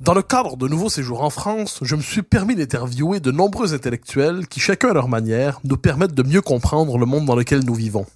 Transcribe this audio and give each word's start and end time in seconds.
Dans 0.00 0.14
le 0.14 0.22
cadre 0.22 0.56
de 0.56 0.68
nouveaux 0.68 0.88
séjours 0.88 1.22
en 1.22 1.30
France, 1.30 1.80
je 1.82 1.96
me 1.96 2.00
suis 2.00 2.22
permis 2.22 2.54
d'interviewer 2.54 3.18
de 3.18 3.32
nombreux 3.32 3.74
intellectuels 3.74 4.46
qui, 4.46 4.60
chacun 4.60 4.90
à 4.90 4.92
leur 4.92 5.08
manière, 5.08 5.58
nous 5.64 5.76
permettent 5.76 6.14
de 6.14 6.22
mieux 6.22 6.42
comprendre 6.42 6.96
le 6.96 7.06
monde 7.06 7.24
dans 7.24 7.34
lequel 7.34 7.64
nous 7.64 7.74
vivons. 7.74 8.06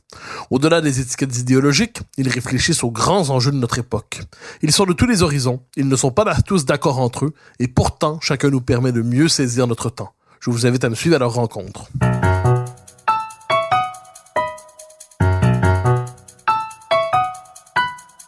Au-delà 0.50 0.80
des 0.80 1.00
étiquettes 1.00 1.36
idéologiques, 1.36 2.00
ils 2.16 2.28
réfléchissent 2.28 2.84
aux 2.84 2.92
grands 2.92 3.30
enjeux 3.30 3.50
de 3.50 3.56
notre 3.56 3.80
époque. 3.80 4.20
Ils 4.62 4.70
sont 4.70 4.84
de 4.84 4.92
tous 4.92 5.06
les 5.06 5.22
horizons, 5.22 5.60
ils 5.74 5.88
ne 5.88 5.96
sont 5.96 6.12
pas 6.12 6.32
tous 6.42 6.64
d'accord 6.64 7.00
entre 7.00 7.24
eux, 7.24 7.34
et 7.58 7.66
pourtant 7.66 8.20
chacun 8.20 8.50
nous 8.50 8.60
permet 8.60 8.92
de 8.92 9.02
mieux 9.02 9.26
saisir 9.26 9.66
notre 9.66 9.90
temps. 9.90 10.12
Je 10.38 10.50
vous 10.50 10.64
invite 10.64 10.84
à 10.84 10.90
me 10.90 10.94
suivre 10.94 11.16
à 11.16 11.18
leur 11.18 11.34
rencontre. 11.34 11.90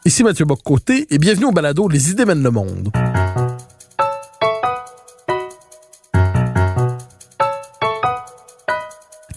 Ici 0.05 0.25
Mathieu 0.25 0.45
Boccoté 0.45 1.07
et 1.11 1.19
bienvenue 1.19 1.45
au 1.45 1.53
balado 1.53 1.87
Les 1.87 2.11
idées 2.11 2.25
mènent 2.25 2.43
le 2.43 2.51
monde. 2.51 2.91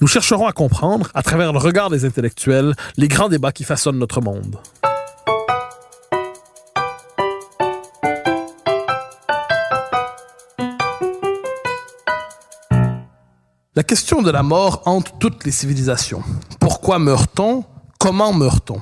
Nous 0.02 0.08
chercherons 0.08 0.48
à 0.48 0.54
comprendre, 0.54 1.12
à 1.14 1.22
travers 1.22 1.54
le 1.54 1.60
regard 1.60 1.92
des 1.92 2.04
intellectuels, 2.04 2.74
les 2.98 3.08
grands 3.08 3.30
débats 3.30 3.52
qui 3.52 3.64
façonnent 3.64 4.00
notre 4.00 4.22
monde. 4.22 4.58
La 13.76 13.84
question 13.84 14.24
de 14.24 14.32
la 14.32 14.42
mort 14.42 14.82
hante 14.86 15.14
toutes 15.20 15.46
les 15.46 15.52
civilisations. 15.52 16.24
Pourquoi 16.60 16.98
meurt-on? 16.98 17.66
Comment 18.00 18.34
meurt-on? 18.34 18.82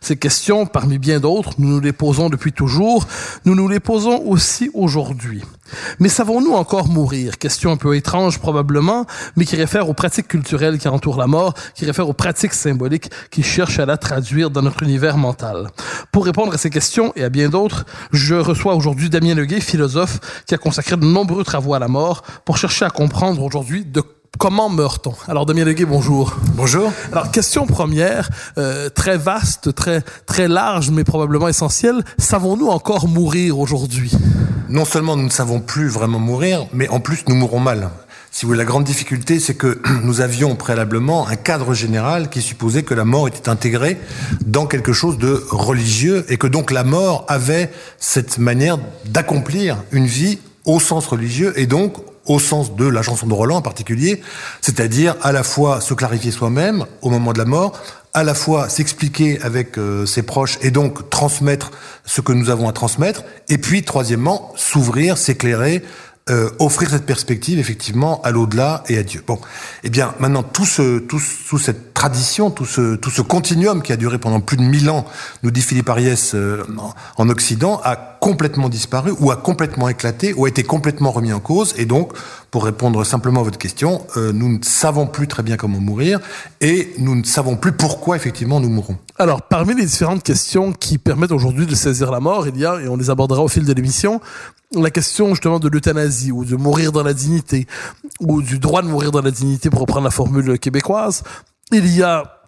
Ces 0.00 0.16
questions, 0.16 0.66
parmi 0.66 0.98
bien 0.98 1.20
d'autres, 1.20 1.52
nous 1.58 1.68
nous 1.68 1.80
les 1.80 1.92
posons 1.92 2.30
depuis 2.30 2.52
toujours, 2.52 3.06
nous 3.44 3.54
nous 3.54 3.68
les 3.68 3.80
posons 3.80 4.22
aussi 4.26 4.70
aujourd'hui. 4.74 5.42
Mais 5.98 6.08
savons-nous 6.08 6.52
encore 6.52 6.88
mourir? 6.88 7.38
Question 7.38 7.72
un 7.72 7.76
peu 7.76 7.96
étrange 7.96 8.38
probablement, 8.38 9.06
mais 9.36 9.44
qui 9.44 9.56
réfère 9.56 9.88
aux 9.88 9.94
pratiques 9.94 10.28
culturelles 10.28 10.78
qui 10.78 10.88
entourent 10.88 11.18
la 11.18 11.26
mort, 11.26 11.54
qui 11.74 11.84
réfère 11.84 12.08
aux 12.08 12.12
pratiques 12.12 12.54
symboliques 12.54 13.10
qui 13.30 13.42
cherchent 13.42 13.78
à 13.78 13.86
la 13.86 13.96
traduire 13.96 14.50
dans 14.50 14.62
notre 14.62 14.82
univers 14.82 15.16
mental. 15.16 15.68
Pour 16.12 16.24
répondre 16.24 16.54
à 16.54 16.58
ces 16.58 16.70
questions 16.70 17.12
et 17.16 17.24
à 17.24 17.28
bien 17.28 17.48
d'autres, 17.48 17.84
je 18.12 18.34
reçois 18.34 18.74
aujourd'hui 18.74 19.10
Damien 19.10 19.34
Leguet, 19.34 19.60
philosophe, 19.60 20.20
qui 20.46 20.54
a 20.54 20.58
consacré 20.58 20.96
de 20.96 21.04
nombreux 21.04 21.44
travaux 21.44 21.74
à 21.74 21.78
la 21.78 21.88
mort 21.88 22.22
pour 22.44 22.58
chercher 22.58 22.84
à 22.84 22.90
comprendre 22.90 23.42
aujourd'hui 23.42 23.84
de 23.84 24.02
comment 24.38 24.68
meurt-on? 24.68 25.14
Alors 25.28 25.46
Damien 25.46 25.64
Leguet, 25.64 25.84
bonjour. 25.84 26.36
Bonjour. 26.54 26.92
Alors 27.12 27.30
question 27.30 27.66
première, 27.66 28.30
euh, 28.58 28.88
très 28.88 29.16
vaste, 29.16 29.74
très 29.74 30.02
très 30.26 30.48
large, 30.48 30.90
mais 30.90 31.04
probablement 31.04 31.48
essentielle. 31.48 32.04
Savons-nous 32.18 32.68
encore 32.68 33.08
mourir 33.08 33.58
aujourd'hui? 33.58 34.12
Non 34.68 34.84
seulement 34.84 35.16
nous 35.16 35.24
ne 35.24 35.30
savons 35.30 35.60
plus 35.60 35.88
vraiment 35.88 36.18
mourir, 36.18 36.66
mais 36.72 36.88
en 36.88 37.00
plus 37.00 37.24
nous 37.28 37.34
mourrons 37.34 37.60
mal. 37.60 37.90
Si 38.30 38.44
vous 38.44 38.48
voulez, 38.48 38.58
la 38.58 38.64
grande 38.64 38.82
difficulté, 38.82 39.38
c'est 39.38 39.54
que 39.54 39.80
nous 40.02 40.20
avions 40.20 40.56
préalablement 40.56 41.28
un 41.28 41.36
cadre 41.36 41.72
général 41.72 42.30
qui 42.30 42.42
supposait 42.42 42.82
que 42.82 42.92
la 42.92 43.04
mort 43.04 43.28
était 43.28 43.48
intégrée 43.48 43.96
dans 44.44 44.66
quelque 44.66 44.92
chose 44.92 45.18
de 45.18 45.44
religieux 45.50 46.24
et 46.28 46.36
que 46.36 46.48
donc 46.48 46.72
la 46.72 46.82
mort 46.82 47.24
avait 47.28 47.70
cette 47.98 48.38
manière 48.38 48.78
d'accomplir 49.04 49.76
une 49.92 50.06
vie 50.06 50.40
au 50.64 50.80
sens 50.80 51.06
religieux 51.06 51.52
et 51.56 51.66
donc 51.66 51.94
au 52.26 52.38
sens 52.38 52.74
de 52.74 52.86
la 52.86 53.02
chanson 53.02 53.26
de 53.26 53.34
Roland 53.34 53.56
en 53.56 53.62
particulier, 53.62 54.22
c'est-à-dire 54.60 55.16
à 55.22 55.32
la 55.32 55.42
fois 55.42 55.80
se 55.80 55.94
clarifier 55.94 56.30
soi-même 56.30 56.86
au 57.02 57.10
moment 57.10 57.32
de 57.32 57.38
la 57.38 57.44
mort, 57.44 57.78
à 58.14 58.22
la 58.22 58.34
fois 58.34 58.68
s'expliquer 58.68 59.40
avec 59.42 59.76
euh, 59.76 60.06
ses 60.06 60.22
proches 60.22 60.58
et 60.62 60.70
donc 60.70 61.10
transmettre 61.10 61.72
ce 62.04 62.20
que 62.20 62.32
nous 62.32 62.48
avons 62.48 62.68
à 62.68 62.72
transmettre, 62.72 63.24
et 63.48 63.58
puis 63.58 63.82
troisièmement 63.82 64.52
s'ouvrir, 64.56 65.18
s'éclairer, 65.18 65.82
euh, 66.30 66.48
offrir 66.58 66.88
cette 66.88 67.04
perspective 67.04 67.58
effectivement 67.58 68.22
à 68.22 68.30
l'au-delà 68.30 68.82
et 68.88 68.96
à 68.96 69.02
Dieu. 69.02 69.22
Bon, 69.26 69.38
eh 69.82 69.90
bien 69.90 70.14
maintenant 70.20 70.42
tout 70.42 70.64
ce, 70.64 70.98
tout, 71.00 71.20
toute 71.48 71.60
cette 71.60 71.92
tradition, 71.92 72.50
tout 72.50 72.64
ce, 72.64 72.94
tout 72.94 73.10
ce 73.10 73.20
continuum 73.20 73.82
qui 73.82 73.92
a 73.92 73.96
duré 73.96 74.16
pendant 74.18 74.40
plus 74.40 74.56
de 74.56 74.62
mille 74.62 74.88
ans, 74.88 75.04
nous 75.42 75.50
dit 75.50 75.60
Philippe 75.60 75.90
Ariès 75.90 76.34
euh, 76.34 76.64
en 77.18 77.28
Occident, 77.28 77.78
a 77.84 78.13
complètement 78.24 78.70
disparu 78.70 79.12
ou 79.20 79.30
a 79.30 79.36
complètement 79.36 79.86
éclaté 79.86 80.32
ou 80.32 80.46
a 80.46 80.48
été 80.48 80.62
complètement 80.62 81.10
remis 81.10 81.34
en 81.34 81.40
cause. 81.40 81.74
Et 81.76 81.84
donc, 81.84 82.14
pour 82.50 82.64
répondre 82.64 83.04
simplement 83.04 83.40
à 83.40 83.42
votre 83.42 83.58
question, 83.58 84.06
euh, 84.16 84.32
nous 84.32 84.48
ne 84.48 84.62
savons 84.62 85.06
plus 85.06 85.28
très 85.28 85.42
bien 85.42 85.58
comment 85.58 85.78
mourir 85.78 86.20
et 86.62 86.94
nous 86.96 87.16
ne 87.16 87.22
savons 87.22 87.56
plus 87.56 87.72
pourquoi 87.72 88.16
effectivement 88.16 88.60
nous 88.60 88.70
mourrons. 88.70 88.96
Alors, 89.18 89.42
parmi 89.42 89.74
les 89.74 89.84
différentes 89.84 90.22
questions 90.22 90.72
qui 90.72 90.96
permettent 90.96 91.32
aujourd'hui 91.32 91.66
de 91.66 91.74
saisir 91.74 92.10
la 92.10 92.20
mort, 92.20 92.48
il 92.48 92.56
y 92.56 92.64
a, 92.64 92.80
et 92.80 92.88
on 92.88 92.96
les 92.96 93.10
abordera 93.10 93.42
au 93.42 93.48
fil 93.48 93.66
de 93.66 93.72
l'émission, 93.74 94.22
la 94.72 94.90
question 94.90 95.28
justement 95.28 95.58
de 95.58 95.68
l'euthanasie 95.68 96.32
ou 96.32 96.46
de 96.46 96.56
mourir 96.56 96.92
dans 96.92 97.02
la 97.02 97.12
dignité 97.12 97.66
ou 98.20 98.40
du 98.40 98.58
droit 98.58 98.80
de 98.80 98.88
mourir 98.88 99.10
dans 99.10 99.20
la 99.20 99.32
dignité 99.32 99.68
pour 99.68 99.80
reprendre 99.80 100.04
la 100.04 100.10
formule 100.10 100.58
québécoise. 100.58 101.24
Il 101.72 101.94
y 101.94 102.02
a 102.02 102.43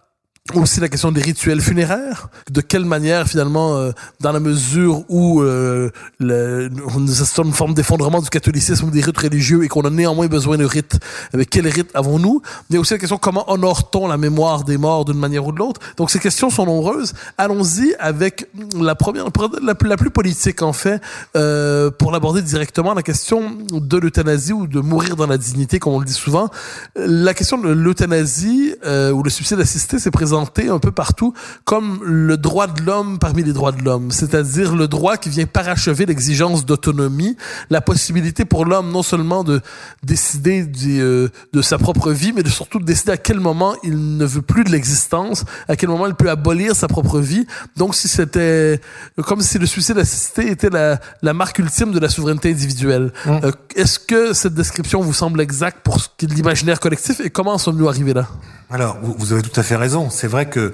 aussi 0.53 0.79
la 0.79 0.89
question 0.89 1.11
des 1.11 1.21
rituels 1.21 1.61
funéraires, 1.61 2.29
de 2.49 2.61
quelle 2.61 2.85
manière 2.85 3.27
finalement, 3.27 3.75
euh, 3.75 3.91
dans 4.19 4.31
la 4.31 4.39
mesure 4.39 5.03
où 5.09 5.41
euh, 5.41 5.89
le, 6.19 6.69
on 6.95 7.05
assiste 7.07 7.37
une 7.39 7.53
forme 7.53 7.73
d'effondrement 7.73 8.21
du 8.21 8.29
catholicisme 8.29 8.89
des 8.89 9.01
rites 9.01 9.17
religieux 9.17 9.63
et 9.63 9.67
qu'on 9.67 9.81
a 9.81 9.89
néanmoins 9.89 10.27
besoin 10.27 10.57
de 10.57 10.65
rites, 10.65 10.99
avec 11.33 11.49
quels 11.49 11.67
rites 11.67 11.91
avons-nous? 11.93 12.41
Il 12.69 12.75
y 12.75 12.77
a 12.77 12.79
aussi 12.79 12.93
la 12.93 12.99
question 12.99 13.17
comment 13.17 13.51
honore-t-on 13.51 14.07
la 14.07 14.17
mémoire 14.17 14.63
des 14.63 14.77
morts 14.77 15.05
d'une 15.05 15.19
manière 15.19 15.45
ou 15.45 15.51
de 15.51 15.57
l'autre? 15.57 15.81
Donc 15.97 16.11
ces 16.11 16.19
questions 16.19 16.49
sont 16.49 16.65
nombreuses. 16.65 17.13
Allons-y 17.37 17.95
avec 17.99 18.47
la 18.79 18.95
première, 18.95 19.25
la 19.61 19.73
la 19.87 19.97
plus 19.97 20.11
politique 20.11 20.61
en 20.61 20.73
fait, 20.73 21.01
euh, 21.35 21.91
pour 21.91 22.11
l'aborder 22.11 22.41
directement, 22.41 22.93
la 22.93 23.03
question 23.03 23.57
de 23.71 23.97
l'euthanasie 23.97 24.53
ou 24.53 24.67
de 24.67 24.79
mourir 24.79 25.15
dans 25.15 25.27
la 25.27 25.37
dignité, 25.37 25.79
comme 25.79 25.93
on 25.93 25.99
le 25.99 26.05
dit 26.05 26.13
souvent. 26.13 26.49
La 26.95 27.33
question 27.33 27.57
de 27.57 27.69
l'euthanasie 27.69 28.75
euh, 28.85 29.11
ou 29.11 29.23
le 29.23 29.29
suicide 29.29 29.59
assisté, 29.59 29.99
c'est 29.99 30.11
présent 30.11 30.36
un 30.37 30.79
peu 30.79 30.91
partout 30.91 31.33
comme 31.65 31.99
le 32.03 32.37
droit 32.37 32.67
de 32.67 32.81
l'homme 32.83 33.19
parmi 33.19 33.43
les 33.43 33.53
droits 33.53 33.71
de 33.71 33.83
l'homme, 33.83 34.11
c'est-à-dire 34.11 34.75
le 34.75 34.87
droit 34.87 35.17
qui 35.17 35.29
vient 35.29 35.45
parachever 35.45 36.05
l'exigence 36.05 36.65
d'autonomie, 36.65 37.35
la 37.69 37.81
possibilité 37.81 38.45
pour 38.45 38.65
l'homme 38.65 38.91
non 38.91 39.03
seulement 39.03 39.43
de 39.43 39.61
décider 40.03 40.63
du, 40.65 41.01
euh, 41.01 41.29
de 41.53 41.61
sa 41.61 41.77
propre 41.77 42.11
vie, 42.11 42.33
mais 42.33 42.43
de 42.43 42.49
surtout 42.49 42.79
de 42.79 42.85
décider 42.85 43.11
à 43.11 43.17
quel 43.17 43.39
moment 43.39 43.75
il 43.83 44.17
ne 44.17 44.25
veut 44.25 44.41
plus 44.41 44.63
de 44.63 44.69
l'existence, 44.69 45.43
à 45.67 45.75
quel 45.75 45.89
moment 45.89 46.07
il 46.07 46.15
peut 46.15 46.29
abolir 46.29 46.75
sa 46.75 46.87
propre 46.87 47.19
vie. 47.19 47.45
Donc 47.75 47.95
si 47.95 48.07
c'était 48.07 48.79
comme 49.25 49.41
si 49.41 49.57
le 49.59 49.65
suicide 49.65 49.97
assisté 49.97 50.49
était 50.49 50.69
la, 50.69 50.99
la 51.21 51.33
marque 51.33 51.59
ultime 51.59 51.91
de 51.91 51.99
la 51.99 52.09
souveraineté 52.09 52.51
individuelle. 52.51 53.11
Mmh. 53.25 53.31
Euh, 53.43 53.51
Est-ce 53.75 53.99
que 53.99 54.33
cette 54.33 54.53
description 54.53 55.01
vous 55.01 55.13
semble 55.13 55.41
exacte 55.41 55.79
pour 55.83 55.99
ce 55.99 56.07
qui 56.17 56.25
est 56.25 56.27
de 56.29 56.33
l'imaginaire 56.33 56.79
collectif 56.79 57.19
et 57.19 57.29
comment 57.29 57.57
sommes-nous 57.57 57.87
arrivés 57.87 58.13
là? 58.13 58.27
Alors, 58.69 58.97
vous, 59.01 59.31
avez 59.31 59.41
tout 59.41 59.57
à 59.57 59.63
fait 59.63 59.77
raison. 59.77 60.09
C'est 60.09 60.27
vrai 60.27 60.49
que 60.49 60.73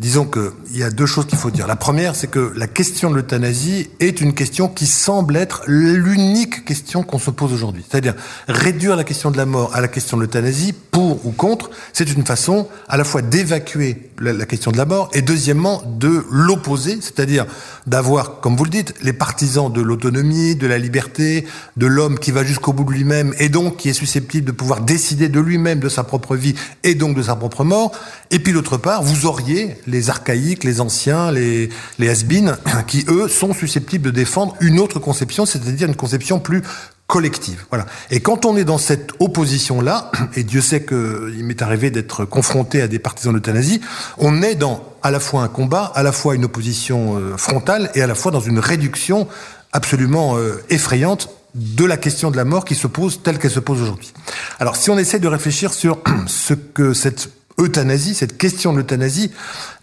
Disons 0.00 0.24
qu'il 0.24 0.78
y 0.78 0.82
a 0.82 0.88
deux 0.88 1.04
choses 1.04 1.26
qu'il 1.26 1.36
faut 1.36 1.50
dire. 1.50 1.66
La 1.66 1.76
première, 1.76 2.16
c'est 2.16 2.26
que 2.26 2.54
la 2.56 2.66
question 2.66 3.10
de 3.10 3.16
l'euthanasie 3.16 3.90
est 4.00 4.22
une 4.22 4.32
question 4.32 4.66
qui 4.66 4.86
semble 4.86 5.36
être 5.36 5.62
l'unique 5.66 6.64
question 6.64 7.02
qu'on 7.02 7.18
se 7.18 7.30
pose 7.30 7.52
aujourd'hui. 7.52 7.84
C'est-à-dire 7.86 8.14
réduire 8.48 8.96
la 8.96 9.04
question 9.04 9.30
de 9.30 9.36
la 9.36 9.44
mort 9.44 9.74
à 9.74 9.82
la 9.82 9.88
question 9.88 10.16
de 10.16 10.22
l'euthanasie, 10.22 10.72
pour 10.90 11.26
ou 11.26 11.32
contre, 11.32 11.68
c'est 11.92 12.10
une 12.10 12.24
façon 12.24 12.66
à 12.88 12.96
la 12.96 13.04
fois 13.04 13.20
d'évacuer 13.20 14.10
la, 14.18 14.32
la, 14.32 14.46
question 14.46 14.70
de 14.70 14.78
la 14.78 14.86
mort 14.86 15.10
et 15.12 15.20
deuxièmement 15.20 15.82
de 15.86 16.24
l'opposer, 16.30 16.98
c'est-à-dire 17.02 17.44
d'avoir, 17.86 18.40
comme 18.40 18.56
vous 18.56 18.64
le 18.64 18.70
dites, 18.70 18.94
les 19.02 19.12
partisans 19.12 19.70
de 19.70 19.82
l'autonomie, 19.82 20.56
de 20.56 20.66
la 20.66 20.78
liberté, 20.78 21.46
de 21.76 21.86
l'homme 21.86 22.18
qui 22.18 22.30
va 22.30 22.42
jusqu'au 22.42 22.72
bout 22.72 22.84
de 22.84 22.92
lui-même 22.92 23.34
et 23.38 23.50
donc 23.50 23.76
qui 23.76 23.90
est 23.90 23.94
susceptible 23.94 24.46
de 24.46 24.52
pouvoir 24.52 24.80
décider 24.80 25.28
de 25.28 25.40
lui-même, 25.40 25.78
de 25.78 25.90
sa 25.90 26.04
propre 26.04 26.36
vie 26.36 26.54
et 26.84 26.94
donc 26.94 27.14
de 27.14 27.22
sa 27.22 27.36
propre 27.36 27.64
mort. 27.64 27.92
Et 28.30 28.38
puis 28.38 28.54
d'autre 28.54 28.78
part, 28.78 29.02
vous 29.02 29.26
auriez 29.26 29.76
les 29.90 30.10
archaïques, 30.10 30.64
les 30.64 30.80
anciens, 30.80 31.30
les, 31.30 31.68
les 31.98 32.08
has 32.08 32.24
qui 32.86 33.04
eux 33.08 33.28
sont 33.28 33.52
susceptibles 33.52 34.04
de 34.04 34.10
défendre 34.10 34.56
une 34.60 34.78
autre 34.78 34.98
conception, 34.98 35.46
c'est-à-dire 35.46 35.88
une 35.88 35.96
conception 35.96 36.40
plus 36.40 36.62
collective. 37.06 37.64
Voilà. 37.70 37.86
Et 38.10 38.20
quand 38.20 38.46
on 38.46 38.56
est 38.56 38.64
dans 38.64 38.78
cette 38.78 39.10
opposition-là, 39.18 40.12
et 40.36 40.44
Dieu 40.44 40.60
sait 40.60 40.84
qu'il 40.84 41.44
m'est 41.44 41.60
arrivé 41.60 41.90
d'être 41.90 42.24
confronté 42.24 42.80
à 42.80 42.88
des 42.88 42.98
partisans 42.98 43.34
d'euthanasie, 43.34 43.80
on 44.18 44.42
est 44.42 44.54
dans 44.54 44.84
à 45.02 45.10
la 45.10 45.20
fois 45.20 45.42
un 45.42 45.48
combat, 45.48 45.90
à 45.94 46.02
la 46.02 46.12
fois 46.12 46.34
une 46.34 46.44
opposition 46.44 47.18
euh, 47.18 47.36
frontale 47.36 47.90
et 47.94 48.02
à 48.02 48.06
la 48.06 48.14
fois 48.14 48.30
dans 48.30 48.40
une 48.40 48.58
réduction 48.58 49.26
absolument 49.72 50.36
euh, 50.36 50.62
effrayante 50.70 51.30
de 51.54 51.84
la 51.84 51.96
question 51.96 52.30
de 52.30 52.36
la 52.36 52.44
mort 52.44 52.64
qui 52.64 52.76
se 52.76 52.86
pose 52.86 53.22
telle 53.22 53.38
qu'elle 53.38 53.50
se 53.50 53.60
pose 53.60 53.82
aujourd'hui. 53.82 54.12
Alors 54.60 54.76
si 54.76 54.90
on 54.90 54.98
essaie 54.98 55.18
de 55.18 55.26
réfléchir 55.26 55.72
sur 55.72 55.98
ce 56.26 56.54
que 56.54 56.92
cette 56.92 57.30
euthanasie, 57.58 58.14
cette 58.14 58.38
question 58.38 58.72
de 58.72 58.78
l'euthanasie, 58.78 59.30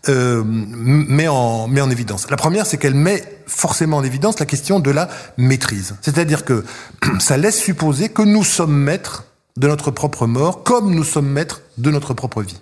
euh, 0.09 0.43
met, 0.45 1.27
en, 1.27 1.67
met 1.67 1.81
en 1.81 1.89
évidence. 1.89 2.29
La 2.29 2.37
première, 2.37 2.65
c'est 2.65 2.77
qu'elle 2.77 2.95
met 2.95 3.23
forcément 3.45 3.97
en 3.97 4.03
évidence 4.03 4.39
la 4.39 4.45
question 4.45 4.79
de 4.79 4.91
la 4.91 5.09
maîtrise. 5.37 5.95
C'est-à-dire 6.01 6.45
que 6.45 6.63
ça 7.19 7.37
laisse 7.37 7.57
supposer 7.57 8.09
que 8.09 8.21
nous 8.21 8.43
sommes 8.43 8.75
maîtres 8.75 9.25
de 9.57 9.67
notre 9.67 9.91
propre 9.91 10.27
mort, 10.27 10.63
comme 10.63 10.93
nous 10.93 11.03
sommes 11.03 11.29
maîtres 11.29 11.61
de 11.77 11.91
notre 11.91 12.13
propre 12.13 12.41
vie. 12.41 12.61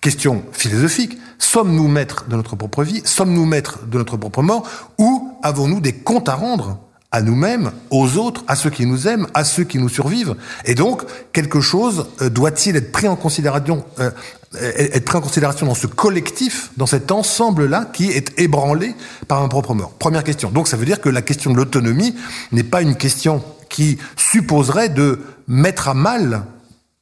Question 0.00 0.44
philosophique, 0.52 1.18
sommes-nous 1.38 1.88
maîtres 1.88 2.26
de 2.28 2.36
notre 2.36 2.54
propre 2.54 2.84
vie, 2.84 3.02
sommes-nous 3.04 3.46
maîtres 3.46 3.80
de 3.86 3.98
notre 3.98 4.16
propre 4.16 4.42
mort, 4.42 4.68
ou 4.98 5.36
avons-nous 5.42 5.80
des 5.80 5.92
comptes 5.94 6.28
à 6.28 6.34
rendre 6.34 6.78
à 7.10 7.22
nous-mêmes, 7.22 7.70
aux 7.90 8.16
autres, 8.16 8.44
à 8.48 8.54
ceux 8.54 8.68
qui 8.68 8.84
nous 8.84 9.08
aiment, 9.08 9.26
à 9.32 9.44
ceux 9.44 9.64
qui 9.64 9.78
nous 9.78 9.88
survivent. 9.88 10.34
Et 10.66 10.74
donc, 10.74 11.02
quelque 11.32 11.60
chose 11.60 12.06
euh, 12.20 12.28
doit-il 12.28 12.76
être 12.76 12.92
pris 12.92 13.08
en 13.08 13.16
considération, 13.16 13.84
euh, 13.98 14.10
être 14.52 15.06
pris 15.06 15.16
en 15.16 15.22
considération 15.22 15.66
dans 15.66 15.74
ce 15.74 15.86
collectif, 15.86 16.70
dans 16.76 16.86
cet 16.86 17.10
ensemble-là 17.10 17.86
qui 17.92 18.10
est 18.10 18.38
ébranlé 18.38 18.94
par 19.26 19.42
un 19.42 19.48
propre 19.48 19.72
mort? 19.72 19.92
Première 19.92 20.22
question. 20.22 20.50
Donc, 20.50 20.68
ça 20.68 20.76
veut 20.76 20.84
dire 20.84 21.00
que 21.00 21.08
la 21.08 21.22
question 21.22 21.50
de 21.50 21.56
l'autonomie 21.56 22.14
n'est 22.52 22.62
pas 22.62 22.82
une 22.82 22.96
question 22.96 23.42
qui 23.70 23.98
supposerait 24.16 24.90
de 24.90 25.20
mettre 25.46 25.88
à 25.88 25.94
mal 25.94 26.42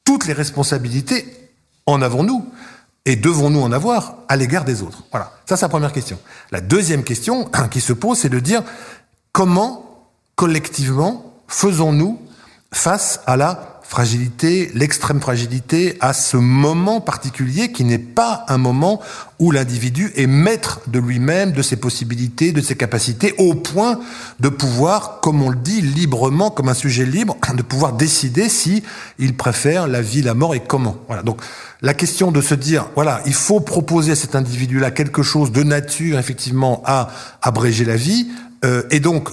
toutes 0.05 0.25
les 0.25 0.33
responsabilités. 0.33 1.25
En 1.85 2.01
avons-nous 2.01 2.45
et 3.05 3.15
devons-nous 3.15 3.61
en 3.61 3.71
avoir 3.71 4.17
à 4.27 4.35
l'égard 4.35 4.65
des 4.65 4.81
autres 4.81 5.03
Voilà, 5.11 5.33
ça 5.45 5.55
c'est 5.55 5.65
la 5.65 5.69
première 5.69 5.93
question. 5.93 6.19
La 6.51 6.59
deuxième 6.59 7.03
question 7.03 7.49
qui 7.71 7.79
se 7.79 7.93
pose, 7.93 8.19
c'est 8.19 8.29
de 8.29 8.39
dire 8.39 8.63
comment 9.31 9.86
collectivement, 10.37 11.33
faisons-nous 11.47 12.21
face 12.71 13.21
à 13.25 13.35
la 13.35 13.79
fragilité, 13.81 14.69
l'extrême 14.75 15.19
fragilité, 15.19 15.97
à 15.99 16.13
ce 16.13 16.37
moment 16.37 17.01
particulier 17.01 17.71
qui 17.71 17.85
n'est 17.85 17.97
pas 17.97 18.45
un 18.47 18.57
moment 18.57 19.01
où 19.39 19.51
l'individu 19.51 20.11
est 20.15 20.27
maître 20.27 20.81
de 20.87 20.99
lui-même, 20.99 21.53
de 21.53 21.61
ses 21.61 21.77
possibilités, 21.77 22.51
de 22.51 22.61
ses 22.61 22.75
capacités, 22.75 23.33
au 23.39 23.55
point 23.55 23.99
de 24.39 24.49
pouvoir, 24.49 25.21
comme 25.21 25.41
on 25.41 25.49
le 25.49 25.55
dit, 25.55 25.81
librement, 25.81 26.51
comme 26.51 26.69
un 26.69 26.75
sujet 26.75 27.05
libre, 27.05 27.35
de 27.55 27.63
pouvoir 27.63 27.93
décider 27.93 28.47
si 28.47 28.83
il 29.17 29.35
préfère 29.35 29.87
la 29.87 30.01
vie, 30.01 30.21
la 30.21 30.35
mort 30.35 30.53
et 30.53 30.59
comment. 30.59 30.97
Voilà. 31.07 31.23
Donc, 31.23 31.41
la 31.81 31.95
question 31.95 32.31
de 32.31 32.41
se 32.41 32.53
dire, 32.53 32.89
voilà, 32.93 33.21
il 33.25 33.33
faut 33.33 33.61
proposer 33.61 34.11
à 34.11 34.15
cet 34.15 34.35
individu-là 34.35 34.91
quelque 34.91 35.23
chose 35.23 35.51
de 35.51 35.63
nature, 35.63 36.19
effectivement, 36.19 36.83
à 36.85 37.07
abréger 37.41 37.85
la 37.85 37.95
vie, 37.95 38.27
euh, 38.65 38.83
et 38.91 38.99
donc 38.99 39.29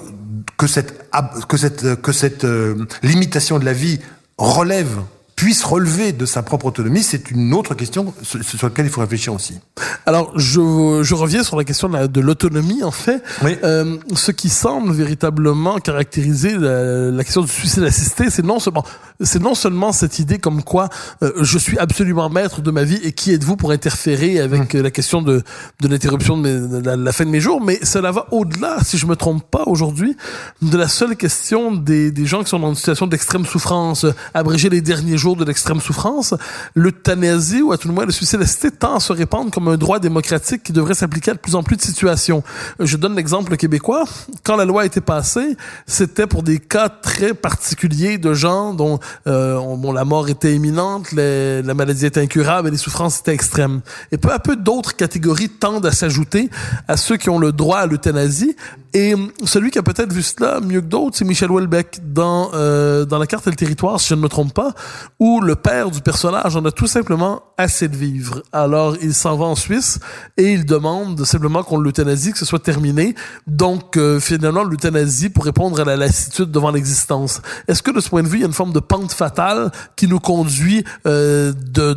que 0.56 0.66
cette, 0.66 1.10
que 1.48 1.56
cette, 1.56 2.00
que 2.00 2.12
cette 2.12 2.44
euh, 2.44 2.86
limitation 3.02 3.58
de 3.58 3.64
la 3.64 3.72
vie 3.72 4.00
relève 4.38 5.00
puisse 5.36 5.64
relever 5.64 6.12
de 6.12 6.26
sa 6.26 6.42
propre 6.42 6.66
autonomie, 6.66 7.02
c'est 7.02 7.30
une 7.32 7.54
autre 7.54 7.74
question 7.74 8.14
sur 8.22 8.68
laquelle 8.68 8.86
il 8.86 8.90
faut 8.90 9.00
réfléchir 9.00 9.34
aussi. 9.34 9.58
Alors, 10.06 10.32
je, 10.38 11.00
je 11.02 11.14
reviens 11.14 11.42
sur 11.42 11.56
la 11.56 11.64
question 11.64 11.88
de 11.88 12.20
l'autonomie, 12.20 12.84
en 12.84 12.92
fait. 12.92 13.20
Oui. 13.42 13.56
Euh, 13.64 13.96
ce 14.14 14.30
qui 14.30 14.48
semble 14.48 14.92
véritablement 14.92 15.78
caractériser 15.80 16.56
la, 16.56 17.10
la 17.10 17.24
question 17.24 17.42
du 17.42 17.48
suicide 17.48 17.82
assisté, 17.82 18.30
c'est 18.30 18.44
non 18.44 18.60
seulement 18.60 18.84
c'est 19.20 19.40
non 19.40 19.54
seulement 19.54 19.92
cette 19.92 20.18
idée 20.18 20.38
comme 20.38 20.62
quoi 20.62 20.88
euh, 21.22 21.32
je 21.40 21.58
suis 21.58 21.78
absolument 21.78 22.28
maître 22.28 22.60
de 22.60 22.70
ma 22.70 22.84
vie 22.84 23.00
et 23.02 23.12
qui 23.12 23.32
êtes-vous 23.32 23.56
pour 23.56 23.70
interférer 23.70 24.40
avec 24.40 24.74
mmh. 24.74 24.80
la 24.80 24.90
question 24.90 25.22
de, 25.22 25.42
de 25.80 25.88
l'interruption 25.88 26.36
de, 26.38 26.80
de, 26.80 26.90
la, 26.90 27.12
fin 27.12 27.24
de 27.24 27.30
mes 27.30 27.40
jours, 27.40 27.60
mais 27.60 27.78
cela 27.84 28.10
va 28.10 28.26
au-delà, 28.32 28.78
si 28.82 28.98
je 28.98 29.06
me 29.06 29.16
trompe 29.16 29.48
pas 29.50 29.64
aujourd'hui, 29.66 30.16
de 30.62 30.76
la 30.76 30.88
seule 30.88 31.16
question 31.16 31.72
des, 31.72 32.10
des 32.10 32.26
gens 32.26 32.42
qui 32.42 32.50
sont 32.50 32.58
dans 32.58 32.70
une 32.70 32.74
situation 32.74 33.06
d'extrême 33.06 33.44
souffrance, 33.44 34.06
abréger 34.34 34.68
les 34.68 34.80
derniers 34.80 35.16
jours 35.16 35.36
de 35.36 35.44
l'extrême 35.44 35.80
souffrance. 35.80 36.34
L'euthanasie, 36.74 37.62
ou 37.62 37.72
à 37.72 37.78
tout 37.78 37.88
le 37.88 37.94
moins 37.94 38.06
le 38.06 38.12
suicide 38.12 38.40
assisté, 38.40 38.70
tend 38.70 38.96
à 38.96 39.00
se 39.00 39.12
répandre 39.12 39.50
comme 39.50 39.68
un 39.68 39.76
droit 39.76 39.98
démocratique 39.98 40.62
qui 40.62 40.72
devrait 40.72 40.94
s'appliquer 40.94 41.32
à 41.32 41.34
de 41.34 41.38
plus 41.38 41.54
en 41.54 41.62
plus 41.62 41.76
de 41.76 41.82
situations. 41.82 42.42
Je 42.80 42.96
donne 42.96 43.14
l'exemple 43.14 43.56
québécois. 43.56 44.04
Quand 44.42 44.56
la 44.56 44.64
loi 44.64 44.82
a 44.82 44.84
été 44.86 45.00
passée, 45.00 45.56
c'était 45.86 46.26
pour 46.26 46.42
des 46.42 46.58
cas 46.58 46.88
très 46.88 47.34
particuliers 47.34 48.18
de 48.18 48.34
gens 48.34 48.74
dont 48.74 48.98
euh, 49.26 49.58
bon, 49.76 49.92
la 49.92 50.04
mort 50.04 50.28
était 50.28 50.54
imminente, 50.54 51.12
la 51.12 51.74
maladie 51.74 52.06
était 52.06 52.20
incurable 52.20 52.68
et 52.68 52.70
les 52.70 52.76
souffrances 52.76 53.20
étaient 53.20 53.34
extrêmes. 53.34 53.80
Et 54.12 54.18
peu 54.18 54.32
à 54.32 54.38
peu, 54.38 54.56
d'autres 54.56 54.96
catégories 54.96 55.48
tendent 55.48 55.86
à 55.86 55.92
s'ajouter 55.92 56.50
à 56.88 56.96
ceux 56.96 57.16
qui 57.16 57.30
ont 57.30 57.38
le 57.38 57.52
droit 57.52 57.78
à 57.78 57.86
l'euthanasie. 57.86 58.56
Et 58.96 59.14
celui 59.44 59.72
qui 59.72 59.78
a 59.80 59.82
peut-être 59.82 60.12
vu 60.12 60.22
cela 60.22 60.60
mieux 60.60 60.80
que 60.80 60.86
d'autres, 60.86 61.16
c'est 61.16 61.24
Michel 61.24 61.50
Houellebecq 61.50 61.98
dans 62.04 62.50
euh, 62.54 63.04
dans 63.04 63.18
la 63.18 63.26
carte 63.26 63.44
et 63.48 63.50
le 63.50 63.56
territoire, 63.56 63.98
si 63.98 64.10
je 64.10 64.14
ne 64.14 64.20
me 64.20 64.28
trompe 64.28 64.54
pas, 64.54 64.72
où 65.18 65.40
le 65.40 65.56
père 65.56 65.90
du 65.90 66.00
personnage 66.00 66.54
en 66.54 66.64
a 66.64 66.70
tout 66.70 66.86
simplement 66.86 67.42
assez 67.58 67.88
de 67.88 67.96
vivre. 67.96 68.42
Alors 68.52 68.96
il 69.02 69.12
s'en 69.12 69.36
va 69.36 69.46
en 69.46 69.56
Suisse 69.56 69.98
et 70.36 70.52
il 70.52 70.64
demande 70.64 71.24
simplement 71.24 71.64
qu'on 71.64 71.78
l'euthanasie, 71.78 72.32
que 72.32 72.38
ce 72.38 72.44
soit 72.44 72.60
terminé. 72.60 73.16
Donc 73.48 73.96
euh, 73.96 74.20
finalement 74.20 74.62
l'euthanasie 74.62 75.28
pour 75.28 75.44
répondre 75.44 75.80
à 75.80 75.84
la 75.84 75.96
lassitude 75.96 76.52
devant 76.52 76.70
l'existence. 76.70 77.42
Est-ce 77.66 77.82
que 77.82 77.90
de 77.90 78.00
ce 78.00 78.08
point 78.08 78.22
de 78.22 78.28
vue, 78.28 78.38
il 78.38 78.40
y 78.42 78.44
a 78.44 78.46
une 78.46 78.52
forme 78.52 78.72
de 78.72 78.80
pente 78.94 79.12
fatale 79.12 79.72
qui 79.96 80.06
nous 80.06 80.20
conduit 80.20 80.84
euh, 81.06 81.52
de 81.52 81.94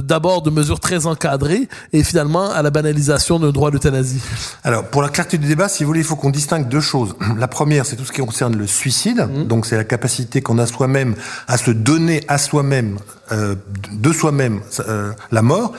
d'abord 0.00 0.42
de, 0.42 0.50
de 0.50 0.54
mesures 0.54 0.78
très 0.78 1.06
encadrées 1.06 1.68
et 1.92 2.04
finalement 2.04 2.50
à 2.50 2.62
la 2.62 2.70
banalisation 2.70 3.40
d'un 3.40 3.50
droit 3.50 3.70
d'euthanasie 3.70 4.20
Alors 4.62 4.84
pour 4.84 5.02
la 5.02 5.08
clarté 5.08 5.36
du 5.36 5.48
débat, 5.48 5.68
si 5.68 5.82
vous 5.82 5.88
voulez, 5.88 6.00
il 6.00 6.06
faut 6.06 6.16
qu'on 6.16 6.30
distingue 6.30 6.68
deux 6.68 6.80
choses. 6.80 7.16
La 7.38 7.48
première, 7.48 7.86
c'est 7.86 7.96
tout 7.96 8.04
ce 8.04 8.12
qui 8.12 8.20
concerne 8.20 8.56
le 8.56 8.66
suicide. 8.66 9.28
Mmh. 9.28 9.44
Donc 9.44 9.66
c'est 9.66 9.76
la 9.76 9.84
capacité 9.84 10.40
qu'on 10.40 10.58
a 10.58 10.66
soi-même 10.66 11.14
à 11.48 11.58
se 11.58 11.72
donner 11.72 12.22
à 12.28 12.38
soi-même, 12.38 12.98
euh, 13.32 13.56
de 13.92 14.12
soi-même, 14.12 14.60
euh, 14.80 15.12
la 15.32 15.42
mort. 15.42 15.72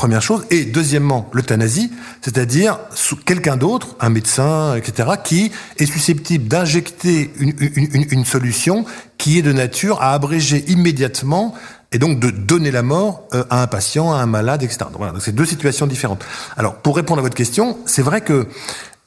Première 0.00 0.22
chose. 0.22 0.46
Et 0.48 0.64
deuxièmement, 0.64 1.28
l'euthanasie, 1.34 1.92
c'est-à-dire 2.22 2.78
quelqu'un 3.26 3.58
d'autre, 3.58 3.96
un 4.00 4.08
médecin, 4.08 4.74
etc., 4.74 5.10
qui 5.22 5.52
est 5.76 5.84
susceptible 5.84 6.48
d'injecter 6.48 7.30
une, 7.38 7.52
une, 7.60 8.06
une, 8.10 8.24
solution 8.24 8.86
qui 9.18 9.36
est 9.36 9.42
de 9.42 9.52
nature 9.52 10.00
à 10.00 10.14
abréger 10.14 10.64
immédiatement 10.68 11.54
et 11.92 11.98
donc 11.98 12.18
de 12.18 12.30
donner 12.30 12.70
la 12.70 12.82
mort 12.82 13.28
euh, 13.34 13.44
à 13.50 13.60
un 13.62 13.66
patient, 13.66 14.10
à 14.10 14.16
un 14.16 14.24
malade, 14.24 14.62
etc. 14.62 14.78
Donc 14.84 14.96
voilà, 14.96 15.12
c'est 15.20 15.34
deux 15.34 15.44
situations 15.44 15.86
différentes. 15.86 16.24
Alors, 16.56 16.76
pour 16.76 16.96
répondre 16.96 17.18
à 17.18 17.22
votre 17.22 17.36
question, 17.36 17.76
c'est 17.84 18.00
vrai 18.00 18.22
que 18.22 18.46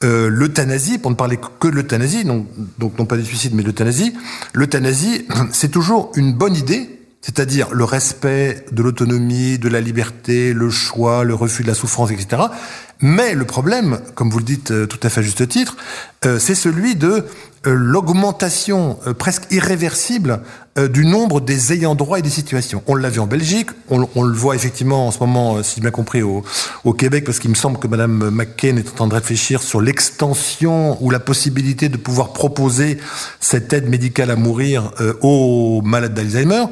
euh, 0.04 0.30
l'euthanasie, 0.30 1.00
pour 1.00 1.10
ne 1.10 1.16
parler 1.16 1.40
que 1.60 1.70
de 1.70 1.74
l'euthanasie, 1.74 2.24
donc, 2.24 2.46
donc 2.78 3.00
non 3.00 3.08
pas 3.08 3.18
des 3.18 3.24
suicides, 3.24 3.56
mais 3.56 3.64
l'euthanasie, 3.64 4.14
l'euthanasie, 4.54 5.26
c'est 5.54 5.72
toujours 5.72 6.12
une 6.16 6.36
bonne 6.36 6.56
idée, 6.56 7.03
c'est-à-dire 7.24 7.74
le 7.74 7.86
respect 7.86 8.66
de 8.72 8.84
l'autonomie, 8.84 9.58
de 9.58 9.70
la 9.70 9.80
liberté, 9.80 10.54
le 10.54 10.70
choix, 10.70 11.24
le 11.24 11.34
refus 11.34 11.64
de 11.64 11.70
la 11.70 11.74
souffrance, 11.74 12.12
etc. 12.12 12.44
Mais 13.00 13.34
le 13.34 13.46
problème, 13.46 14.00
comme 14.14 14.30
vous 14.30 14.40
le 14.40 14.44
dites 14.44 14.72
euh, 14.72 14.86
tout 14.86 15.00
à 15.02 15.10
fait 15.10 15.22
à 15.22 15.24
juste 15.24 15.48
titre, 15.48 15.78
euh, 16.26 16.38
c'est 16.38 16.54
celui 16.54 16.96
de 16.96 17.26
l'augmentation 17.66 18.98
presque 19.18 19.44
irréversible 19.52 20.42
du 20.92 21.06
nombre 21.06 21.40
des 21.40 21.72
ayants 21.72 21.94
droit 21.94 22.18
et 22.18 22.22
des 22.22 22.30
situations. 22.30 22.82
On 22.88 22.96
l'a 22.96 23.10
vu 23.10 23.20
en 23.20 23.28
Belgique, 23.28 23.70
on, 23.90 24.08
on, 24.16 24.24
le 24.24 24.34
voit 24.34 24.56
effectivement 24.56 25.08
en 25.08 25.12
ce 25.12 25.20
moment, 25.20 25.62
si 25.62 25.76
j'ai 25.76 25.82
bien 25.82 25.92
compris, 25.92 26.24
au, 26.24 26.44
au, 26.84 26.94
Québec, 26.94 27.26
parce 27.26 27.38
qu'il 27.40 27.52
me 27.52 27.56
semble 27.56 27.78
que 27.78 27.88
Madame 27.88 28.32
McCain 28.32 28.78
est 28.78 28.90
en 28.90 28.96
train 28.96 29.08
de 29.08 29.14
réfléchir 29.14 29.62
sur 29.62 29.82
l'extension 29.82 30.98
ou 31.02 31.12
la 31.12 31.20
possibilité 31.20 31.90
de 31.90 31.98
pouvoir 31.98 32.34
proposer 32.34 32.98
cette 33.40 33.72
aide 33.72 33.88
médicale 33.88 34.32
à 34.32 34.36
mourir 34.36 34.92
aux 35.22 35.82
malades 35.84 36.16
d'Alzheimer. 36.16 36.66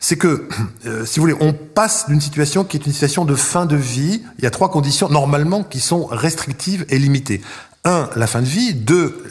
C'est 0.00 0.16
que, 0.16 0.48
si 1.04 1.20
vous 1.20 1.22
voulez, 1.22 1.36
on 1.40 1.52
passe 1.52 2.06
d'une 2.08 2.20
situation 2.20 2.64
qui 2.64 2.76
est 2.76 2.86
une 2.86 2.92
situation 2.92 3.24
de 3.24 3.34
fin 3.34 3.66
de 3.66 3.76
vie. 3.76 4.22
Il 4.38 4.44
y 4.44 4.46
a 4.46 4.50
trois 4.50 4.70
conditions 4.70 5.08
normalement 5.08 5.62
qui 5.62 5.80
sont 5.80 6.06
restrictives 6.06 6.84
et 6.88 6.98
limitées. 6.98 7.40
Un, 7.84 8.08
la 8.16 8.26
fin 8.26 8.40
de 8.40 8.46
vie. 8.46 8.74
Deux, 8.74 9.24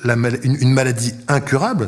une, 0.44 0.74
maladie 0.74 1.14
incurable. 1.28 1.88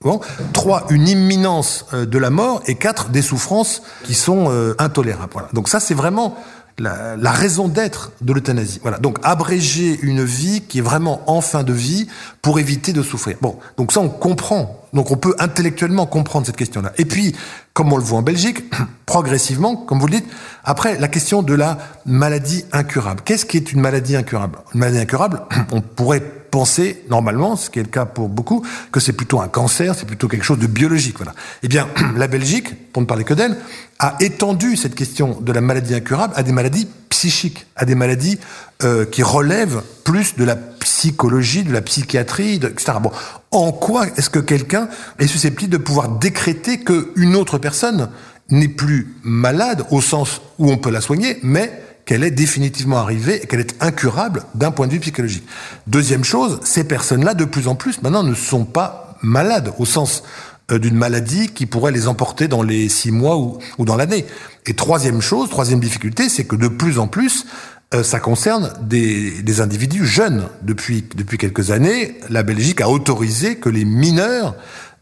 Bon. 0.00 0.20
Trois, 0.52 0.86
une 0.90 1.08
imminence 1.08 1.86
euh, 1.92 2.06
de 2.06 2.18
la 2.18 2.30
mort. 2.30 2.62
Et 2.66 2.76
quatre, 2.76 3.08
des 3.08 3.22
souffrances 3.22 3.82
qui 4.04 4.14
sont 4.14 4.46
euh, 4.50 4.74
intolérables. 4.78 5.48
Donc 5.52 5.68
ça, 5.68 5.80
c'est 5.80 5.94
vraiment 5.94 6.36
la, 6.78 7.16
la 7.16 7.30
raison 7.30 7.68
d'être 7.68 8.12
de 8.20 8.32
l'euthanasie. 8.32 8.80
Voilà. 8.82 8.98
Donc 8.98 9.18
abréger 9.22 9.98
une 10.02 10.24
vie 10.24 10.62
qui 10.62 10.78
est 10.78 10.82
vraiment 10.82 11.22
en 11.30 11.40
fin 11.40 11.62
de 11.62 11.72
vie 11.72 12.08
pour 12.42 12.58
éviter 12.58 12.92
de 12.92 13.02
souffrir. 13.02 13.36
Bon, 13.40 13.58
donc 13.76 13.92
ça 13.92 14.00
on 14.00 14.08
comprend. 14.08 14.80
Donc 14.92 15.10
on 15.10 15.16
peut 15.16 15.34
intellectuellement 15.38 16.06
comprendre 16.06 16.46
cette 16.46 16.56
question-là. 16.56 16.92
Et 16.98 17.04
puis, 17.04 17.34
comme 17.72 17.92
on 17.92 17.96
le 17.96 18.02
voit 18.02 18.18
en 18.18 18.22
Belgique, 18.22 18.64
progressivement, 19.06 19.76
comme 19.76 19.98
vous 19.98 20.06
le 20.06 20.20
dites, 20.20 20.28
après 20.64 20.98
la 20.98 21.08
question 21.08 21.42
de 21.42 21.54
la 21.54 21.78
maladie 22.06 22.64
incurable. 22.72 23.22
Qu'est-ce 23.24 23.44
qui 23.44 23.56
est 23.56 23.72
une 23.72 23.80
maladie 23.80 24.16
incurable? 24.16 24.58
Une 24.74 24.80
maladie 24.80 24.98
incurable, 24.98 25.42
on 25.72 25.80
pourrait 25.80 26.22
penser 26.54 27.02
normalement, 27.10 27.56
ce 27.56 27.68
qui 27.68 27.80
est 27.80 27.82
le 27.82 27.88
cas 27.88 28.04
pour 28.04 28.28
beaucoup, 28.28 28.64
que 28.92 29.00
c'est 29.00 29.12
plutôt 29.12 29.40
un 29.40 29.48
cancer, 29.48 29.96
c'est 29.96 30.06
plutôt 30.06 30.28
quelque 30.28 30.44
chose 30.44 30.60
de 30.60 30.68
biologique. 30.68 31.16
Voilà. 31.16 31.34
Eh 31.64 31.68
bien, 31.68 31.88
la 32.16 32.28
Belgique, 32.28 32.92
pour 32.92 33.02
ne 33.02 33.08
parler 33.08 33.24
que 33.24 33.34
d'elle, 33.34 33.56
a 33.98 34.14
étendu 34.20 34.76
cette 34.76 34.94
question 34.94 35.40
de 35.40 35.50
la 35.50 35.60
maladie 35.60 35.96
incurable 35.96 36.32
à 36.36 36.44
des 36.44 36.52
maladies 36.52 36.86
psychiques, 37.08 37.66
à 37.74 37.84
des 37.84 37.96
maladies 37.96 38.38
euh, 38.84 39.04
qui 39.04 39.24
relèvent 39.24 39.82
plus 40.04 40.36
de 40.36 40.44
la 40.44 40.54
psychologie, 40.54 41.64
de 41.64 41.72
la 41.72 41.82
psychiatrie, 41.82 42.54
etc. 42.54 42.98
Bon, 43.02 43.10
en 43.50 43.72
quoi 43.72 44.06
est-ce 44.16 44.30
que 44.30 44.38
quelqu'un 44.38 44.88
est 45.18 45.26
susceptible 45.26 45.72
de 45.72 45.78
pouvoir 45.78 46.08
décréter 46.08 46.78
qu'une 46.84 47.34
autre 47.34 47.58
personne 47.58 48.10
n'est 48.48 48.68
plus 48.68 49.16
malade 49.24 49.84
au 49.90 50.00
sens 50.00 50.40
où 50.60 50.70
on 50.70 50.76
peut 50.76 50.90
la 50.92 51.00
soigner, 51.00 51.36
mais 51.42 51.72
qu'elle 52.06 52.24
est 52.24 52.30
définitivement 52.30 52.98
arrivée 52.98 53.42
et 53.42 53.46
qu'elle 53.46 53.60
est 53.60 53.82
incurable 53.82 54.42
d'un 54.54 54.70
point 54.70 54.86
de 54.86 54.92
vue 54.92 55.00
psychologique. 55.00 55.44
Deuxième 55.86 56.24
chose, 56.24 56.60
ces 56.62 56.84
personnes-là, 56.84 57.34
de 57.34 57.44
plus 57.44 57.68
en 57.68 57.74
plus, 57.74 58.02
maintenant, 58.02 58.22
ne 58.22 58.34
sont 58.34 58.64
pas 58.64 59.16
malades 59.22 59.72
au 59.78 59.84
sens 59.84 60.22
euh, 60.70 60.78
d'une 60.78 60.96
maladie 60.96 61.48
qui 61.48 61.66
pourrait 61.66 61.92
les 61.92 62.08
emporter 62.08 62.48
dans 62.48 62.62
les 62.62 62.88
six 62.88 63.10
mois 63.10 63.36
ou, 63.38 63.84
dans 63.84 63.96
l'année. 63.96 64.26
Et 64.66 64.74
troisième 64.74 65.20
chose, 65.20 65.50
troisième 65.50 65.80
difficulté, 65.80 66.28
c'est 66.28 66.44
que 66.44 66.56
de 66.56 66.68
plus 66.68 66.98
en 66.98 67.06
plus, 67.06 67.46
euh, 67.94 68.02
ça 68.02 68.18
concerne 68.20 68.72
des, 68.82 69.60
individus 69.60 70.06
jeunes. 70.06 70.48
Depuis 70.62 71.04
quelques 71.38 71.70
années, 71.70 72.16
la 72.30 72.42
Belgique 72.42 72.80
a 72.80 72.88
autorisé 72.88 73.56
que 73.56 73.68
les 73.68 73.84
mineurs, 73.84 74.56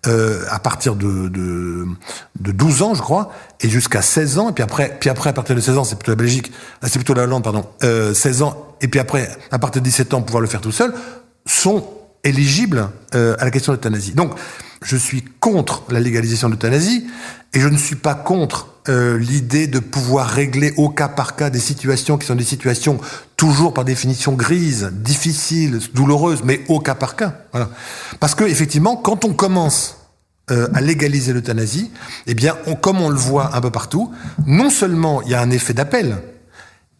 euh, 0.07 0.45
à 0.51 0.59
partir 0.59 0.97
de, 0.97 1.29
de, 1.29 1.87
de, 2.41 2.53
12 2.53 2.83
ans, 2.83 2.95
je 2.95 3.01
crois, 3.01 3.33
et 3.61 3.69
jusqu'à 3.69 4.03
16 4.03 4.39
ans, 4.39 4.51
et 4.51 4.53
puis 4.53 4.65
après, 4.65 4.97
puis 4.99 5.09
après 5.11 5.31
à 5.31 5.33
partir 5.33 5.55
de 5.55 5.61
16 5.61 5.79
ans, 5.79 5.85
c'est 5.85 5.95
plutôt 5.95 6.11
la 6.13 6.17
Belgique, 6.17 6.51
ah, 6.83 6.89
c'est 6.89 6.99
plutôt 6.99 7.15
la 7.15 7.23
Hollande, 7.23 7.45
pardon, 7.45 7.65
euh, 7.85 8.13
16 8.13 8.43
ans, 8.43 8.77
et 8.81 8.89
puis 8.89 8.99
après, 8.99 9.29
à 9.53 9.59
partir 9.59 9.81
de 9.81 9.85
17 9.85 10.15
ans, 10.15 10.23
pouvoir 10.23 10.41
le 10.41 10.49
faire 10.49 10.61
tout 10.61 10.73
seul, 10.73 10.93
sont 11.47 11.85
éligibles 12.25 12.89
euh, 13.15 13.35
à 13.39 13.45
la 13.45 13.51
question 13.51 13.73
de 13.73 13.77
l'euthanasie. 13.77 14.13
Donc, 14.13 14.33
je 14.85 14.97
suis 14.97 15.23
contre 15.41 15.85
la 15.91 16.01
légalisation 16.01 16.49
de 16.49 16.55
l'euthanasie, 16.55 17.07
et 17.55 17.61
je 17.61 17.69
ne 17.69 17.77
suis 17.77 17.97
pas 17.97 18.15
contre 18.15 18.69
euh, 18.89 19.19
l'idée 19.19 19.67
de 19.67 19.79
pouvoir 19.79 20.29
régler 20.29 20.73
au 20.77 20.89
cas 20.89 21.09
par 21.09 21.37
cas 21.37 21.51
des 21.51 21.61
situations 21.61 22.19
qui 22.19 22.27
sont 22.27 22.35
des 22.35 22.45
situations 22.45 22.99
toujours 23.37 23.75
par 23.75 23.85
définition 23.85 24.33
grises, 24.33 24.91
difficiles, 24.93 25.79
douloureuses, 25.95 26.43
mais 26.45 26.63
au 26.69 26.81
cas 26.81 26.95
par 26.95 27.15
cas. 27.15 27.35
Voilà. 27.53 27.71
Parce 28.19 28.35
que 28.35 28.45
effectivement, 28.45 28.97
quand 28.97 29.25
on 29.25 29.35
commence 29.35 29.99
euh, 30.51 30.69
à 30.75 30.81
légaliser 30.81 31.33
l'euthanasie, 31.33 31.91
eh 32.27 32.35
bien, 32.35 32.57
comme 32.81 33.01
on 33.01 33.09
le 33.09 33.17
voit 33.17 33.55
un 33.55 33.61
peu 33.61 33.71
partout, 33.71 34.13
non 34.47 34.71
seulement 34.71 35.23
il 35.23 35.31
y 35.31 35.35
a 35.35 35.41
un 35.41 35.51
effet 35.51 35.75
d'appel, 35.75 36.19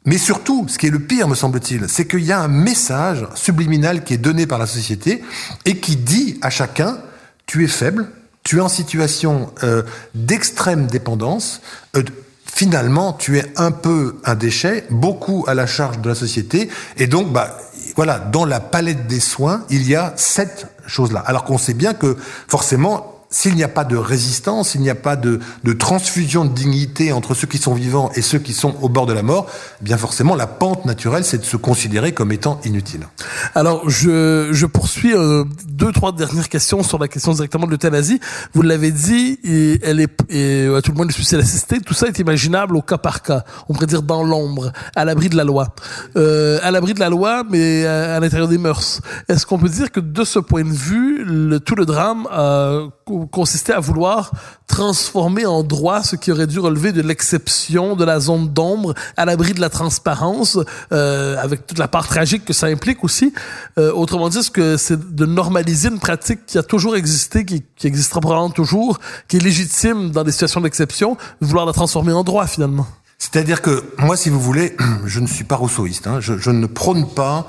mais 0.05 0.19
surtout, 0.19 0.67
ce 0.69 0.79
qui 0.79 0.87
est 0.87 0.91
le 0.91 0.99
pire, 0.99 1.29
me 1.29 1.35
semble-t-il, 1.35 1.89
c'est 1.89 2.07
qu'il 2.07 2.25
y 2.25 2.33
a 2.33 2.41
un 2.41 2.49
message 2.49 3.27
subliminal 3.35 4.03
qui 4.03 4.15
est 4.15 4.19
donné 4.19 4.47
par 4.47 4.59
la 4.59 4.67
société 4.67 5.23
et 5.65 5.79
qui 5.79 5.97
dit 5.97 6.39
à 6.43 6.51
chacun, 6.51 6.99
tu 7.47 7.65
es 7.65 7.69
faible, 7.69 8.09
tu 8.43 8.59
es 8.59 8.61
en 8.61 8.69
situation 8.69 9.53
euh, 9.63 9.83
d'extrême 10.15 10.87
dépendance, 10.87 11.61
euh, 11.97 12.03
finalement, 12.45 13.13
tu 13.13 13.39
es 13.39 13.45
un 13.57 13.71
peu 13.71 14.17
un 14.25 14.35
déchet, 14.35 14.85
beaucoup 14.91 15.45
à 15.47 15.55
la 15.55 15.67
charge 15.67 16.01
de 16.01 16.09
la 16.09 16.15
société, 16.15 16.69
et 16.97 17.07
donc, 17.07 17.33
bah, 17.33 17.57
voilà, 17.95 18.19
dans 18.19 18.45
la 18.45 18.61
palette 18.61 19.07
des 19.07 19.21
soins, 19.21 19.65
il 19.71 19.89
y 19.89 19.95
a 19.95 20.13
cette 20.17 20.67
chose-là. 20.87 21.21
Alors 21.21 21.45
qu'on 21.45 21.59
sait 21.59 21.75
bien 21.75 21.95
que, 21.95 22.17
forcément, 22.49 23.12
s'il 23.33 23.57
n'y 23.57 23.65
a 23.65 23.69
pas 23.69 23.85
de 23.85 23.97
résistance, 23.97 24.71
s'il 24.71 24.83
n'y 24.83 24.91
a 24.91 24.95
pas 24.95 25.17
de, 25.17 25.41
de, 25.65 25.73
transfusion 25.73 26.45
de 26.45 26.53
dignité 26.53 27.13
entre 27.13 27.35
ceux 27.35 27.49
qui 27.49 27.59
sont 27.59 27.75
vivants 27.75 28.11
et 28.15 28.23
ceux 28.23 28.39
qui 28.39 28.53
sont 28.53 28.77
au 28.83 28.89
bord 28.89 29.07
de 29.07 29.13
la 29.13 29.23
mort, 29.23 29.47
eh 29.81 29.85
bien 29.85 29.97
forcément 29.97 30.37
la 30.37 30.47
pente 30.47 30.85
naturelle, 30.85 31.25
c'est 31.25 31.39
de 31.39 31.45
se 31.45 31.57
considérer 31.57 32.13
comme 32.13 32.31
étant 32.31 32.61
inutile. 32.65 33.09
Alors 33.55 33.89
je, 33.89 34.51
je 34.53 34.67
poursuis 34.67 35.15
euh, 35.15 35.45
deux 35.67 35.93
trois 35.93 36.13
dernières 36.13 36.49
questions 36.49 36.83
sur 36.83 36.99
la 36.99 37.09
question 37.09 37.33
directement 37.33 37.67
de 37.67 37.71
l'euthanasie. 37.71 38.21
Vous 38.53 38.63
l'avez 38.63 38.93
dit, 38.93 39.39
et 39.43 39.81
elle 39.83 40.01
est 40.01 40.13
et, 40.29 40.67
à 40.67 40.83
tout 40.83 40.93
le 40.93 40.99
monde 40.99 41.11
est 41.11 41.15
suicide 41.15 41.39
assisté. 41.39 41.81
Tout 41.81 41.95
ça 41.95 42.07
est 42.09 42.19
imaginable 42.19 42.77
au 42.77 42.83
cas 42.83 42.99
par 42.99 43.23
cas. 43.23 43.45
On 43.69 43.73
pourrait 43.73 43.87
dire 43.87 44.03
dans 44.03 44.23
l'ombre, 44.23 44.73
à 44.95 45.05
l'abri 45.05 45.31
de 45.31 45.37
la 45.37 45.45
loi, 45.45 45.75
euh, 46.17 46.59
à 46.63 46.71
l'abri 46.71 46.93
de 46.93 47.01
la 47.01 47.09
loi, 47.09 47.45
mais 47.49 47.87
à, 47.87 48.17
à 48.17 48.21
l'intérieur 48.21 48.49
des 48.49 48.59
mœurs. 48.59 49.01
Est-ce 49.29 49.47
qu'on 49.47 49.59
peut 49.59 49.71
dire 49.71 49.91
que 49.91 50.01
de 50.01 50.25
ce 50.25 50.39
point 50.39 50.65
de 50.65 50.69
vue, 50.69 51.25
le, 51.25 51.61
tout 51.61 51.75
le 51.75 51.87
drame 51.87 52.27
a 52.31 52.81
consistait 53.27 53.73
à 53.73 53.81
vouloir 53.81 54.31
transformer 54.67 55.47
en 55.47 55.63
droit 55.63 56.03
ce 56.03 56.17
qui 56.17 56.33
aurait 56.33 56.47
dû 56.47 56.59
relever 56.59 56.93
de 56.93 57.03
l'exception, 57.03 57.95
de 57.97 58.05
la 58.05 58.21
zone 58.21 58.49
d'ombre, 58.49 58.95
à 59.17 59.25
l'abri 59.25 59.53
de 59.53 59.61
la 59.61 59.69
transparence, 59.69 60.59
euh, 60.93 61.37
avec 61.39 61.67
toute 61.67 61.79
la 61.79 61.89
part 61.89 62.09
tragique 62.09 62.45
que 62.45 62.53
ça 62.53 62.67
implique 62.67 63.05
aussi. 63.05 63.33
Euh, 63.79 63.93
autrement 63.93 64.29
dit, 64.29 64.43
ce 64.43 64.51
que 64.51 64.77
c'est 64.77 65.15
de 65.15 65.27
normaliser 65.27 65.89
une 65.89 66.01
pratique 66.01 66.47
qui 66.47 66.59
a 66.59 66.63
toujours 66.63 66.97
existé, 66.97 67.45
qui, 67.45 67.63
qui 67.77 67.87
existera 67.87 68.21
probablement 68.21 68.51
toujours, 68.51 68.99
qui 69.29 69.37
est 69.37 69.41
légitime 69.41 70.11
dans 70.11 70.25
des 70.25 70.33
situations 70.33 70.61
d'exception, 70.61 71.17
de 71.41 71.47
vouloir 71.47 71.67
la 71.67 71.73
transformer 71.73 72.13
en 72.13 72.25
droit 72.25 72.47
finalement? 72.47 72.87
C'est-à-dire 73.19 73.63
que 73.63 73.85
moi, 73.99 74.17
si 74.17 74.31
vous 74.31 74.41
voulez, 74.41 74.77
je 75.07 75.21
ne 75.21 75.27
suis 75.27 75.45
pas 75.45 75.57
rousseauiste. 75.57 76.07
Hein, 76.07 76.19
je, 76.21 76.39
je 76.39 76.51
ne 76.51 76.67
prône 76.67 77.09
pas 77.09 77.47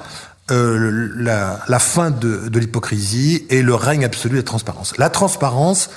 euh, 0.51 1.09
la, 1.15 1.61
la, 1.69 1.79
fin 1.79 2.11
de, 2.11 2.49
de 2.49 2.59
l'hypocrisie 2.59 3.45
et 3.49 3.61
le 3.61 3.75
règne 3.75 4.03
absolu 4.03 4.33
de 4.33 4.39
la 4.39 4.43
transparence. 4.43 4.97
La 4.97 5.09
transparence, 5.09 5.89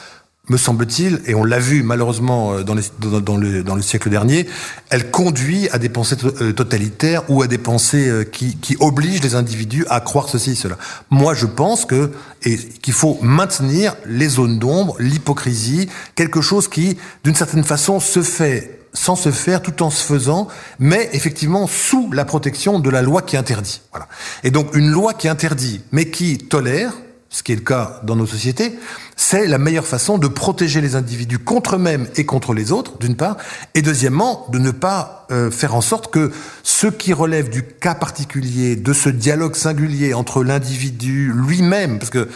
me 0.49 0.57
semble-t-il, 0.57 1.21
et 1.27 1.35
on 1.35 1.43
l'a 1.43 1.59
vu 1.59 1.83
malheureusement 1.83 2.53
euh, 2.53 2.63
dans, 2.63 2.75
les, 2.75 2.85
dans, 3.01 3.37
le, 3.37 3.65
dans, 3.65 3.75
le, 3.75 3.83
siècle 3.83 4.09
dernier, 4.09 4.47
elle 4.89 5.11
conduit 5.11 5.69
à 5.71 5.79
des 5.79 5.89
pensées 5.89 6.15
euh, 6.41 6.53
totalitaires 6.53 7.29
ou 7.29 7.43
à 7.43 7.49
des 7.49 7.59
pensées 7.59 8.29
qui, 8.31 8.57
qui 8.57 8.77
obligent 8.79 9.23
les 9.23 9.35
individus 9.35 9.85
à 9.89 9.99
croire 9.99 10.29
ceci 10.29 10.53
et 10.53 10.55
cela. 10.55 10.79
Moi, 11.11 11.35
je 11.35 11.47
pense 11.47 11.85
que 11.85 12.13
et 12.45 12.57
qu'il 12.57 12.95
faut 12.95 13.19
maintenir 13.23 13.97
les 14.07 14.29
zones 14.29 14.61
d'ombre, 14.61 14.95
l'hypocrisie, 15.01 15.89
quelque 16.15 16.41
chose 16.41 16.69
qui, 16.69 16.97
d'une 17.25 17.35
certaine 17.35 17.65
façon, 17.65 17.99
se 17.99 18.23
fait 18.23 18.86
sans 18.97 19.15
se 19.15 19.31
faire, 19.31 19.63
tout 19.63 19.83
en 19.83 19.91
se 19.91 20.03
faisant, 20.03 20.49
mais 20.79 21.09
effectivement 21.13 21.67
sous 21.67 22.11
la 22.13 22.25
protection 22.25 22.81
de 22.81 22.91
la 22.91 23.03
loi 23.03 23.23
qui 23.23 23.37
interdit. 23.37 23.83
Voilà. 23.93 24.09
Et 24.43 24.51
donc 24.51 24.75
une 24.75 24.91
loi 24.91 25.15
qui 25.15 25.29
interdit, 25.29 25.83
mais 25.93 26.11
qui 26.11 26.39
tolère, 26.39 26.93
ce 27.29 27.43
qui 27.43 27.53
est 27.53 27.57
le 27.57 27.63
cas 27.63 28.01
dans 28.05 28.17
nos 28.17 28.27
sociétés, 28.27 28.79
c'est 29.15 29.47
la 29.47 29.59
meilleure 29.59 29.87
façon 29.87 30.17
de 30.17 30.29
protéger 30.29 30.81
les 30.81 30.95
individus 30.95 31.39
contre 31.39 31.77
eux-mêmes 31.77 32.09
et 32.17 32.25
contre 32.25 32.55
les 32.55 32.73
autres, 32.73 32.99
d'une 32.99 33.17
part, 33.17 33.37
et 33.75 33.83
deuxièmement, 33.83 34.47
de 34.51 34.59
ne 34.59 34.71
pas 34.71 35.27
euh, 35.31 35.51
faire 35.51 35.75
en 35.75 35.81
sorte 35.81 36.11
que 36.11 36.33
ce 36.63 36.87
qui 36.87 37.13
relève 37.13 37.51
du 37.51 37.63
cas 37.63 37.95
particulier, 37.95 38.77
de 38.77 38.93
ce 38.93 39.11
dialogue 39.11 39.57
singulier 39.57 40.15
entre 40.15 40.45
l'individu 40.45 41.33
lui-même, 41.35 41.99
parce 41.99 42.11
que 42.11 42.29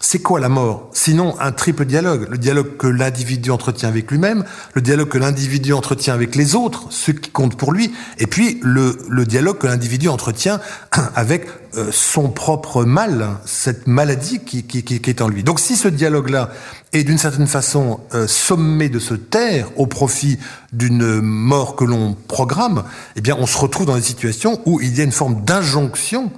c'est 0.00 0.20
quoi 0.20 0.38
la 0.38 0.48
mort? 0.48 0.90
Sinon 0.92 1.34
un 1.40 1.50
triple 1.50 1.84
dialogue. 1.84 2.28
Le 2.30 2.38
dialogue 2.38 2.76
que 2.76 2.86
l'individu 2.86 3.50
entretient 3.50 3.88
avec 3.88 4.08
lui-même, 4.10 4.44
le 4.74 4.80
dialogue 4.80 5.08
que 5.08 5.18
l'individu 5.18 5.72
entretient 5.72 6.14
avec 6.14 6.36
les 6.36 6.54
autres, 6.54 6.86
ceux 6.90 7.14
qui 7.14 7.30
comptent 7.30 7.56
pour 7.56 7.72
lui, 7.72 7.92
et 8.18 8.28
puis 8.28 8.60
le, 8.62 8.96
le 9.08 9.26
dialogue 9.26 9.58
que 9.58 9.66
l'individu 9.66 10.08
entretient 10.08 10.60
avec 11.16 11.48
euh, 11.76 11.90
son 11.90 12.30
propre 12.30 12.84
mal, 12.84 13.38
cette 13.44 13.88
maladie 13.88 14.38
qui, 14.38 14.62
qui, 14.62 15.10
est 15.10 15.20
en 15.20 15.28
lui. 15.28 15.42
Donc 15.42 15.58
si 15.58 15.76
ce 15.76 15.88
dialogue-là 15.88 16.50
est 16.92 17.02
d'une 17.02 17.18
certaine 17.18 17.48
façon 17.48 17.98
euh, 18.14 18.28
sommé 18.28 18.88
de 18.88 19.00
se 19.00 19.14
taire 19.14 19.68
au 19.76 19.88
profit 19.88 20.38
d'une 20.72 21.20
mort 21.20 21.74
que 21.74 21.84
l'on 21.84 22.14
programme, 22.14 22.84
eh 23.16 23.20
bien 23.20 23.36
on 23.36 23.46
se 23.46 23.58
retrouve 23.58 23.86
dans 23.86 23.96
des 23.96 24.02
situations 24.02 24.60
où 24.64 24.80
il 24.80 24.96
y 24.96 25.00
a 25.00 25.04
une 25.04 25.12
forme 25.12 25.44
d'injonction 25.44 26.30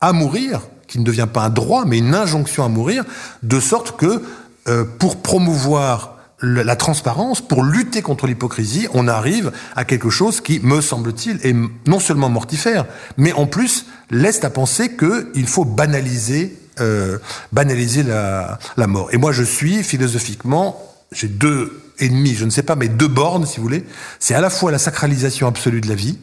à 0.00 0.12
mourir 0.12 0.60
qui 0.90 0.98
ne 0.98 1.04
devient 1.04 1.28
pas 1.32 1.44
un 1.44 1.50
droit, 1.50 1.84
mais 1.86 1.98
une 1.98 2.14
injonction 2.14 2.64
à 2.64 2.68
mourir, 2.68 3.04
de 3.44 3.60
sorte 3.60 3.96
que 3.96 4.22
euh, 4.68 4.84
pour 4.98 5.22
promouvoir 5.22 6.16
la 6.42 6.74
transparence, 6.74 7.42
pour 7.42 7.62
lutter 7.62 8.00
contre 8.00 8.26
l'hypocrisie, 8.26 8.88
on 8.94 9.08
arrive 9.08 9.52
à 9.76 9.84
quelque 9.84 10.08
chose 10.08 10.40
qui, 10.40 10.58
me 10.60 10.80
semble-t-il, 10.80 11.38
est 11.46 11.54
non 11.86 12.00
seulement 12.00 12.30
mortifère, 12.30 12.86
mais 13.18 13.32
en 13.34 13.46
plus 13.46 13.86
laisse 14.10 14.42
à 14.42 14.50
penser 14.50 14.96
qu'il 14.96 15.46
faut 15.46 15.66
banaliser, 15.66 16.58
euh, 16.80 17.18
banaliser 17.52 18.02
la, 18.02 18.58
la 18.76 18.86
mort. 18.86 19.10
Et 19.12 19.18
moi, 19.18 19.32
je 19.32 19.42
suis 19.42 19.82
philosophiquement, 19.82 20.82
j'ai 21.12 21.28
deux 21.28 21.78
ennemis, 21.98 22.34
je 22.34 22.46
ne 22.46 22.50
sais 22.50 22.62
pas, 22.62 22.74
mais 22.74 22.88
deux 22.88 23.08
bornes, 23.08 23.46
si 23.46 23.58
vous 23.58 23.64
voulez. 23.64 23.84
C'est 24.18 24.34
à 24.34 24.40
la 24.40 24.50
fois 24.50 24.72
la 24.72 24.78
sacralisation 24.78 25.46
absolue 25.46 25.82
de 25.82 25.88
la 25.88 25.94
vie, 25.94 26.18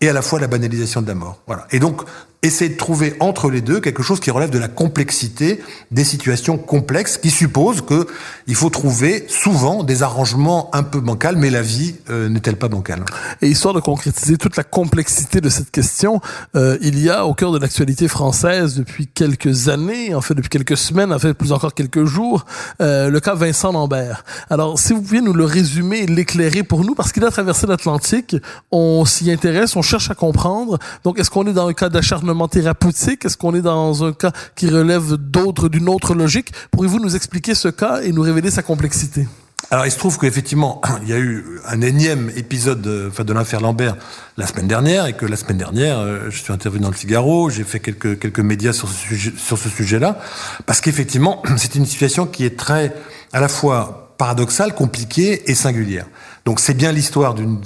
et 0.00 0.08
à 0.08 0.12
la 0.12 0.22
fois 0.22 0.40
la 0.40 0.46
banalisation 0.46 1.00
de 1.00 1.06
la 1.06 1.14
mort. 1.14 1.40
Voilà. 1.46 1.66
Et 1.70 1.78
donc, 1.78 2.02
essayer 2.42 2.70
de 2.70 2.76
trouver 2.76 3.14
entre 3.20 3.50
les 3.50 3.60
deux 3.60 3.80
quelque 3.80 4.02
chose 4.02 4.18
qui 4.18 4.30
relève 4.30 4.48
de 4.48 4.58
la 4.58 4.68
complexité 4.68 5.60
des 5.90 6.04
situations 6.04 6.56
complexes, 6.56 7.18
qui 7.18 7.30
suppose 7.30 7.82
que 7.82 8.06
il 8.46 8.54
faut 8.54 8.70
trouver 8.70 9.26
souvent 9.28 9.84
des 9.84 10.02
arrangements 10.02 10.70
un 10.72 10.82
peu 10.82 11.00
bancals, 11.00 11.36
mais 11.36 11.50
la 11.50 11.60
vie 11.60 11.96
euh, 12.08 12.30
n'est-elle 12.30 12.56
pas 12.56 12.68
bancale? 12.68 13.04
Et 13.42 13.48
histoire 13.48 13.74
de 13.74 13.80
concrétiser 13.80 14.38
toute 14.38 14.56
la 14.56 14.64
complexité 14.64 15.42
de 15.42 15.50
cette 15.50 15.70
question, 15.70 16.20
euh, 16.56 16.78
il 16.80 16.98
y 16.98 17.10
a 17.10 17.26
au 17.26 17.34
cœur 17.34 17.52
de 17.52 17.58
l'actualité 17.58 18.08
française 18.08 18.74
depuis 18.74 19.06
quelques 19.06 19.68
années, 19.68 20.14
en 20.14 20.22
fait 20.22 20.34
depuis 20.34 20.48
quelques 20.48 20.78
semaines, 20.78 21.12
en 21.12 21.18
fait 21.18 21.34
plus 21.34 21.52
encore 21.52 21.74
quelques 21.74 22.06
jours, 22.06 22.46
euh, 22.80 23.10
le 23.10 23.20
cas 23.20 23.34
Vincent 23.34 23.72
Lambert. 23.72 24.24
Alors, 24.48 24.78
si 24.78 24.94
vous 24.94 25.02
pouviez 25.02 25.20
nous 25.20 25.34
le 25.34 25.44
résumer, 25.44 26.06
l'éclairer 26.06 26.62
pour 26.62 26.84
nous, 26.84 26.94
parce 26.94 27.12
qu'il 27.12 27.24
a 27.24 27.30
traversé 27.30 27.66
l'Atlantique, 27.66 28.34
on 28.70 29.04
s'y 29.04 29.30
intéresse, 29.30 29.76
on 29.76 29.82
cherche 29.82 30.10
à 30.10 30.14
comprendre. 30.14 30.78
Donc, 31.04 31.18
est-ce 31.18 31.28
qu'on 31.28 31.46
est 31.46 31.52
dans 31.52 31.68
un 31.68 31.74
cas 31.74 31.90
d'acharnement 31.90 32.29
thérapeutique? 32.48 33.24
Est-ce 33.24 33.36
qu'on 33.36 33.54
est 33.54 33.62
dans 33.62 34.04
un 34.04 34.12
cas 34.12 34.32
qui 34.54 34.68
relève 34.68 35.14
d'autres, 35.14 35.68
d'une 35.68 35.88
autre 35.88 36.14
logique? 36.14 36.52
Pourriez-vous 36.70 37.00
nous 37.00 37.16
expliquer 37.16 37.54
ce 37.54 37.68
cas 37.68 38.00
et 38.02 38.12
nous 38.12 38.22
révéler 38.22 38.50
sa 38.50 38.62
complexité? 38.62 39.26
Alors 39.70 39.86
il 39.86 39.92
se 39.92 39.98
trouve 39.98 40.18
qu'effectivement, 40.18 40.80
il 41.02 41.08
y 41.08 41.12
a 41.12 41.18
eu 41.18 41.60
un 41.66 41.80
énième 41.80 42.30
épisode 42.36 42.80
de, 42.80 43.08
enfin, 43.08 43.24
de 43.24 43.32
l'affaire 43.32 43.60
Lambert 43.60 43.96
la 44.36 44.46
semaine 44.46 44.66
dernière, 44.66 45.06
et 45.06 45.12
que 45.12 45.26
la 45.26 45.36
semaine 45.36 45.58
dernière, 45.58 45.98
euh, 45.98 46.30
je 46.30 46.42
suis 46.42 46.52
intervenu 46.52 46.82
dans 46.82 46.90
le 46.90 46.94
Figaro, 46.94 47.50
j'ai 47.50 47.64
fait 47.64 47.78
quelques, 47.78 48.40
médias 48.40 48.72
sur 48.72 48.88
ce 48.88 49.68
sujet-là, 49.68 50.18
parce 50.66 50.80
qu'effectivement, 50.80 51.42
c'est 51.56 51.74
une 51.74 51.86
situation 51.86 52.26
qui 52.26 52.44
est 52.44 52.58
très, 52.58 52.94
à 53.32 53.40
la 53.40 53.48
fois 53.48 54.14
paradoxale, 54.18 54.74
compliquée 54.74 55.50
et 55.50 55.54
singulière. 55.54 56.06
Donc 56.44 56.58
c'est 56.58 56.74
bien 56.74 56.90
l'histoire 56.90 57.34
d'une, 57.34 57.58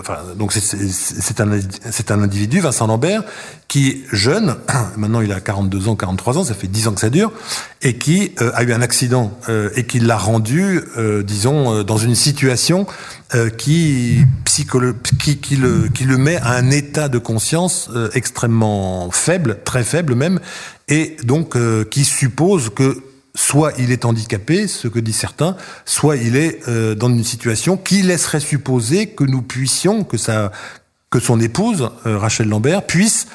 enfin, 0.00 0.18
donc 0.36 0.52
c'est 0.52 1.40
un, 1.40 1.60
c'est 1.90 2.10
un 2.10 2.22
individu, 2.22 2.60
Vincent 2.60 2.86
Lambert, 2.86 3.22
qui 3.68 4.02
jeune, 4.12 4.56
maintenant 4.96 5.20
il 5.20 5.30
a 5.32 5.40
42 5.40 5.88
ans, 5.88 5.96
43 5.96 6.38
ans, 6.38 6.44
ça 6.44 6.54
fait 6.54 6.66
10 6.66 6.88
ans 6.88 6.92
que 6.92 7.00
ça 7.00 7.10
dure, 7.10 7.32
et 7.82 7.96
qui 7.96 8.32
euh, 8.40 8.50
a 8.54 8.64
eu 8.64 8.72
un 8.72 8.82
accident 8.82 9.38
euh, 9.48 9.70
et 9.76 9.86
qui 9.86 10.00
l'a 10.00 10.18
rendu, 10.18 10.80
euh, 10.98 11.22
disons, 11.22 11.84
dans 11.84 11.96
une 11.96 12.16
situation 12.16 12.86
qui, 13.58 14.24
psycholo- 14.44 14.96
qui, 15.20 15.38
qui, 15.38 15.54
le, 15.54 15.86
qui 15.94 16.02
le 16.02 16.18
met 16.18 16.38
à 16.38 16.54
un 16.54 16.70
état 16.70 17.08
de 17.08 17.18
conscience 17.18 17.88
extrêmement 18.12 19.12
faible, 19.12 19.58
très 19.64 19.84
faible 19.84 20.16
même, 20.16 20.40
et 20.88 21.16
donc 21.22 21.56
qui 21.90 22.04
suppose 22.04 22.70
que 22.70 23.00
soit 23.34 23.72
il 23.78 23.90
est 23.90 24.04
handicapé, 24.04 24.66
ce 24.66 24.88
que 24.88 24.98
disent 24.98 25.16
certains, 25.16 25.56
soit 25.84 26.16
il 26.16 26.36
est 26.36 26.66
euh, 26.68 26.94
dans 26.94 27.08
une 27.08 27.24
situation 27.24 27.76
qui 27.76 28.02
laisserait 28.02 28.40
supposer 28.40 29.08
que 29.08 29.24
nous 29.24 29.42
puissions, 29.42 30.04
que 30.04 30.16
son 31.20 31.40
épouse 31.40 31.90
euh, 32.06 32.18
Rachel 32.18 32.48
Lambert 32.48 32.86
puisse 32.86 33.26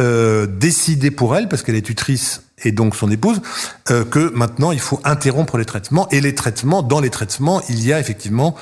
euh, 0.00 0.46
décider 0.46 1.10
pour 1.10 1.36
elle, 1.36 1.48
parce 1.48 1.62
qu'elle 1.62 1.76
est 1.76 1.82
tutrice 1.82 2.42
et 2.64 2.72
donc 2.72 2.96
son 2.96 3.08
épouse, 3.08 3.40
que 3.84 4.32
maintenant 4.34 4.72
il 4.72 4.80
faut 4.80 5.00
interrompre 5.04 5.58
les 5.58 5.64
traitements. 5.64 6.08
Et 6.08 6.20
les 6.20 6.34
traitements, 6.34 6.82
dans 6.82 6.98
les 6.98 7.08
traitements, 7.08 7.62
il 7.68 7.86
y 7.86 7.92
a 7.92 8.00
effectivement 8.00 8.56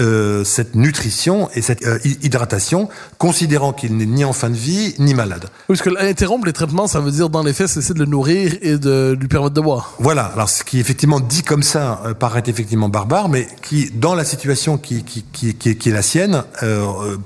euh, 0.00 0.44
cette 0.44 0.74
nutrition 0.74 1.48
et 1.54 1.62
cette 1.62 1.86
euh, 1.86 1.98
hydratation, 2.22 2.88
considérant 3.18 3.72
qu'il 3.72 3.96
n'est 3.96 4.06
ni 4.06 4.24
en 4.24 4.32
fin 4.32 4.50
de 4.50 4.54
vie 4.54 4.94
ni 4.98 5.14
malade. 5.14 5.44
Oui, 5.68 5.76
parce 5.76 5.82
que 5.82 6.04
interrompre 6.04 6.46
les 6.46 6.52
traitements, 6.52 6.86
ça 6.86 7.00
veut 7.00 7.10
dire 7.10 7.28
dans 7.28 7.42
les 7.42 7.52
faits, 7.52 7.68
c'est 7.68 7.94
de 7.94 7.98
le 7.98 8.06
nourrir 8.06 8.56
et 8.62 8.78
de 8.78 9.16
lui 9.18 9.28
permettre 9.28 9.54
de 9.54 9.60
boire. 9.60 9.94
Voilà. 9.98 10.24
Alors, 10.34 10.48
ce 10.48 10.64
qui 10.64 10.80
effectivement 10.80 11.20
dit 11.20 11.42
comme 11.42 11.62
ça 11.62 12.02
euh, 12.04 12.14
paraît 12.14 12.42
effectivement 12.46 12.88
barbare, 12.88 13.28
mais 13.28 13.46
qui, 13.62 13.90
dans 13.90 14.14
la 14.14 14.24
situation 14.24 14.78
qui 14.78 15.02
qui 15.04 15.24
qui, 15.32 15.54
qui, 15.54 15.76
qui 15.76 15.88
est 15.88 15.92
la 15.92 16.02
sienne. 16.02 16.44
Euh, 16.62 17.16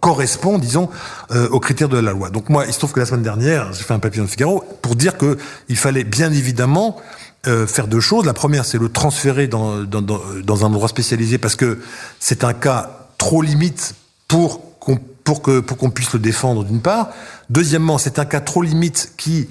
correspond, 0.00 0.58
disons, 0.58 0.90
euh, 1.30 1.48
aux 1.48 1.60
critères 1.60 1.88
de 1.88 1.96
la 1.96 2.12
loi. 2.12 2.28
Donc 2.28 2.50
moi, 2.50 2.64
il 2.66 2.74
se 2.74 2.78
trouve 2.78 2.92
que 2.92 3.00
la 3.00 3.06
semaine 3.06 3.22
dernière, 3.22 3.72
j'ai 3.72 3.82
fait 3.82 3.94
un 3.94 3.98
papier 3.98 4.18
dans 4.18 4.24
le 4.24 4.30
Figaro 4.30 4.62
pour 4.82 4.96
dire 4.96 5.16
que 5.16 5.38
il 5.70 5.78
fallait 5.78 6.04
bien 6.04 6.30
évidemment 6.30 7.00
euh, 7.46 7.66
faire 7.66 7.86
deux 7.86 8.00
choses. 8.00 8.24
La 8.26 8.34
première, 8.34 8.64
c'est 8.64 8.78
le 8.78 8.88
transférer 8.88 9.46
dans, 9.46 9.82
dans, 9.84 10.02
dans, 10.02 10.64
un 10.64 10.68
endroit 10.68 10.88
spécialisé 10.88 11.38
parce 11.38 11.56
que 11.56 11.78
c'est 12.18 12.44
un 12.44 12.52
cas 12.52 13.08
trop 13.18 13.42
limite 13.42 13.94
pour 14.28 14.78
qu'on 14.78 14.98
pour 15.24 15.42
que 15.42 15.60
pour 15.60 15.76
qu'on 15.76 15.90
puisse 15.90 16.12
le 16.12 16.18
défendre 16.18 16.64
d'une 16.64 16.80
part. 16.80 17.10
Deuxièmement, 17.50 17.98
c'est 17.98 18.18
un 18.18 18.24
cas 18.24 18.40
trop 18.40 18.62
limite 18.62 19.12
qui 19.16 19.48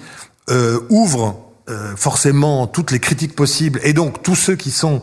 euh, 0.50 0.80
ouvre 0.90 1.46
euh, 1.68 1.96
forcément 1.96 2.68
toutes 2.68 2.92
les 2.92 3.00
critiques 3.00 3.36
possibles 3.36 3.80
et 3.84 3.94
donc 3.94 4.22
tous 4.22 4.36
ceux 4.36 4.56
qui 4.56 4.70
sont 4.70 5.02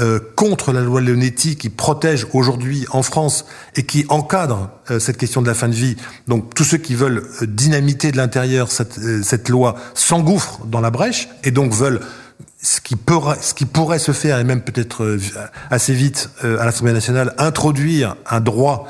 euh, 0.00 0.18
contre 0.34 0.72
la 0.72 0.80
loi 0.80 1.00
Leonetti 1.00 1.54
qui 1.54 1.70
protègent 1.70 2.26
aujourd'hui 2.32 2.84
en 2.90 3.04
France 3.04 3.44
et 3.76 3.84
qui 3.84 4.06
encadrent 4.08 4.70
euh, 4.90 4.98
cette 4.98 5.18
question 5.18 5.40
de 5.40 5.46
la 5.46 5.54
fin 5.54 5.68
de 5.68 5.74
vie 5.74 5.94
donc 6.26 6.52
tous 6.52 6.64
ceux 6.64 6.78
qui 6.78 6.96
veulent 6.96 7.28
euh, 7.42 7.46
dynamiter 7.46 8.10
de 8.10 8.16
l'intérieur 8.16 8.72
cette, 8.72 8.98
euh, 8.98 9.22
cette 9.22 9.48
loi 9.48 9.76
s'engouffrent 9.94 10.66
dans 10.66 10.80
la 10.80 10.90
brèche 10.90 11.28
et 11.44 11.52
donc 11.52 11.72
veulent 11.72 12.00
ce 12.62 12.80
qui, 12.80 12.96
pourrait, 12.96 13.98
se 13.98 14.12
faire 14.12 14.38
et 14.38 14.44
même 14.44 14.62
peut-être 14.62 15.04
euh, 15.04 15.18
assez 15.70 15.94
vite 15.94 16.30
euh, 16.44 16.58
à 16.58 16.64
l'Assemblée 16.64 16.92
nationale 16.92 17.34
introduire 17.38 18.16
un 18.28 18.40
droit 18.40 18.88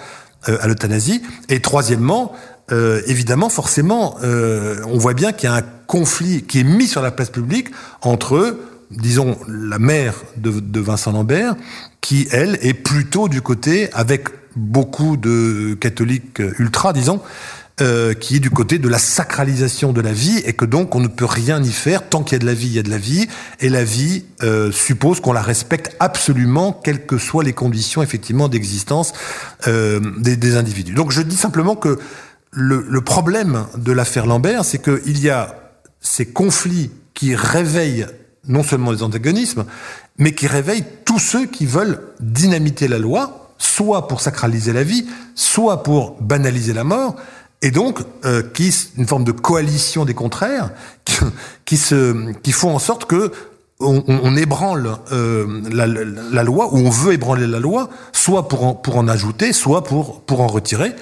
euh, 0.49 0.59
à 0.61 0.67
l'euthanasie. 0.67 1.23
Et 1.49 1.61
troisièmement 1.61 2.33
évidemment, 3.09 3.49
forcément, 3.49 4.17
on 4.23 4.97
voit 4.97 5.13
bien 5.13 5.33
qu'il 5.33 5.51
y 5.51 5.53
a 5.53 5.57
un 5.57 5.65
conflit 5.89 6.45
qui 6.45 6.61
est 6.61 6.63
mis 6.63 6.87
sur 6.87 7.03
la 7.03 7.11
place 7.11 7.31
publique 7.31 7.67
entre, 8.01 8.61
disons, 8.93 9.37
la 9.49 9.81
mère 9.81 10.15
de 10.37 10.79
Vincent 10.79 11.11
Lambert, 11.11 11.57
qui, 12.01 12.29
elle, 12.31 12.61
est 12.63 12.75
plutôt 12.75 13.27
du 13.27 13.43
côté, 13.43 13.93
avec 13.93 14.29
beaucoup 14.55 15.17
de 15.17 15.77
catholiques 15.81 16.41
ultra, 16.61 16.93
disons, 16.93 17.21
euh, 17.81 18.15
qui 18.15 18.37
est 18.37 18.41
du 18.41 18.51
côté 18.51 18.79
de 18.79 18.89
la 18.89 18.99
sacralisation 18.99 19.93
de 19.93 20.01
la 20.01 20.13
vie 20.13 20.39
et 20.45 20.53
que 20.53 20.65
donc 20.65 20.95
on 20.95 21.01
ne 21.01 21.09
peut 21.09 21.25
rien 21.25 21.63
y 21.63 21.73
faire. 21.73 22.09
Tant 22.09 22.23
qu'il 22.23 22.35
y 22.35 22.37
a 22.37 22.39
de 22.41 22.47
la 22.47 22.55
vie, 22.55 22.67
il 22.67 22.75
y 22.75 22.79
a 22.79 22.83
de 22.83 22.91
la 22.91 22.99
vie. 22.99 23.29
Et 23.61 23.69
la 23.69 23.85
vie 23.85 24.25
euh, 24.43 24.71
suppose 24.73 25.21
qu'on 25.21 25.33
la 25.33 25.43
respecte 25.43 25.97
absolument, 26.01 26.73
quelles 26.73 27.07
que 27.07 27.19
soient 27.19 27.45
les 27.45 27.53
conditions 27.53 28.03
effectivement 28.03 28.49
d'existence 28.49 29.13
euh, 29.67 30.01
des, 30.19 30.37
des 30.37 30.57
individus. 30.57 30.95
Donc 30.95 31.11
je 31.11 31.23
dis 31.23 31.37
simplement 31.37 31.77
que 31.77 31.99
le, 32.51 32.85
le 32.89 33.01
problème 33.01 33.67
de 33.77 33.93
l'affaire 33.93 34.27
Lambert, 34.27 34.65
c'est 34.65 34.83
qu'il 34.83 35.19
y 35.21 35.31
a 35.31 35.57
ces 36.01 36.27
conflits 36.27 36.91
qui 37.15 37.35
réveillent 37.35 38.07
non 38.49 38.63
seulement 38.63 38.93
les 38.93 39.03
antagonismes, 39.03 39.65
mais 40.19 40.35
qui 40.35 40.47
réveillent 40.47 40.85
tous 41.05 41.19
ceux 41.19 41.47
qui 41.47 41.67
veulent 41.67 42.01
dynamiter 42.21 42.89
la 42.89 42.99
loi, 42.99 43.55
soit 43.59 44.09
pour 44.09 44.21
sacraliser 44.21 44.73
la 44.73 44.83
vie, 44.83 45.07
soit 45.35 45.83
pour 45.83 46.21
banaliser 46.21 46.73
la 46.73 46.85
mort, 46.85 47.17
et 47.63 47.71
donc 47.71 48.01
euh, 48.25 48.43
qui 48.43 48.75
une 48.97 49.07
forme 49.07 49.25
de 49.25 49.33
coalition 49.33 50.05
des 50.05 50.15
contraires 50.15 50.71
qui, 51.05 51.17
qui 51.65 51.77
se 51.77 52.33
qui 52.43 52.53
font 52.53 52.75
en 52.75 52.79
sorte 52.79 53.05
que 53.07 53.33
on, 53.81 54.05
on 54.07 54.37
ébranle 54.37 54.97
euh, 55.11 55.63
la, 55.73 55.87
la, 55.87 56.05
la, 56.05 56.43
loi 56.43 56.69
ou 56.73 56.79
on 56.79 56.91
veut 56.91 57.15
ébranler 57.15 57.47
la 57.47 57.61
loi, 57.61 57.89
soit 58.13 58.47
pour 58.47 58.65
en, 58.65 58.75
pour 58.75 58.99
en 58.99 59.09
ajouter, 59.09 59.55
soit 59.55 59.85
pour 59.85 60.21
pour 60.23 60.43
en 60.43 60.47
retirer. 60.47 60.93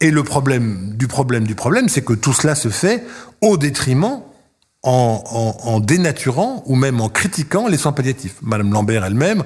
Et 0.00 0.12
le 0.12 0.22
problème 0.22 0.94
du 0.94 1.08
problème 1.08 1.44
du 1.44 1.56
problème, 1.56 1.88
c'est 1.88 2.02
que 2.02 2.12
tout 2.12 2.32
cela 2.32 2.54
se 2.54 2.68
fait 2.68 3.04
au 3.40 3.56
détriment, 3.56 4.20
en, 4.82 5.24
en, 5.26 5.68
en, 5.68 5.80
dénaturant 5.80 6.62
ou 6.66 6.76
même 6.76 7.00
en 7.00 7.08
critiquant 7.08 7.66
les 7.66 7.76
soins 7.76 7.92
palliatifs. 7.92 8.36
Madame 8.42 8.72
Lambert 8.72 9.04
elle-même, 9.04 9.42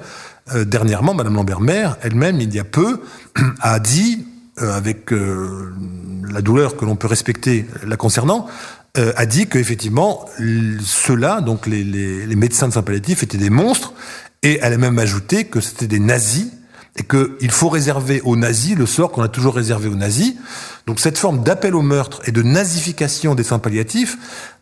euh, 0.53 0.63
dernièrement, 0.63 1.13
Madame 1.13 1.35
Lambert 1.35 1.59
mère 1.59 1.97
elle-même, 2.01 2.39
il 2.39 2.53
y 2.53 2.59
a 2.59 2.63
peu, 2.63 3.01
a 3.61 3.79
dit, 3.79 4.25
avec 4.57 5.11
euh, 5.11 5.73
la 6.31 6.41
douleur 6.41 6.77
que 6.77 6.85
l'on 6.85 6.95
peut 6.95 7.07
respecter 7.07 7.65
la 7.85 7.97
concernant, 7.97 8.47
euh, 8.97 9.11
a 9.15 9.25
dit 9.25 9.47
qu'effectivement, 9.47 10.25
ceux-là, 10.37 11.41
donc 11.41 11.65
les, 11.65 11.83
les, 11.83 12.25
les, 12.25 12.35
médecins 12.35 12.67
de 12.67 12.73
soins 12.73 12.83
palliatifs, 12.83 13.23
étaient 13.23 13.39
des 13.39 13.49
monstres, 13.49 13.93
et 14.43 14.59
elle 14.61 14.73
a 14.73 14.77
même 14.77 14.99
ajouté 14.99 15.45
que 15.45 15.61
c'était 15.61 15.87
des 15.87 15.99
nazis, 15.99 16.47
et 16.95 17.03
qu'il 17.03 17.51
faut 17.51 17.69
réserver 17.69 18.21
aux 18.21 18.35
nazis 18.35 18.75
le 18.75 18.85
sort 18.85 19.11
qu'on 19.11 19.23
a 19.23 19.27
toujours 19.27 19.55
réservé 19.55 19.89
aux 19.89 19.95
nazis. 19.95 20.35
Donc 20.85 20.99
cette 20.99 21.17
forme 21.17 21.43
d'appel 21.43 21.73
au 21.75 21.81
meurtre 21.81 22.21
et 22.25 22.31
de 22.31 22.43
nazification 22.43 23.33
des 23.33 23.43
soins 23.43 23.57
palliatifs, 23.57 24.17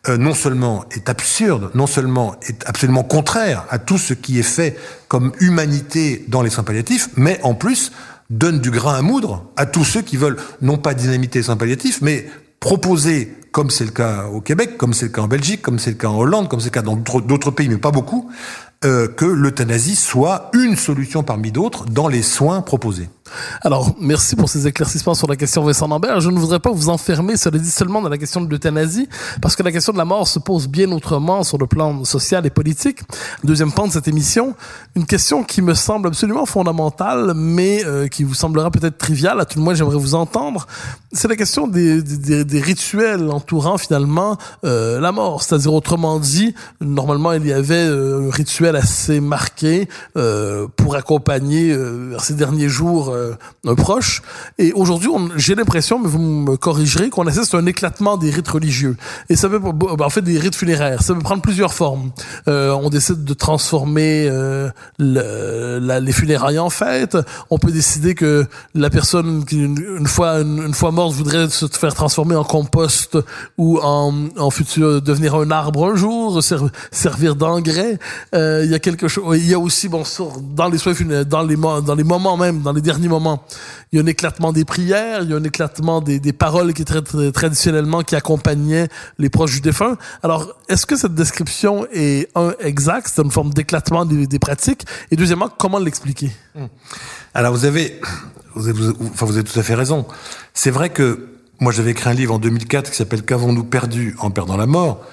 euh, 0.08 0.16
non 0.16 0.34
seulement 0.34 0.86
est 0.92 1.10
absurde, 1.10 1.70
non 1.74 1.86
seulement 1.86 2.36
est 2.48 2.64
absolument 2.66 3.02
contraire 3.02 3.66
à 3.68 3.78
tout 3.78 3.98
ce 3.98 4.14
qui 4.14 4.38
est 4.38 4.44
fait 4.44 4.78
comme 5.08 5.32
humanité 5.40 6.24
dans 6.28 6.40
les 6.40 6.48
soins 6.48 6.64
palliatifs, 6.64 7.10
mais 7.16 7.38
en 7.42 7.54
plus 7.54 7.92
donne 8.30 8.60
du 8.60 8.70
grain 8.70 8.94
à 8.94 9.02
moudre 9.02 9.44
à 9.56 9.66
tous 9.66 9.84
ceux 9.84 10.02
qui 10.02 10.16
veulent 10.16 10.36
non 10.60 10.78
pas 10.78 10.94
dynamiter 10.94 11.40
les 11.40 11.42
soins 11.44 11.56
palliatifs, 11.56 12.00
mais 12.02 12.26
proposer, 12.60 13.36
comme 13.50 13.70
c'est 13.70 13.84
le 13.84 13.90
cas 13.90 14.26
au 14.26 14.40
Québec, 14.40 14.78
comme 14.78 14.94
c'est 14.94 15.06
le 15.06 15.12
cas 15.12 15.22
en 15.22 15.28
Belgique, 15.28 15.62
comme 15.62 15.78
c'est 15.78 15.90
le 15.90 15.96
cas 15.96 16.08
en 16.08 16.18
Hollande, 16.18 16.48
comme 16.48 16.60
c'est 16.60 16.66
le 16.66 16.70
cas 16.70 16.82
dans 16.82 16.96
d'autres 16.96 17.50
pays, 17.50 17.68
mais 17.68 17.76
pas 17.76 17.90
beaucoup, 17.90 18.30
euh, 18.84 19.08
que 19.08 19.24
l'euthanasie 19.24 19.96
soit 19.96 20.50
une 20.54 20.76
solution 20.76 21.22
parmi 21.22 21.52
d'autres 21.52 21.86
dans 21.86 22.08
les 22.08 22.22
soins 22.22 22.62
proposés. 22.62 23.08
Alors, 23.62 23.94
merci 24.00 24.36
pour 24.36 24.48
ces 24.48 24.66
éclaircissements 24.66 25.14
sur 25.14 25.28
la 25.28 25.36
question 25.36 25.62
Vincent 25.62 25.88
Lambert. 25.88 26.20
Je 26.20 26.30
ne 26.30 26.38
voudrais 26.38 26.60
pas 26.60 26.70
vous 26.70 26.88
enfermer, 26.88 27.36
cela 27.36 27.58
dit 27.58 27.70
seulement 27.70 28.02
dans 28.02 28.08
la 28.08 28.18
question 28.18 28.40
de 28.40 28.50
l'euthanasie, 28.50 29.08
parce 29.40 29.56
que 29.56 29.62
la 29.62 29.72
question 29.72 29.92
de 29.92 29.98
la 29.98 30.04
mort 30.04 30.26
se 30.28 30.38
pose 30.38 30.68
bien 30.68 30.90
autrement 30.92 31.42
sur 31.42 31.58
le 31.58 31.66
plan 31.66 32.04
social 32.04 32.46
et 32.46 32.50
politique. 32.50 33.00
Deuxième 33.44 33.72
point 33.72 33.86
de 33.86 33.92
cette 33.92 34.08
émission, 34.08 34.54
une 34.94 35.06
question 35.06 35.44
qui 35.44 35.62
me 35.62 35.74
semble 35.74 36.08
absolument 36.08 36.46
fondamentale, 36.46 37.32
mais 37.34 37.84
euh, 37.84 38.08
qui 38.08 38.24
vous 38.24 38.34
semblera 38.34 38.70
peut-être 38.70 38.98
triviale, 38.98 39.40
à 39.40 39.44
tout 39.44 39.58
le 39.58 39.64
moins 39.64 39.74
j'aimerais 39.74 39.96
vous 39.96 40.14
entendre. 40.14 40.66
C'est 41.12 41.28
la 41.28 41.36
question 41.36 41.68
des, 41.68 42.02
des, 42.02 42.44
des, 42.44 42.60
rituels 42.60 43.28
entourant 43.30 43.76
finalement 43.76 44.38
euh, 44.64 44.98
la 44.98 45.12
mort. 45.12 45.42
C'est-à-dire, 45.42 45.74
autrement 45.74 46.18
dit, 46.18 46.54
normalement 46.80 47.32
il 47.32 47.46
y 47.46 47.52
avait 47.52 47.74
euh, 47.86 48.28
un 48.28 48.30
rituel 48.30 48.76
assez 48.76 49.20
marqué 49.20 49.88
euh, 50.16 50.66
pour 50.76 50.96
accompagner 50.96 51.76
ces 52.18 52.34
derniers 52.34 52.68
jours 52.68 53.14
un 53.66 53.74
proche. 53.74 54.22
Et 54.58 54.72
aujourd'hui, 54.72 55.10
j'ai 55.36 55.54
l'impression, 55.54 55.98
mais 55.98 56.08
vous 56.08 56.18
me 56.18 56.56
corrigerez, 56.56 57.10
qu'on 57.10 57.26
assiste 57.26 57.54
à 57.54 57.58
un 57.58 57.66
éclatement 57.66 58.16
des 58.16 58.30
rites 58.30 58.48
religieux. 58.48 58.96
Et 59.28 59.36
ça 59.36 59.48
peut, 59.48 59.60
en 59.62 60.10
fait, 60.10 60.22
des 60.22 60.38
rites 60.38 60.54
funéraires. 60.54 61.02
Ça 61.02 61.14
peut 61.14 61.20
prendre 61.20 61.42
plusieurs 61.42 61.74
formes. 61.74 62.10
Euh, 62.48 62.72
on 62.72 62.90
décide 62.90 63.24
de 63.24 63.34
transformer 63.34 64.28
euh, 64.28 64.70
les 64.98 66.12
funérailles 66.12 66.58
en 66.58 66.70
fête. 66.70 67.16
On 67.50 67.58
peut 67.58 67.72
décider 67.72 68.14
que 68.14 68.46
la 68.74 68.90
personne 68.90 69.44
qui, 69.44 69.58
une, 69.58 70.06
fois, 70.06 70.40
une, 70.40 70.74
fois 70.74 70.90
morte, 70.90 71.14
voudrait 71.14 71.48
se 71.48 71.66
faire 71.66 71.94
transformer 71.94 72.36
en 72.36 72.44
compost 72.44 73.18
ou 73.58 73.78
en, 73.78 74.50
futur 74.50 75.00
devenir 75.00 75.34
un 75.34 75.50
arbre 75.50 75.92
un 75.92 75.96
jour, 75.96 76.42
ser, 76.42 76.56
servir 76.90 77.36
d'engrais. 77.36 77.98
Euh, 78.34 78.62
il 78.64 78.70
y 78.70 78.74
a 78.74 78.78
quelque 78.78 79.08
chose. 79.08 79.38
Il 79.38 79.48
y 79.48 79.54
a 79.54 79.58
aussi, 79.58 79.88
dans 79.88 80.68
les 80.68 80.78
soins 80.78 80.94
funéraires, 80.94 81.26
dans 81.26 81.42
les 81.42 81.56
dans 81.56 81.94
les 81.94 82.04
moments 82.04 82.36
même, 82.36 82.60
dans 82.60 82.72
les 82.72 82.80
derniers 82.80 83.01
moment. 83.08 83.44
Il 83.92 83.96
y 83.96 84.00
a 84.00 84.04
un 84.04 84.06
éclatement 84.06 84.52
des 84.52 84.64
prières, 84.64 85.22
il 85.22 85.30
y 85.30 85.32
a 85.32 85.36
un 85.36 85.44
éclatement 85.44 86.00
des, 86.00 86.20
paroles 86.32 86.72
qui 86.72 86.84
très, 86.84 87.02
traditionnellement 87.32 88.02
qui 88.02 88.16
accompagnaient 88.16 88.88
les 89.18 89.30
proches 89.30 89.54
du 89.54 89.60
défunt. 89.60 89.96
Alors, 90.22 90.54
est-ce 90.68 90.86
que 90.86 90.96
cette 90.96 91.14
description 91.14 91.86
est 91.92 92.28
un 92.34 92.54
exact, 92.60 93.10
c'est 93.12 93.22
une 93.22 93.30
forme 93.30 93.52
d'éclatement 93.52 94.04
des, 94.04 94.38
pratiques, 94.38 94.86
et 95.10 95.16
deuxièmement, 95.16 95.48
comment 95.48 95.78
l'expliquer? 95.78 96.30
Hmm. 96.54 96.66
Alors, 97.34 97.52
vous 97.52 97.64
avez, 97.64 98.00
enfin, 98.56 99.26
vous 99.26 99.36
avez 99.36 99.44
tout 99.44 99.58
à 99.58 99.62
fait 99.62 99.74
raison. 99.74 100.06
C'est 100.54 100.70
vrai 100.70 100.90
que 100.90 101.28
moi, 101.60 101.72
j'avais 101.72 101.92
écrit 101.92 102.10
un 102.10 102.14
livre 102.14 102.34
en 102.34 102.38
2004 102.38 102.90
qui 102.90 102.96
s'appelle 102.96 103.22
Qu'avons-nous 103.22 103.64
perdu 103.64 104.16
en 104.18 104.30
perdant 104.30 104.56
la 104.56 104.66
mort 104.66 105.04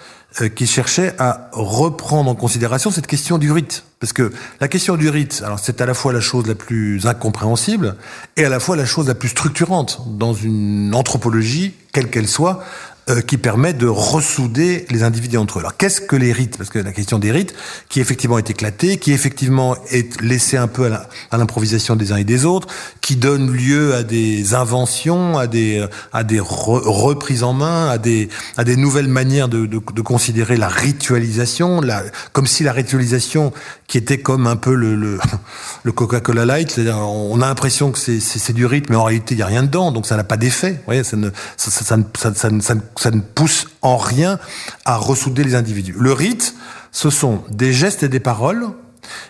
qui 0.56 0.68
cherchait 0.68 1.16
à 1.18 1.50
reprendre 1.52 2.30
en 2.30 2.36
considération 2.36 2.92
cette 2.92 3.08
question 3.08 3.38
du 3.38 3.52
rite. 3.52 3.84
Parce 4.00 4.14
que 4.14 4.32
la 4.62 4.68
question 4.68 4.96
du 4.96 5.10
rite, 5.10 5.42
alors 5.46 5.60
c'est 5.60 5.82
à 5.82 5.86
la 5.86 5.94
fois 5.94 6.14
la 6.14 6.22
chose 6.22 6.48
la 6.48 6.56
plus 6.56 7.06
incompréhensible 7.06 7.96
et 8.38 8.46
à 8.46 8.50
la 8.50 8.60
fois 8.60 8.78
la 8.78 8.86
chose 8.86 9.08
la 9.08 9.16
plus 9.16 9.30
structurante 9.30 10.02
dans 10.08 10.34
une 10.34 10.96
anthropologie, 10.96 11.74
quelle 11.92 12.10
qu'elle 12.10 12.28
soit, 12.28 12.64
euh, 13.10 13.22
qui 13.22 13.38
permet 13.38 13.74
de 13.74 13.88
ressouder 13.88 14.86
les 14.90 15.04
individus 15.04 15.38
entre 15.38 15.58
eux. 15.58 15.62
Alors 15.62 15.78
qu'est-ce 15.78 16.00
que 16.00 16.16
les 16.16 16.32
rites? 16.32 16.58
Parce 16.58 16.70
que 16.70 16.80
la 16.80 16.92
question 16.92 17.18
des 17.18 17.32
rites, 17.32 17.56
qui 17.90 18.02
effectivement 18.02 18.38
est 18.38 18.50
éclatée, 18.50 18.98
qui 18.98 19.14
effectivement 19.14 19.76
est 19.90 20.22
laissée 20.22 20.58
un 20.58 20.68
peu 20.68 20.92
à 21.32 21.38
l'improvisation 21.38 21.96
des 21.96 22.12
uns 22.12 22.18
et 22.18 22.24
des 22.24 22.46
autres, 22.46 22.68
qui 23.02 23.16
donne 23.16 23.52
lieu 23.52 23.96
à 23.96 24.04
des 24.04 24.54
inventions, 24.54 25.38
à 25.38 25.48
des 25.48 25.86
à 26.14 26.24
des 26.24 26.40
reprises 26.40 27.44
en 27.44 27.54
main, 27.54 27.90
à 27.90 27.98
des 27.98 28.30
à 28.58 28.64
des 28.64 28.76
nouvelles 28.76 29.08
manières 29.08 29.48
de, 29.48 29.66
de, 29.66 29.80
de 29.80 30.02
considérer 30.02 30.58
la 30.58 30.68
ritualisation, 30.68 31.82
la, 31.82 32.04
comme 32.34 32.48
si 32.48 32.64
la 32.64 32.74
ritualisation 32.74 33.54
qui 33.88 33.98
était 33.98 34.20
comme 34.20 34.46
un 34.46 34.56
peu 34.56 34.76
le 34.76 34.96
le, 34.96 35.20
le 35.84 35.92
Coca-Cola 35.92 36.46
Light, 36.46 36.70
c'est-à-dire 36.70 36.98
on 36.98 37.42
a 37.42 37.48
l'impression 37.48 37.92
que 37.92 37.98
c'est 37.98 38.54
du 38.54 38.66
rite, 38.66 38.90
mais 38.90 38.96
en 38.96 39.04
réalité 39.04 39.36
il 39.36 39.40
y 39.40 39.44
a 39.44 39.48
rien 39.48 39.64
dedans, 39.64 39.92
donc 39.92 40.06
ça 40.06 40.16
n'a 40.16 40.24
pas 40.24 40.38
d'effet. 40.38 40.82
Ça 41.04 41.18
ne 41.18 41.30
ça, 41.58 41.72
ça, 41.72 41.98
ça, 42.18 42.34
ça, 42.36 42.50
ça 42.62 42.76
ça 43.00 43.12
ne 43.12 43.22
pousse 43.22 43.68
en 43.82 43.96
rien 43.96 44.40
à 44.84 44.98
ressouder 44.98 45.46
les 45.46 45.56
individus. 45.56 45.96
Le 45.98 46.12
rite, 46.12 46.54
ce 46.92 47.10
sont 47.10 47.44
des 47.50 47.72
gestes 47.72 48.04
et 48.04 48.10
des 48.10 48.20
paroles 48.20 48.68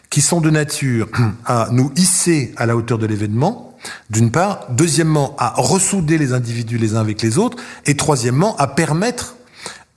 qui 0.09 0.21
sont 0.21 0.41
de 0.41 0.49
nature 0.49 1.07
à 1.45 1.67
nous 1.71 1.91
hisser 1.95 2.51
à 2.57 2.65
la 2.65 2.75
hauteur 2.75 2.97
de 2.97 3.05
l'événement, 3.05 3.77
d'une 4.09 4.31
part, 4.31 4.65
deuxièmement, 4.71 5.35
à 5.37 5.53
ressouder 5.55 6.17
les 6.17 6.33
individus 6.33 6.79
les 6.79 6.95
uns 6.95 7.01
avec 7.01 7.21
les 7.21 7.37
autres, 7.37 7.57
et 7.85 7.95
troisièmement, 7.95 8.57
à 8.57 8.65
permettre 8.65 9.35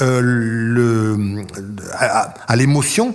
euh, 0.02 1.42
à, 1.94 2.56
l'émotion 2.56 3.14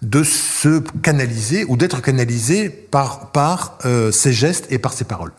de 0.00 0.22
se 0.22 0.80
canaliser 1.02 1.66
ou 1.68 1.76
d'être 1.76 2.00
canalisé 2.00 2.70
par 2.70 3.32
par 3.32 3.76
euh, 3.84 4.10
ces 4.10 4.32
gestes 4.32 4.66
et 4.70 4.78
par 4.78 4.94
ces 4.94 5.04
paroles. 5.04 5.32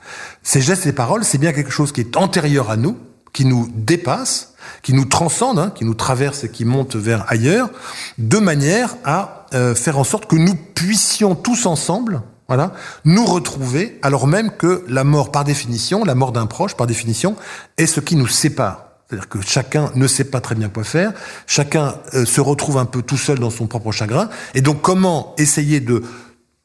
Ces 0.44 0.62
gestes 0.62 0.86
et 0.86 0.94
paroles, 0.94 1.24
c'est 1.24 1.40
bien 1.40 1.52
quelque 1.52 1.72
chose 1.72 1.92
qui 1.92 2.02
est 2.02 2.16
antérieur 2.16 2.70
à 2.70 2.78
nous, 2.78 2.96
qui 3.34 3.46
nous 3.46 3.72
dépasse, 3.76 4.51
qui 4.82 4.94
nous 4.94 5.06
transcende, 5.06 5.60
hein, 5.60 5.72
qui 5.74 5.86
nous 5.86 5.94
traverse 5.94 6.44
et 6.44 6.50
qui 6.50 6.66
monte 6.66 6.96
vers 6.96 7.26
ailleurs, 7.28 7.70
de 8.18 8.38
manière 8.38 8.96
à 9.06 9.46
euh, 9.54 9.76
faire 9.76 9.98
en 9.98 10.04
sorte 10.04 10.26
que 10.26 10.36
nous 10.36 10.56
puissions 10.56 11.36
tous 11.36 11.66
ensemble, 11.66 12.22
voilà, 12.48 12.74
nous 13.06 13.26
retrouver, 13.26 14.00
alors 14.02 14.28
même 14.28 14.52
que 14.52 14.84
la 14.88 15.04
mort, 15.04 15.32
par 15.32 15.44
définition, 15.44 16.04
la 16.04 16.16
mort 16.16 16.32
d'un 16.32 16.48
proche, 16.48 16.76
par 16.76 16.88
définition, 16.88 17.36
est 17.78 17.86
ce 17.86 18.00
qui 18.00 18.16
nous 18.16 18.28
sépare. 18.28 18.88
C'est-à-dire 19.08 19.30
que 19.30 19.42
chacun 19.42 19.92
ne 19.96 20.08
sait 20.08 20.24
pas 20.24 20.42
très 20.42 20.56
bien 20.56 20.70
quoi 20.70 20.84
faire, 20.84 21.14
chacun 21.46 21.96
euh, 22.14 22.26
se 22.26 22.42
retrouve 22.42 22.78
un 22.78 22.86
peu 22.86 23.02
tout 23.02 23.18
seul 23.18 23.40
dans 23.40 23.50
son 23.50 23.68
propre 23.68 23.92
chagrin, 23.92 24.30
et 24.54 24.62
donc 24.62 24.82
comment 24.82 25.36
essayer 25.38 25.80
de 25.80 26.04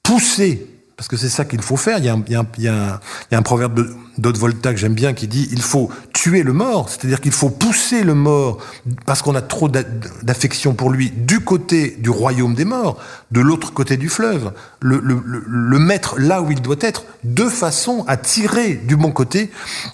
pousser 0.02 0.75
parce 0.96 1.08
que 1.08 1.16
c'est 1.16 1.28
ça 1.28 1.44
qu'il 1.44 1.60
faut 1.60 1.76
faire. 1.76 1.98
Il 1.98 2.04
y 2.04 2.68
a 2.68 3.00
un, 3.32 3.42
proverbe 3.42 3.86
d'Haute 4.16 4.38
Volta 4.38 4.72
que 4.72 4.78
j'aime 4.78 4.94
bien 4.94 5.12
qui 5.12 5.28
dit 5.28 5.46
il 5.52 5.60
faut 5.60 5.90
tuer 6.14 6.42
le 6.42 6.54
mort, 6.54 6.88
c'est-à-dire 6.88 7.20
qu'il 7.20 7.32
faut 7.32 7.50
pousser 7.50 8.02
le 8.02 8.14
mort 8.14 8.58
parce 9.04 9.20
qu'on 9.20 9.34
a 9.34 9.42
trop 9.42 9.68
d'affection 9.68 10.72
pour 10.72 10.88
lui 10.88 11.10
du 11.10 11.40
côté 11.40 11.96
du 12.00 12.08
royaume 12.08 12.54
des 12.54 12.64
morts, 12.64 12.98
de 13.30 13.40
l'autre 13.40 13.74
côté 13.74 13.98
du 13.98 14.08
fleuve, 14.08 14.52
le, 14.80 15.78
mettre 15.78 16.18
là 16.18 16.40
où 16.40 16.50
il 16.50 16.62
doit 16.62 16.76
être, 16.80 17.04
de 17.24 17.44
façon 17.44 18.04
à 18.08 18.16
tirer 18.16 18.74
du 18.74 18.96
bon 18.96 19.12
côté 19.12 19.50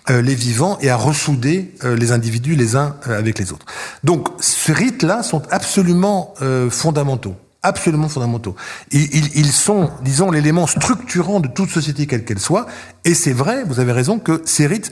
euh, 0.09 0.23
les 0.23 0.37
vivants 0.37 0.79
et 0.81 0.88
à 0.88 0.97
ressouder 0.97 1.75
euh, 1.83 1.97
les 1.97 2.12
individus 2.12 2.55
les 2.55 2.77
uns 2.77 2.95
euh, 3.09 3.19
avec 3.19 3.41
les 3.41 3.53
autres. 3.53 3.67
Donc, 4.05 4.29
ces 4.38 4.73
rites-là 4.73 5.25
sont 5.25 5.43
absolument 5.51 6.35
fondamentaux 6.71 7.35
absolument 7.62 8.09
fondamentaux. 8.09 8.57
ils, 8.90 9.53
sont, 9.53 9.90
disons, 10.03 10.31
l'élément 10.31 10.66
structurant 10.66 11.40
de 11.40 11.48
toute 11.48 11.70
société 11.70 12.07
quelle 12.07 12.25
qu'elle 12.25 12.40
soit. 12.40 12.66
Et 13.05 13.14
c'est 13.14 13.33
vrai, 13.33 13.64
vous 13.64 13.81
avez 13.81 13.92
raison, 13.92 14.18
que 14.18 14.42
ces 14.44 14.66
rites 14.66 14.90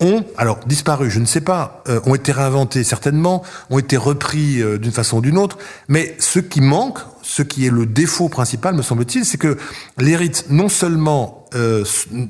ont, 0.00 0.24
alors, 0.36 0.60
disparu, 0.66 1.10
je 1.10 1.20
ne 1.20 1.26
sais 1.26 1.40
pas, 1.40 1.82
euh, 1.88 2.00
ont 2.06 2.14
été 2.14 2.32
réinventés 2.32 2.84
certainement, 2.84 3.42
ont 3.70 3.78
été 3.78 3.96
repris 3.96 4.60
euh, 4.60 4.78
d'une 4.78 4.92
façon 4.92 5.18
ou 5.18 5.20
d'une 5.20 5.38
autre. 5.38 5.58
Mais 5.88 6.16
ce 6.18 6.38
qui 6.38 6.60
manque, 6.60 6.98
ce 7.22 7.42
qui 7.42 7.66
est 7.66 7.70
le 7.70 7.86
défaut 7.86 8.28
principal, 8.28 8.74
me 8.74 8.82
semble-t-il, 8.82 9.24
c'est 9.24 9.38
que 9.38 9.56
les 9.98 10.16
rites, 10.16 10.46
non 10.50 10.68
seulement 10.68 11.46
euh, 11.54 11.84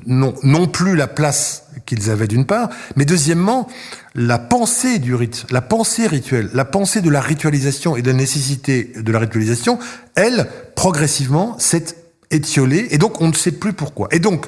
n'ont 0.05 0.67
plus 0.67 0.95
la 0.95 1.07
place 1.07 1.65
qu'ils 1.95 2.09
avaient 2.09 2.27
d'une 2.27 2.45
part, 2.45 2.69
mais 2.95 3.05
deuxièmement, 3.05 3.67
la 4.15 4.37
pensée 4.37 4.99
du 4.99 5.15
rite, 5.15 5.45
la 5.51 5.61
pensée 5.61 6.07
rituelle, 6.07 6.49
la 6.53 6.65
pensée 6.65 7.01
de 7.01 7.09
la 7.09 7.21
ritualisation 7.21 7.95
et 7.95 8.01
de 8.01 8.07
la 8.11 8.17
nécessité 8.17 8.91
de 8.95 9.11
la 9.11 9.19
ritualisation, 9.19 9.79
elle, 10.15 10.47
progressivement, 10.75 11.57
s'est 11.59 11.95
étiolée, 12.31 12.87
et 12.91 12.97
donc 12.97 13.21
on 13.21 13.27
ne 13.27 13.33
sait 13.33 13.51
plus 13.51 13.73
pourquoi. 13.73 14.07
Et 14.11 14.19
donc, 14.19 14.47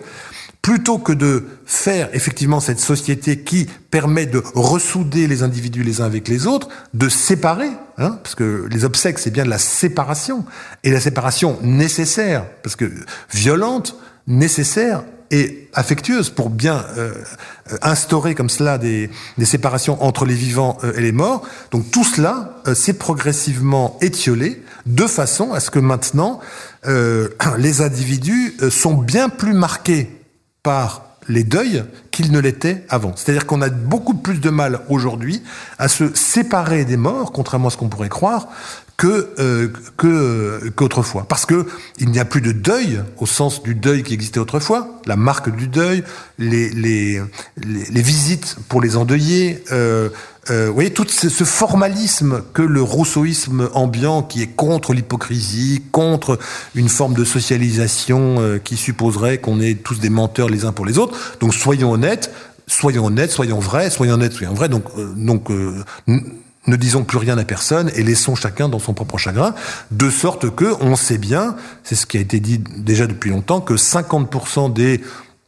plutôt 0.61 0.97
que 0.97 1.13
de 1.13 1.45
faire 1.67 2.09
effectivement 2.13 2.59
cette 2.59 2.79
société 2.79 3.39
qui 3.39 3.67
permet 3.91 4.25
de 4.25 4.41
ressouder 4.55 5.27
les 5.27 5.43
individus 5.43 5.83
les 5.83 6.01
uns 6.01 6.05
avec 6.05 6.27
les 6.27 6.47
autres, 6.47 6.69
de 6.95 7.07
séparer, 7.07 7.69
hein, 7.99 8.19
parce 8.23 8.33
que 8.33 8.67
les 8.71 8.83
obsèques 8.83 9.19
c'est 9.19 9.29
bien 9.29 9.45
de 9.45 9.49
la 9.49 9.59
séparation, 9.59 10.43
et 10.83 10.89
la 10.89 10.99
séparation 10.99 11.59
nécessaire, 11.61 12.45
parce 12.63 12.75
que 12.75 12.91
violente, 13.31 13.95
nécessaire 14.25 15.03
et 15.31 15.69
affectueuse 15.73 16.29
pour 16.29 16.49
bien 16.49 16.85
euh, 16.97 17.13
instaurer 17.81 18.35
comme 18.35 18.49
cela 18.49 18.77
des, 18.77 19.09
des, 19.37 19.45
séparations 19.45 20.01
entre 20.03 20.25
les 20.25 20.35
vivants 20.35 20.77
euh, 20.83 20.93
et 20.95 21.01
les 21.01 21.11
morts. 21.11 21.43
Donc 21.71 21.89
tout 21.91 22.03
cela 22.03 22.61
euh, 22.67 22.75
s'est 22.75 22.93
progressivement 22.93 23.97
étiolé 24.01 24.61
de 24.85 25.07
façon 25.07 25.53
à 25.53 25.59
ce 25.59 25.71
que 25.71 25.79
maintenant 25.79 26.39
les 27.57 27.81
individus 27.81 28.55
sont 28.69 28.93
bien 28.93 29.27
plus 29.29 29.53
marqués 29.53 30.07
par 30.61 31.05
les 31.27 31.43
deuils 31.43 31.83
qu'ils 32.11 32.31
ne 32.31 32.39
l'étaient 32.39 32.85
avant. 32.89 33.13
C'est-à-dire 33.15 33.45
qu'on 33.45 33.61
a 33.61 33.69
beaucoup 33.69 34.13
plus 34.13 34.39
de 34.39 34.49
mal 34.49 34.81
aujourd'hui 34.89 35.41
à 35.79 35.87
se 35.87 36.13
séparer 36.13 36.85
des 36.85 36.97
morts, 36.97 37.31
contrairement 37.31 37.69
à 37.69 37.71
ce 37.71 37.77
qu'on 37.77 37.89
pourrait 37.89 38.09
croire, 38.09 38.47
que 38.97 39.29
euh, 39.39 39.69
que 39.97 40.69
qu'autrefois. 40.75 41.25
Parce 41.27 41.45
que 41.45 41.65
il 41.99 42.09
n'y 42.09 42.19
a 42.19 42.25
plus 42.25 42.41
de 42.41 42.51
deuil 42.51 43.01
au 43.17 43.25
sens 43.25 43.61
du 43.63 43.75
deuil 43.75 44.03
qui 44.03 44.13
existait 44.13 44.39
autrefois 44.39 44.87
la 45.05 45.15
marque 45.15 45.55
du 45.55 45.67
deuil 45.67 46.03
les 46.37 46.69
les 46.69 47.21
les, 47.57 48.01
visites 48.01 48.55
pour 48.69 48.81
les 48.81 48.95
endeuillés 48.95 49.63
euh, 49.71 50.09
euh, 50.51 50.67
vous 50.67 50.75
voyez 50.75 50.91
tout 50.91 51.07
ce, 51.09 51.27
ce, 51.27 51.43
formalisme 51.43 52.43
que 52.53 52.61
le 52.61 52.81
rousseauisme 52.81 53.67
ambiant 53.73 54.21
qui 54.21 54.43
est 54.43 54.47
contre 54.47 54.93
l'hypocrisie 54.93 55.81
contre 55.91 56.37
une 56.75 56.89
forme 56.89 57.15
de 57.15 57.23
socialisation 57.23 58.35
euh, 58.39 58.59
qui 58.59 58.77
supposerait 58.77 59.39
qu'on 59.39 59.59
est 59.59 59.81
tous 59.81 59.99
des 59.99 60.11
menteurs 60.11 60.47
les 60.47 60.63
uns 60.63 60.71
pour 60.71 60.85
les 60.85 60.99
autres. 60.99 61.17
Donc 61.39 61.55
soyons 61.55 61.91
honnêtes 61.91 62.31
soyons 62.67 63.07
honnêtes 63.07 63.31
soyons 63.31 63.57
vrais 63.57 63.89
soyons 63.89 64.13
honnêtes 64.13 64.33
soyons 64.33 64.53
vrais. 64.53 64.69
Donc 64.69 64.83
euh, 64.99 65.13
donc 65.15 65.49
ne 66.67 66.75
disons 66.75 67.03
plus 67.03 67.17
rien 67.17 67.37
à 67.37 67.43
personne 67.43 67.91
et 67.95 68.03
laissons 68.03 68.35
chacun 68.35 68.69
dans 68.69 68.79
son 68.79 68.93
propre 68.93 69.17
chagrin, 69.17 69.53
de 69.91 70.09
sorte 70.09 70.53
que 70.55 70.73
on 70.81 70.95
sait 70.95 71.17
bien, 71.17 71.55
c'est 71.83 71.95
ce 71.95 72.05
qui 72.05 72.17
a 72.17 72.21
été 72.21 72.39
dit 72.39 72.59
déjà 72.77 73.07
depuis 73.07 73.29
longtemps, 73.29 73.61
que 73.61 73.73
50% 73.73 74.73
des 74.73 75.01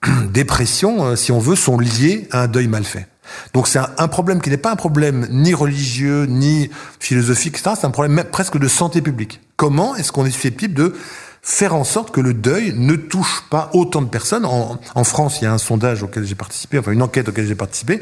dépressions, 0.31 1.05
euh, 1.05 1.15
si 1.15 1.31
on 1.31 1.39
veut, 1.39 1.55
sont 1.55 1.79
liées 1.79 2.27
à 2.31 2.43
un 2.43 2.47
deuil 2.47 2.67
mal 2.67 2.83
fait. 2.83 3.07
Donc 3.53 3.67
c'est 3.67 3.79
un, 3.79 4.07
problème 4.07 4.41
qui 4.41 4.49
n'est 4.49 4.57
pas 4.57 4.71
un 4.71 4.77
problème 4.77 5.27
ni 5.29 5.53
religieux, 5.53 6.25
ni 6.25 6.69
philosophique. 6.99 7.57
C'est 7.57 7.85
un 7.85 7.91
problème 7.91 8.23
presque 8.31 8.57
de 8.57 8.67
santé 8.69 9.01
publique. 9.01 9.41
Comment 9.57 9.95
est-ce 9.95 10.13
qu'on 10.13 10.25
est 10.25 10.31
susceptible 10.31 10.73
de 10.73 10.95
faire 11.41 11.75
en 11.75 11.83
sorte 11.83 12.11
que 12.11 12.21
le 12.21 12.33
deuil 12.33 12.73
ne 12.77 12.95
touche 12.95 13.43
pas 13.49 13.69
autant 13.73 14.01
de 14.01 14.07
personnes? 14.07 14.45
En, 14.45 14.79
en 14.95 15.03
France, 15.03 15.39
il 15.41 15.43
y 15.43 15.47
a 15.47 15.53
un 15.53 15.57
sondage 15.57 16.03
auquel 16.03 16.25
j'ai 16.25 16.35
participé, 16.35 16.79
enfin 16.79 16.91
une 16.91 17.01
enquête 17.01 17.27
auquel 17.27 17.45
j'ai 17.45 17.55
participé, 17.55 18.01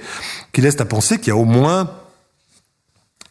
qui 0.54 0.62
laisse 0.62 0.80
à 0.80 0.86
penser 0.86 1.18
qu'il 1.18 1.30
y 1.30 1.32
a 1.32 1.38
au 1.38 1.46
moins 1.46 1.90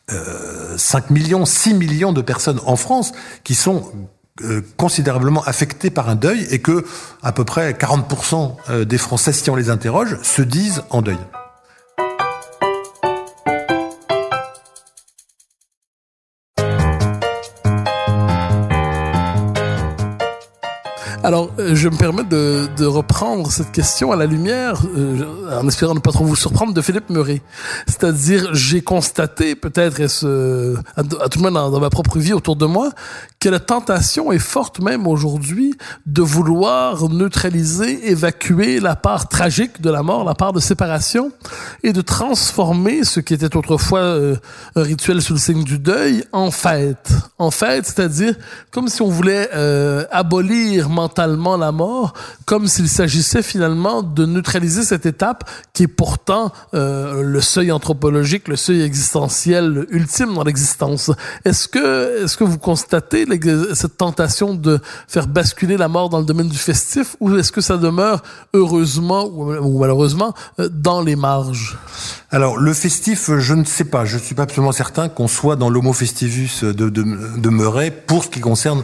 5 0.09 1.11
millions, 1.11 1.45
6 1.45 1.75
millions 1.75 2.12
de 2.12 2.23
personnes 2.23 2.61
en 2.67 2.77
France 2.77 3.12
qui 3.43 3.55
sont 3.55 3.90
euh, 4.43 4.62
considérablement 4.77 5.45
affectées 5.45 5.90
par 5.90 6.09
un 6.09 6.17
deuil 6.17 6.45
et 6.51 6.61
que 6.61 6.85
à 7.23 7.31
peu 7.31 7.45
près 7.45 7.71
40% 7.71 8.57
euh, 8.69 8.85
des 8.85 8.99
Français, 8.99 9.33
si 9.33 9.49
on 9.49 9.55
les 9.55 9.71
interroge, 9.71 10.19
se 10.23 10.43
disent 10.43 10.83
en 10.90 11.03
deuil. 11.03 11.19
Alors, 21.24 21.50
euh, 21.58 21.74
je 21.74 21.88
me 21.88 21.96
permets 21.96 22.22
de, 22.22 22.84
reprendre 22.84 23.50
cette 23.50 23.72
question 23.72 24.12
à 24.12 24.16
la 24.16 24.26
lumière, 24.26 24.82
euh, 24.94 25.58
en 25.58 25.66
espérant 25.66 25.94
ne 25.94 26.00
pas 26.00 26.12
trop 26.12 26.26
vous 26.26 26.37
surprendre, 26.37 26.74
de 26.74 26.82
Philippe 26.82 27.08
Murray. 27.08 27.40
C'est-à-dire, 27.87 28.50
j'ai 28.52 28.82
constaté, 28.82 29.54
peut-être, 29.54 30.02
à, 30.02 31.28
tout 31.30 31.38
le 31.38 31.50
monde 31.50 31.54
dans, 31.54 31.80
ma 31.80 31.88
propre 31.88 32.18
vie 32.18 32.34
autour 32.34 32.56
de 32.56 32.66
moi, 32.66 32.90
que 33.44 33.50
la 33.50 33.61
tentation 33.61 34.33
est 34.33 34.38
forte 34.38 34.80
même 34.80 35.07
aujourd'hui 35.07 35.74
de 36.07 36.22
vouloir 36.22 37.11
neutraliser, 37.11 38.11
évacuer 38.11 38.80
la 38.80 38.96
part 38.96 39.28
tragique 39.28 39.83
de 39.83 39.90
la 39.90 40.02
mort, 40.02 40.24
la 40.24 40.35
part 40.35 40.54
de 40.54 40.61
séparation, 40.61 41.30
et 41.83 41.92
de 41.92 42.00
transformer 42.00 43.04
ce 43.04 43.20
qui 43.20 43.35
était 43.35 43.54
autrefois 43.54 43.98
euh, 43.98 44.37
un 44.76 44.83
rituel 44.83 45.20
sous 45.20 45.35
le 45.35 45.38
signe 45.38 45.62
du 45.62 45.78
deuil 45.78 46.24
en 46.33 46.50
fête. 46.50 47.11
En 47.37 47.50
fête, 47.50 47.85
c'est-à-dire 47.85 48.35
comme 48.70 48.88
si 48.88 49.02
on 49.02 49.11
voulait 49.11 49.50
euh, 49.54 50.07
abolir 50.11 50.88
mentalement 50.88 51.59
la 51.59 51.70
mort, 51.70 52.14
comme 52.46 52.66
s'il 52.66 52.88
s'agissait 52.88 53.42
finalement 53.42 54.02
de 54.02 54.24
neutraliser 54.24 54.85
cette 54.85 55.04
étape 55.04 55.50
qui 55.74 55.83
est 55.83 55.87
pourtant 55.87 56.50
euh, 56.72 57.22
le 57.22 57.42
seuil 57.42 57.72
anthropologique, 57.72 58.48
le 58.48 58.57
seuil 58.57 58.80
existentiel 58.80 59.85
ultime 59.90 60.33
dans 60.33 60.44
l'existence. 60.44 61.11
Est-ce 61.44 61.68
que, 61.68 62.24
est-ce 62.24 62.38
que 62.38 62.44
vous 62.44 62.59
constatez 62.59 63.26
cette 63.75 63.97
tentation 63.97 64.55
de 64.55 64.81
faire 65.09 65.27
basculer 65.27 65.77
la 65.77 65.88
mort 65.88 66.09
dans 66.09 66.18
le 66.18 66.25
domaine 66.25 66.49
du 66.49 66.59
festif, 66.59 67.16
ou 67.20 67.35
est-ce 67.37 67.53
que 67.53 67.61
ça 67.61 67.77
demeure 67.77 68.23
heureusement 68.53 69.27
ou, 69.27 69.79
malheureusement 69.79 70.35
euh, 70.59 70.68
dans 70.68 71.03
les 71.03 71.16
marges? 71.16 71.79
Alors 72.31 72.57
le 72.57 72.73
festif, 72.73 73.31
je 73.38 73.55
ne 73.55 73.64
sais 73.64 73.85
pas. 73.85 74.05
Je 74.05 74.18
suis 74.18 74.35
pas 74.35 74.42
absolument 74.42 74.73
certain 74.73 75.09
qu'on 75.09 75.29
soit 75.29 75.57
dans 75.57 75.70
l'homo 75.70 75.92
festivus 75.92 76.64
de, 76.64 77.90
pour 78.07 78.25
ce 78.25 78.29
qui 78.29 78.40
concerne 78.40 78.83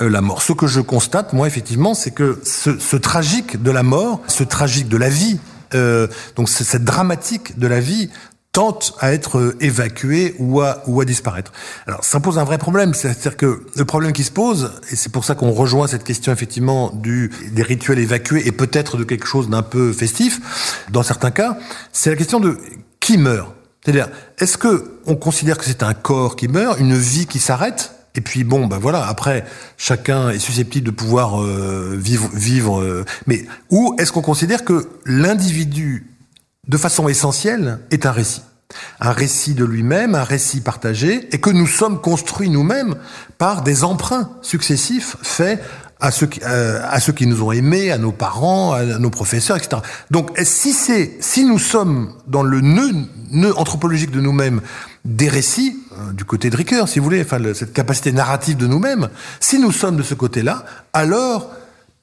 euh, 0.00 0.08
la 0.08 0.20
mort. 0.20 0.42
Ce 0.42 0.52
que 0.52 0.66
je 0.66 0.80
constate, 0.80 1.32
moi, 1.32 1.46
effectivement, 1.46 1.94
c'est 1.94 2.10
que 2.10 2.40
ce, 2.44 2.96
tragique 2.96 3.62
de 3.62 3.70
la 3.70 3.82
mort, 3.82 4.20
ce 4.28 4.44
tragique 4.44 4.88
de 4.88 4.96
la 4.96 5.08
vie, 5.08 5.38
euh, 5.74 6.06
donc 6.36 6.48
cette 6.48 6.84
dramatique 6.84 7.58
de 7.58 7.66
la 7.66 7.80
vie, 7.80 8.10
tente 8.54 8.94
à 9.00 9.12
être 9.12 9.38
euh, 9.38 9.56
évacué 9.60 10.34
ou 10.38 10.62
à, 10.62 10.82
ou 10.86 11.00
à 11.02 11.04
disparaître. 11.04 11.52
Alors 11.86 12.04
ça 12.04 12.20
pose 12.20 12.38
un 12.38 12.44
vrai 12.44 12.56
problème, 12.56 12.94
c'est-à-dire 12.94 13.36
que 13.36 13.66
le 13.76 13.84
problème 13.84 14.12
qui 14.12 14.24
se 14.24 14.30
pose, 14.30 14.80
et 14.90 14.96
c'est 14.96 15.10
pour 15.10 15.24
ça 15.26 15.34
qu'on 15.34 15.50
rejoint 15.50 15.86
cette 15.86 16.04
question 16.04 16.32
effectivement 16.32 16.90
du, 16.94 17.30
des 17.50 17.62
rituels 17.62 17.98
évacués 17.98 18.46
et 18.46 18.52
peut-être 18.52 18.96
de 18.96 19.04
quelque 19.04 19.26
chose 19.26 19.50
d'un 19.50 19.62
peu 19.62 19.92
festif, 19.92 20.86
dans 20.90 21.02
certains 21.02 21.32
cas, 21.32 21.58
c'est 21.92 22.10
la 22.10 22.16
question 22.16 22.40
de 22.40 22.56
qui 23.00 23.18
meurt. 23.18 23.52
C'est-à-dire, 23.84 24.08
est-ce 24.38 24.56
que 24.56 25.00
on 25.04 25.16
considère 25.16 25.58
que 25.58 25.64
c'est 25.64 25.82
un 25.82 25.92
corps 25.92 26.36
qui 26.36 26.48
meurt, 26.48 26.78
une 26.78 26.96
vie 26.96 27.26
qui 27.26 27.40
s'arrête, 27.40 27.92
et 28.14 28.20
puis 28.20 28.44
bon, 28.44 28.66
ben 28.66 28.78
voilà. 28.78 29.06
Après, 29.06 29.44
chacun 29.76 30.30
est 30.30 30.38
susceptible 30.38 30.86
de 30.86 30.92
pouvoir 30.92 31.42
euh, 31.42 31.96
vivre, 31.98 32.30
vivre. 32.32 32.80
Euh, 32.80 33.04
mais 33.26 33.44
où 33.70 33.96
est-ce 33.98 34.12
qu'on 34.12 34.22
considère 34.22 34.64
que 34.64 34.88
l'individu, 35.04 36.13
de 36.68 36.76
façon 36.76 37.08
essentielle, 37.08 37.80
est 37.90 38.06
un 38.06 38.12
récit 38.12 38.42
un 39.00 39.12
récit 39.12 39.54
de 39.54 39.64
lui-même, 39.64 40.14
un 40.14 40.24
récit 40.24 40.60
partagé, 40.60 41.28
et 41.32 41.40
que 41.40 41.50
nous 41.50 41.66
sommes 41.66 42.00
construits 42.00 42.50
nous-mêmes 42.50 42.96
par 43.38 43.62
des 43.62 43.84
emprunts 43.84 44.30
successifs 44.42 45.16
faits 45.22 45.62
à 46.00 46.10
ceux, 46.10 46.26
qui, 46.26 46.40
euh, 46.44 46.80
à 46.90 47.00
ceux 47.00 47.12
qui 47.12 47.26
nous 47.26 47.42
ont 47.42 47.52
aimés, 47.52 47.90
à 47.90 47.98
nos 47.98 48.12
parents, 48.12 48.72
à 48.72 48.84
nos 48.84 49.10
professeurs, 49.10 49.56
etc. 49.56 49.80
Donc, 50.10 50.30
si 50.42 50.72
c'est, 50.72 51.16
si 51.20 51.44
nous 51.44 51.58
sommes 51.58 52.12
dans 52.26 52.42
le 52.42 52.60
nœud, 52.60 52.92
nœud 53.30 53.56
anthropologique 53.58 54.10
de 54.10 54.20
nous-mêmes 54.20 54.60
des 55.04 55.28
récits, 55.28 55.78
euh, 55.92 56.12
du 56.12 56.24
côté 56.24 56.50
de 56.50 56.56
Ricoeur, 56.56 56.88
si 56.88 56.98
vous 56.98 57.04
voulez, 57.04 57.22
enfin, 57.22 57.38
cette 57.54 57.72
capacité 57.72 58.12
narrative 58.12 58.56
de 58.56 58.66
nous-mêmes, 58.66 59.08
si 59.40 59.58
nous 59.58 59.72
sommes 59.72 59.96
de 59.96 60.02
ce 60.02 60.14
côté-là, 60.14 60.64
alors 60.92 61.50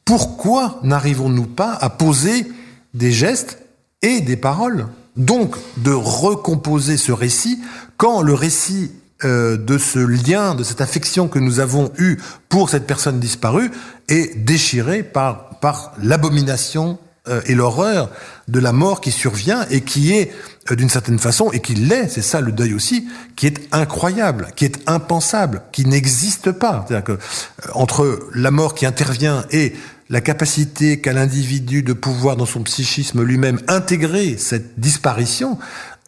pourquoi 0.06 0.80
n'arrivons-nous 0.84 1.46
pas 1.46 1.74
à 1.74 1.90
poser 1.90 2.52
des 2.94 3.12
gestes 3.12 3.60
et 4.02 4.22
des 4.22 4.38
paroles 4.38 4.88
Donc, 5.16 5.56
de 5.78 5.92
recomposer 5.92 6.98
ce 6.98 7.12
récit 7.12 7.60
quand 7.98 8.22
le 8.22 8.34
récit 8.34 8.92
euh, 9.24 9.58
de 9.58 9.78
ce 9.78 10.00
lien, 10.00 10.56
de 10.56 10.64
cette 10.64 10.82
affection 10.82 11.28
que 11.28 11.38
nous 11.38 11.60
avons 11.60 11.92
eue 12.00 12.18
pour 12.50 12.70
cette 12.70 12.88
personne 12.88 13.20
disparue 13.20 13.70
est 14.08 14.36
déchiré 14.36 15.04
par, 15.04 15.60
par 15.60 15.94
l'abomination 16.02 16.98
euh, 17.28 17.42
et 17.46 17.54
l'horreur 17.54 18.10
de 18.48 18.60
la 18.60 18.74
mort 18.74 19.00
qui 19.00 19.12
survient 19.12 19.68
et 19.70 19.82
qui 19.82 20.12
est 20.12 20.32
euh, 20.72 20.76
d'une 20.76 20.90
certaine 20.90 21.20
façon, 21.20 21.52
et 21.52 21.60
qui 21.60 21.76
l'est, 21.76 22.08
c'est 22.08 22.24
ça 22.24 22.42
le 22.42 22.52
deuil 22.52 22.74
aussi, 22.74 23.08
qui 23.36 23.46
est 23.46 23.60
incroyable, 23.72 24.48
qui 24.56 24.66
est 24.66 24.80
impensable, 24.88 25.62
qui 25.72 25.86
n'existe 25.86 26.52
pas. 26.52 26.84
C'est-à-dire 26.88 27.04
que 27.04 27.20
entre 27.76 28.28
la 28.34 28.50
mort 28.50 28.74
qui 28.74 28.88
intervient 28.88 29.46
et 29.52 29.74
la 30.12 30.22
capacité 30.22 31.00
qu'a 31.00 31.14
l'individu 31.14 31.84
de 31.84 31.94
pouvoir 31.94 32.36
dans 32.36 32.46
son 32.46 32.62
psychisme 32.64 33.24
lui-même 33.24 33.62
intégrer 33.70 34.36
cette 34.38 34.78
disparition, 34.78 35.58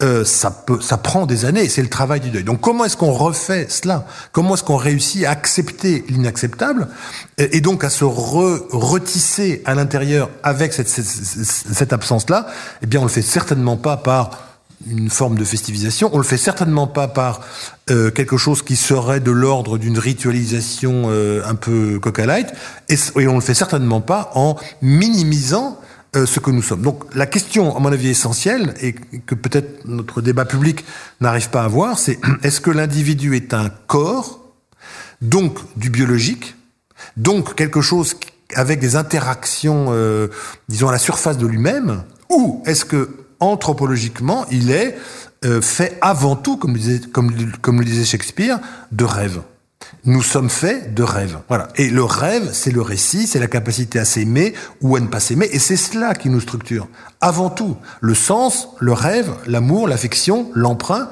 euh, 0.01 0.25
ça 0.25 0.51
peut, 0.51 0.81
ça 0.81 0.97
prend 0.97 1.25
des 1.25 1.45
années. 1.45 1.69
C'est 1.69 1.81
le 1.81 1.89
travail 1.89 2.19
du 2.19 2.29
deuil. 2.29 2.43
Donc 2.43 2.59
comment 2.59 2.83
est-ce 2.83 2.97
qu'on 2.97 3.13
refait 3.13 3.67
cela? 3.69 4.05
Comment 4.33 4.55
est-ce 4.55 4.63
qu'on 4.63 4.75
réussit 4.75 5.23
à 5.23 5.31
accepter 5.31 6.03
l'inacceptable 6.09 6.89
et, 7.37 7.61
donc 7.61 7.85
à 7.85 7.89
se 7.89 8.03
retisser 8.03 9.61
à 9.63 9.73
l'intérieur 9.73 10.29
avec 10.43 10.73
cette, 10.73 10.89
cette, 10.89 11.05
cette 11.05 11.93
absence-là? 11.93 12.47
Eh 12.81 12.87
bien, 12.87 12.99
on 12.99 13.03
le 13.03 13.09
fait 13.09 13.21
certainement 13.21 13.77
pas 13.77 13.95
par 13.95 14.52
une 14.87 15.09
forme 15.09 15.37
de 15.37 15.43
festivisation. 15.43 16.09
On 16.13 16.17
le 16.17 16.23
fait 16.23 16.37
certainement 16.37 16.87
pas 16.87 17.07
par 17.07 17.41
euh, 17.89 18.11
quelque 18.11 18.37
chose 18.37 18.61
qui 18.61 18.75
serait 18.75 19.19
de 19.19 19.31
l'ordre 19.31 19.77
d'une 19.77 19.97
ritualisation 19.97 21.03
euh, 21.07 21.41
un 21.45 21.55
peu 21.55 21.99
coca 21.99 22.25
light, 22.25 22.47
et, 22.89 22.95
et, 23.19 23.27
on 23.27 23.35
le 23.35 23.41
fait 23.41 23.53
certainement 23.53 24.01
pas 24.01 24.31
en 24.35 24.55
minimisant 24.81 25.79
euh, 26.15 26.25
ce 26.25 26.39
que 26.39 26.51
nous 26.51 26.61
sommes. 26.61 26.81
Donc 26.81 27.03
la 27.15 27.25
question, 27.25 27.75
à 27.75 27.79
mon 27.79 27.91
avis, 27.91 28.09
essentielle, 28.09 28.73
et 28.81 28.93
que 28.93 29.35
peut-être 29.35 29.85
notre 29.85 30.21
débat 30.21 30.45
public 30.45 30.85
n'arrive 31.21 31.49
pas 31.49 31.63
à 31.63 31.67
voir, 31.67 31.99
c'est 31.99 32.19
est-ce 32.43 32.61
que 32.61 32.71
l'individu 32.71 33.35
est 33.35 33.53
un 33.53 33.69
corps, 33.87 34.39
donc 35.21 35.59
du 35.77 35.89
biologique, 35.89 36.55
donc 37.17 37.55
quelque 37.55 37.81
chose 37.81 38.15
avec 38.55 38.79
des 38.79 38.95
interactions, 38.95 39.91
disons, 40.69 40.87
à 40.87 40.91
la 40.91 40.99
surface 40.99 41.39
de 41.39 41.47
lui-même, 41.47 42.03
ou 42.29 42.61
est-ce 42.67 42.85
que 42.85 43.22
anthropologiquement, 43.51 44.45
il 44.51 44.71
est 44.71 44.97
euh, 45.45 45.61
fait 45.61 45.97
avant 46.01 46.35
tout, 46.35 46.57
comme 46.57 46.77
disait, 46.77 47.01
le 47.15 47.85
disait 47.85 48.05
Shakespeare, 48.05 48.59
de 48.91 49.03
rêve. 49.03 49.41
Nous 50.05 50.23
sommes 50.23 50.49
faits 50.49 50.93
de 50.93 51.03
rêves. 51.03 51.37
Voilà. 51.47 51.67
Et 51.75 51.89
le 51.89 52.03
rêve, 52.03 52.49
c'est 52.53 52.71
le 52.71 52.81
récit, 52.81 53.27
c'est 53.27 53.39
la 53.39 53.47
capacité 53.47 53.99
à 53.99 54.05
s'aimer 54.05 54.53
ou 54.81 54.95
à 54.95 54.99
ne 54.99 55.07
pas 55.07 55.19
s'aimer, 55.19 55.47
et 55.51 55.59
c'est 55.59 55.77
cela 55.77 56.13
qui 56.13 56.29
nous 56.29 56.39
structure. 56.39 56.87
Avant 57.21 57.49
tout, 57.49 57.77
le 58.01 58.15
sens, 58.15 58.69
le 58.79 58.93
rêve, 58.93 59.31
l'amour, 59.45 59.87
l'affection, 59.87 60.49
l'emprunt, 60.53 61.09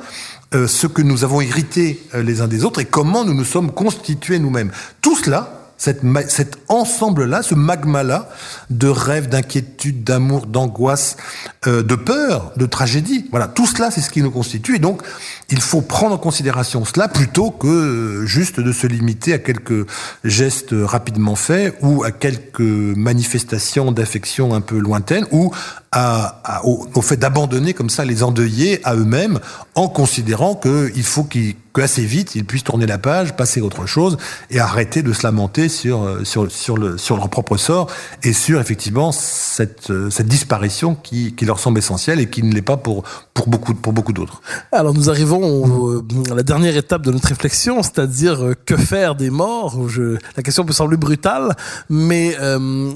euh, 0.54 0.68
ce 0.68 0.88
que 0.88 1.02
nous 1.02 1.24
avons 1.24 1.40
hérité 1.40 2.04
euh, 2.14 2.24
les 2.24 2.42
uns 2.42 2.48
des 2.48 2.66
autres 2.66 2.82
et 2.82 2.86
comment 2.86 3.24
nous 3.24 3.34
nous 3.34 3.46
sommes 3.46 3.72
constitués 3.72 4.40
nous-mêmes. 4.40 4.72
Tout 5.02 5.16
cela, 5.16 5.61
cet 5.82 6.58
ensemble-là, 6.68 7.42
ce 7.42 7.56
magma-là 7.56 8.30
de 8.70 8.88
rêves, 8.88 9.30
d'inquiétude, 9.30 10.04
d'amour, 10.04 10.46
d'angoisse, 10.46 11.18
euh, 11.66 11.82
de 11.82 11.96
peur, 11.96 12.52
de 12.56 12.68
tragédie. 12.68 13.26
Voilà, 13.32 13.48
tout 13.48 13.66
cela, 13.66 13.90
c'est 13.90 14.02
ce 14.02 14.12
qui 14.12 14.22
nous 14.22 14.30
constitue. 14.30 14.76
Et 14.76 14.80
donc, 14.80 15.02
il 15.50 15.60
faut 15.60 15.82
prendre 15.82 16.14
en 16.14 16.20
considération 16.20 16.86
cela 16.86 17.08
plutôt 17.08 17.50
que 17.50 17.68
euh, 17.68 18.26
juste 18.28 18.60
de 18.60 18.72
se 18.72 18.86
limiter 18.86 19.34
à 19.34 19.40
quelques 19.40 19.88
gestes 20.24 20.76
rapidement 20.84 21.36
faits 21.36 21.76
ou 21.82 22.04
à 22.04 22.12
quelques 22.12 22.60
manifestations 22.60 23.92
d'affection 23.92 24.54
un 24.54 24.62
peu 24.62 24.78
lointaines 24.78 25.26
ou 25.32 25.52
à, 25.94 26.62
au, 26.64 26.88
au, 26.94 27.02
fait 27.02 27.18
d'abandonner 27.18 27.74
comme 27.74 27.90
ça 27.90 28.06
les 28.06 28.24
endeuillés 28.24 28.80
à 28.86 28.96
eux-mêmes 28.96 29.40
en 29.76 29.90
considérant 29.90 30.56
qu'il 30.56 31.04
faut 31.04 31.26
qu'ils 31.26 31.56
qu'assez 31.74 32.06
vite 32.06 32.36
ils 32.36 32.46
puissent 32.46 32.64
tourner 32.64 32.86
la 32.86 32.98
page, 32.98 33.36
passer 33.36 33.60
à 33.60 33.64
autre 33.64 33.86
chose 33.86 34.18
et 34.50 34.60
arrêter 34.60 35.04
de 35.04 35.12
se 35.12 35.24
lamenter 35.24 35.68
sur 35.68 36.04
euh, 36.04 36.24
sur 36.24 36.50
sur 36.50 36.78
le 36.78 36.98
sur 36.98 37.18
leur 37.18 37.30
propre 37.30 37.58
sort 37.58 37.88
et 38.24 38.32
sur 38.32 38.62
effectivement 38.62 39.12
cette 39.12 39.90
euh, 39.90 40.10
cette 40.10 40.28
disparition 40.28 40.96
qui 40.96 41.36
qui 41.36 41.46
leur 41.46 41.60
semble 41.60 41.80
essentielle 41.80 42.22
et 42.22 42.30
qui 42.30 42.44
ne 42.44 42.54
l'est 42.54 42.62
pas 42.62 42.78
pour 42.78 43.04
pour 43.34 43.48
beaucoup 43.48 43.74
pour 43.74 43.92
beaucoup 43.92 44.14
d'autres. 44.14 44.42
Alors 44.72 44.94
nous 44.94 45.10
arrivons 45.10 46.04
à 46.32 46.36
la 46.36 46.44
dernière 46.44 46.78
étape 46.78 47.02
de 47.02 47.12
notre 47.12 47.28
réflexion, 47.28 47.84
c'est-à-dire 47.84 48.44
euh, 48.44 48.56
que 48.66 48.78
faire 48.78 49.16
des 49.16 49.30
morts. 49.30 49.90
Je, 49.90 50.18
la 50.38 50.44
question 50.44 50.66
peut 50.66 50.74
sembler 50.74 50.98
brutale, 50.98 51.56
mais 51.90 52.36
euh, 52.40 52.92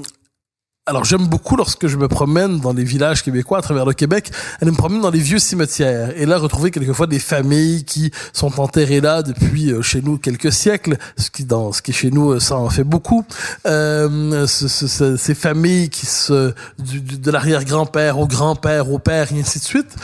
alors 0.88 1.04
j'aime 1.04 1.26
beaucoup 1.26 1.56
lorsque 1.56 1.88
je 1.88 1.96
me 1.96 2.06
promène 2.06 2.60
dans 2.60 2.72
les 2.72 2.84
villages 2.84 3.24
québécois 3.24 3.58
à 3.58 3.60
travers 3.60 3.84
le 3.84 3.92
Québec, 3.92 4.30
aller 4.60 4.70
me 4.70 4.76
promener 4.76 5.00
dans 5.00 5.10
les 5.10 5.18
vieux 5.18 5.40
cimetières 5.40 6.12
et 6.16 6.26
là 6.26 6.38
retrouver 6.38 6.70
quelquefois 6.70 7.08
des 7.08 7.18
familles 7.18 7.84
qui 7.84 8.12
sont 8.32 8.60
enterrées 8.60 9.00
là 9.00 9.22
depuis 9.22 9.72
euh, 9.72 9.82
chez 9.82 10.00
nous 10.00 10.16
quelques 10.16 10.52
siècles, 10.52 10.96
ce 11.16 11.30
qui 11.30 11.44
dans 11.44 11.72
ce 11.72 11.82
qui 11.82 11.92
chez 11.92 12.12
nous 12.12 12.30
euh, 12.30 12.40
ça 12.40 12.56
en 12.56 12.70
fait 12.70 12.84
beaucoup. 12.84 13.24
Euh, 13.66 14.46
ce, 14.46 14.68
ce, 14.68 15.16
ces 15.16 15.34
familles 15.34 15.88
qui 15.88 16.06
se 16.06 16.54
du, 16.78 17.00
de 17.00 17.30
l'arrière-grand-père 17.32 18.20
au 18.20 18.28
grand-père 18.28 18.92
au 18.92 19.00
père 19.00 19.32
et 19.32 19.40
ainsi 19.40 19.58
de 19.58 19.64
suite. 19.64 19.96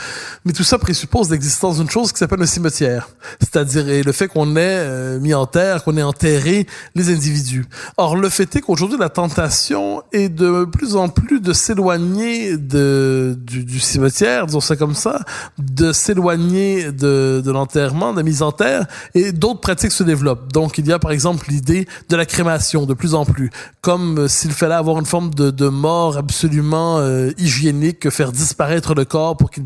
Mais 0.43 0.51
tout 0.51 0.65
ça 0.65 0.77
présuppose 0.77 1.31
l'existence 1.31 1.77
d'une 1.77 1.89
chose 1.89 2.11
qui 2.11 2.17
s'appelle 2.17 2.41
un 2.41 2.45
cimetière, 2.45 3.07
c'est-à-dire 3.39 3.85
le 4.03 4.11
fait 4.11 4.27
qu'on 4.27 4.57
ait 4.57 4.59
euh, 4.59 5.19
mis 5.21 5.33
en 5.33 5.45
terre, 5.45 5.85
qu'on 5.85 5.95
ait 5.95 6.03
enterré 6.03 6.67
les 6.93 7.09
individus. 7.09 7.65
Or 7.95 8.17
le 8.17 8.27
fait 8.27 8.53
est 8.57 8.61
qu'aujourd'hui 8.61 8.97
la 8.97 9.07
tentation 9.07 10.03
est 10.11 10.27
de 10.27 10.65
plus 10.73 10.95
en 10.95 11.07
plus 11.07 11.39
de 11.39 11.53
s'éloigner 11.53 12.57
de 12.57 13.37
du, 13.37 13.63
du, 13.63 13.79
cimetière, 13.79 14.47
disons 14.47 14.59
ça 14.59 14.75
comme 14.75 14.95
ça, 14.95 15.19
de 15.57 15.91
s'éloigner 15.91 16.91
de, 16.91 17.41
de 17.43 17.51
l'enterrement, 17.51 18.11
de 18.11 18.17
la 18.17 18.23
mise 18.23 18.41
en 18.41 18.51
terre, 18.51 18.85
et 19.13 19.31
d'autres 19.31 19.61
pratiques 19.61 19.91
se 19.91 20.03
développent. 20.03 20.51
Donc 20.51 20.77
il 20.77 20.87
y 20.87 20.91
a 20.91 20.99
par 20.99 21.11
exemple 21.11 21.45
l'idée 21.49 21.87
de 22.09 22.15
la 22.15 22.25
crémation 22.25 22.85
de 22.85 22.93
plus 22.93 23.13
en 23.13 23.25
plus, 23.25 23.51
comme 23.81 24.19
euh, 24.19 24.27
s'il 24.27 24.51
fallait 24.51 24.73
avoir 24.73 24.99
une 24.99 25.05
forme 25.05 25.33
de, 25.33 25.51
de 25.51 25.67
mort 25.69 26.17
absolument 26.17 26.97
euh, 26.97 27.31
hygiénique, 27.37 28.09
faire 28.09 28.31
disparaître 28.31 28.95
le 28.95 29.05
corps 29.05 29.37
pour 29.37 29.51
qu'il 29.51 29.63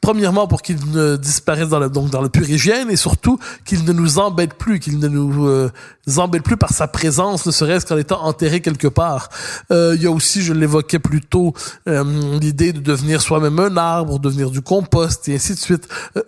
premièrement 0.00 0.46
pour 0.46 0.62
qu'il 0.62 0.78
ne 0.92 1.16
disparaisse 1.16 1.68
dans 1.68 1.78
le 1.78 1.88
donc 1.88 2.10
dans 2.10 2.20
le 2.20 2.28
pur 2.28 2.48
hygiène 2.48 2.90
et 2.90 2.96
surtout 2.96 3.38
qu'il 3.64 3.84
ne 3.84 3.92
nous 3.92 4.18
embête 4.18 4.54
plus, 4.54 4.78
qu'il 4.78 4.98
ne 4.98 5.08
nous 5.08 5.46
euh, 5.46 5.70
embête 6.16 6.42
plus 6.42 6.56
par 6.56 6.70
sa 6.70 6.86
présence, 6.86 7.46
ne 7.46 7.52
serait-ce 7.52 7.86
qu'en 7.86 7.96
étant 7.96 8.22
enterré 8.22 8.60
quelque 8.60 8.88
part. 8.88 9.28
Euh, 9.70 9.94
il 9.96 10.02
y 10.02 10.06
a 10.06 10.10
aussi 10.10 10.33
je 10.42 10.52
l'évoquais 10.52 10.98
plus 10.98 11.20
tôt, 11.20 11.54
euh, 11.88 12.04
l'idée 12.40 12.72
de 12.72 12.80
devenir 12.80 13.20
soi-même 13.20 13.58
un 13.58 13.76
arbre, 13.76 14.18
devenir 14.18 14.50
du 14.50 14.60
compost 14.60 15.28
et 15.28 15.34
ainsi 15.34 15.54
de 15.54 15.58
suite. 15.58 15.88
Euh, 16.16 16.22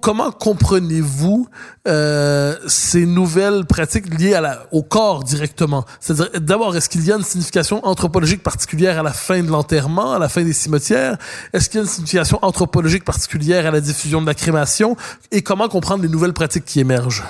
comment 0.00 0.30
comprenez-vous 0.30 1.48
euh, 1.88 2.56
ces 2.66 3.06
nouvelles 3.06 3.64
pratiques 3.64 4.12
liées 4.18 4.38
au 4.72 4.82
corps 4.82 5.24
directement? 5.24 5.84
C'est-à-dire, 6.00 6.40
d'abord, 6.40 6.76
est-ce 6.76 6.88
qu'il 6.88 7.04
y 7.04 7.12
a 7.12 7.16
une 7.16 7.24
signification 7.24 7.84
anthropologique 7.86 8.42
particulière 8.42 8.98
à 8.98 9.02
la 9.02 9.12
fin 9.12 9.42
de 9.42 9.48
l'enterrement, 9.48 10.12
à 10.12 10.18
la 10.18 10.28
fin 10.28 10.42
des 10.42 10.52
cimetières? 10.52 11.16
Est-ce 11.52 11.68
qu'il 11.68 11.78
y 11.78 11.80
a 11.80 11.84
une 11.84 11.90
signification 11.90 12.38
anthropologique 12.42 13.04
particulière 13.04 13.66
à 13.66 13.70
la 13.70 13.80
diffusion 13.80 14.20
de 14.20 14.26
la 14.26 14.34
crémation? 14.34 14.96
Et 15.30 15.42
comment 15.42 15.68
comprendre 15.68 16.02
les 16.02 16.08
nouvelles 16.08 16.32
pratiques 16.32 16.64
qui 16.64 16.80
émergent? 16.80 17.24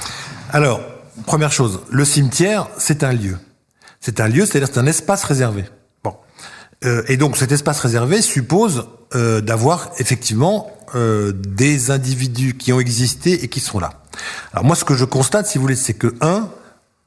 Alors, 0.52 0.80
première 1.26 1.52
chose, 1.52 1.80
le 1.90 2.04
cimetière, 2.04 2.68
c'est 2.76 3.04
un 3.04 3.12
lieu. 3.12 3.36
C'est 4.00 4.20
un 4.20 4.28
lieu, 4.28 4.46
c'est-à-dire 4.46 4.68
c'est 4.72 4.80
un 4.80 4.86
espace 4.86 5.24
réservé. 5.24 5.64
Euh, 6.84 7.02
et 7.08 7.16
donc 7.16 7.36
cet 7.36 7.52
espace 7.52 7.80
réservé 7.80 8.22
suppose 8.22 8.86
euh, 9.14 9.40
d'avoir 9.40 9.90
effectivement 9.98 10.70
euh, 10.94 11.32
des 11.32 11.90
individus 11.90 12.54
qui 12.54 12.72
ont 12.72 12.80
existé 12.80 13.44
et 13.44 13.48
qui 13.48 13.60
sont 13.60 13.78
là. 13.78 14.00
Alors 14.52 14.64
moi, 14.64 14.74
ce 14.74 14.84
que 14.84 14.94
je 14.94 15.04
constate, 15.04 15.46
si 15.46 15.58
vous 15.58 15.62
voulez, 15.62 15.76
c'est 15.76 15.94
que 15.94 16.14
un, 16.20 16.48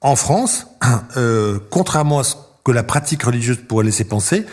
en 0.02 0.16
France, 0.16 0.68
euh, 1.18 1.60
contrairement 1.70 2.20
à 2.20 2.24
ce 2.24 2.36
que 2.64 2.72
la 2.72 2.84
pratique 2.84 3.24
religieuse 3.24 3.58
pourrait 3.68 3.84
laisser 3.84 4.06
penser, 4.06 4.46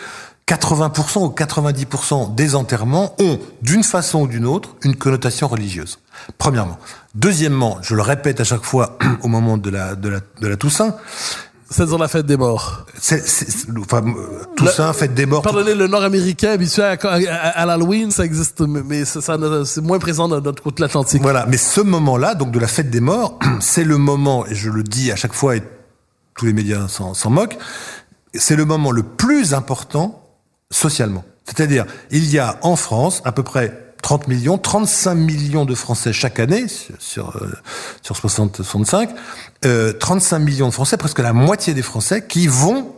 80% 0.48 1.24
ou 1.24 1.28
90% 1.28 2.34
des 2.34 2.56
enterrements 2.56 3.14
ont, 3.20 3.38
d'une 3.62 3.84
façon 3.84 4.22
ou 4.22 4.26
d'une 4.26 4.46
autre, 4.46 4.74
une 4.82 4.96
connotation 4.96 5.46
religieuse. 5.46 6.00
Premièrement. 6.38 6.78
Deuxièmement, 7.14 7.78
je 7.82 7.94
le 7.94 8.02
répète 8.02 8.40
à 8.40 8.44
chaque 8.44 8.64
fois 8.64 8.98
au 9.22 9.28
moment 9.28 9.58
de 9.58 9.70
la, 9.70 9.94
de 9.94 10.08
la, 10.08 10.20
de 10.40 10.48
la 10.48 10.56
Toussaint, 10.56 10.96
c'est 11.70 11.86
dans 11.86 11.98
la 11.98 12.08
fête 12.08 12.26
des 12.26 12.36
morts. 12.36 12.84
C'est, 13.00 13.22
enfin, 13.78 14.02
tout 14.56 14.64
le, 14.64 14.70
ça, 14.70 14.92
fête 14.92 15.14
des 15.14 15.24
morts. 15.24 15.42
Pardonnez, 15.42 15.74
le 15.74 15.86
Nord-Américain 15.86 16.50
habitué 16.50 16.82
à, 16.82 16.98
à, 17.00 17.48
à 17.48 17.66
l'Halloween, 17.66 18.10
ça 18.10 18.24
existe, 18.24 18.60
mais 18.60 19.04
ça, 19.04 19.20
c'est 19.64 19.80
moins 19.80 20.00
présent 20.00 20.28
dans 20.28 20.40
notre 20.40 20.62
côté 20.62 20.78
de 20.78 20.82
l'Atlantique. 20.82 21.22
Voilà, 21.22 21.46
mais 21.46 21.56
ce 21.56 21.80
moment-là, 21.80 22.34
donc 22.34 22.50
de 22.50 22.58
la 22.58 22.66
fête 22.66 22.90
des 22.90 23.00
morts, 23.00 23.38
c'est 23.60 23.84
le 23.84 23.98
moment, 23.98 24.44
et 24.46 24.54
je 24.54 24.68
le 24.68 24.82
dis 24.82 25.12
à 25.12 25.16
chaque 25.16 25.32
fois, 25.32 25.56
et 25.56 25.62
tous 26.36 26.46
les 26.46 26.52
médias 26.52 26.88
s'en 26.88 27.30
moquent, 27.30 27.58
c'est 28.34 28.56
le 28.56 28.64
moment 28.64 28.90
le 28.90 29.02
plus 29.02 29.54
important 29.54 30.22
socialement. 30.70 31.24
C'est-à-dire, 31.44 31.86
il 32.10 32.28
y 32.30 32.38
a 32.38 32.58
en 32.62 32.76
France 32.76 33.22
à 33.24 33.32
peu 33.32 33.42
près 33.42 33.89
30 34.02 34.28
millions, 34.28 34.58
35 34.58 35.14
millions 35.14 35.64
de 35.64 35.74
Français 35.74 36.12
chaque 36.12 36.40
année 36.40 36.66
sur 36.98 37.36
euh, 37.36 37.50
sur 38.02 38.16
60 38.16 38.56
65, 38.56 39.10
euh, 39.64 39.92
35 39.92 40.38
millions 40.38 40.68
de 40.68 40.74
Français, 40.74 40.96
presque 40.96 41.18
la 41.18 41.32
moitié 41.32 41.74
des 41.74 41.82
Français 41.82 42.26
qui 42.26 42.46
vont 42.46 42.94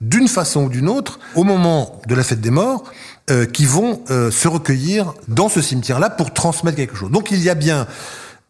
d'une 0.00 0.28
façon 0.28 0.64
ou 0.64 0.68
d'une 0.68 0.88
autre 0.88 1.18
au 1.34 1.44
moment 1.44 2.00
de 2.06 2.14
la 2.14 2.22
fête 2.22 2.40
des 2.40 2.50
morts, 2.50 2.84
euh, 3.30 3.46
qui 3.46 3.64
vont 3.64 4.02
euh, 4.10 4.30
se 4.30 4.46
recueillir 4.46 5.14
dans 5.28 5.48
ce 5.48 5.60
cimetière-là 5.60 6.10
pour 6.10 6.32
transmettre 6.32 6.76
quelque 6.76 6.96
chose. 6.96 7.10
Donc 7.10 7.30
il 7.30 7.42
y 7.42 7.50
a 7.50 7.54
bien 7.54 7.86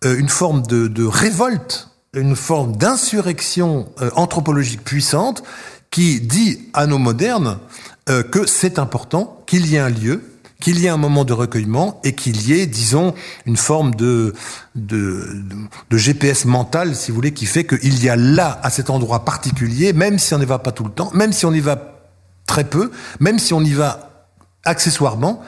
euh, 0.04 0.18
une 0.18 0.28
forme 0.28 0.66
de, 0.66 0.88
de, 0.88 1.04
révolte, 1.04 1.88
une 2.14 2.36
forme 2.36 2.76
d'insurrection 2.76 3.88
anthropologique 4.14 4.82
puissante 4.82 5.42
qui 5.90 6.20
dit 6.20 6.60
à 6.72 6.86
nos 6.86 6.98
modernes 6.98 7.58
que 8.06 8.46
c'est 8.46 8.78
important 8.78 9.42
qu'il 9.46 9.66
y 9.66 9.76
ait 9.76 9.80
un 9.80 9.90
lieu 9.90 10.22
qu'il 10.60 10.78
y 10.78 10.86
ait 10.86 10.90
un 10.90 10.96
moment 10.96 11.24
de 11.24 11.32
recueillement 11.32 12.00
et 12.02 12.14
qu'il 12.14 12.48
y 12.48 12.58
ait, 12.58 12.66
disons, 12.66 13.14
une 13.44 13.56
forme 13.56 13.94
de, 13.94 14.32
de, 14.74 15.46
GPS 15.92 16.44
mental, 16.44 16.96
si 16.96 17.10
vous 17.10 17.16
voulez, 17.16 17.32
qui 17.32 17.46
fait 17.46 17.66
qu'il 17.66 18.02
y 18.02 18.08
a 18.08 18.16
là, 18.16 18.58
à 18.62 18.70
cet 18.70 18.90
endroit 18.90 19.24
particulier, 19.24 19.92
même 19.92 20.18
si 20.18 20.34
on 20.34 20.38
n'y 20.38 20.44
va 20.44 20.58
pas 20.58 20.72
tout 20.72 20.84
le 20.84 20.90
temps, 20.90 21.10
même 21.12 21.32
si 21.32 21.44
on 21.46 21.52
y 21.52 21.60
va 21.60 22.00
très 22.46 22.64
peu, 22.64 22.90
même 23.20 23.38
si 23.38 23.52
on 23.52 23.60
y 23.60 23.72
va 23.72 24.28
accessoirement, 24.64 25.42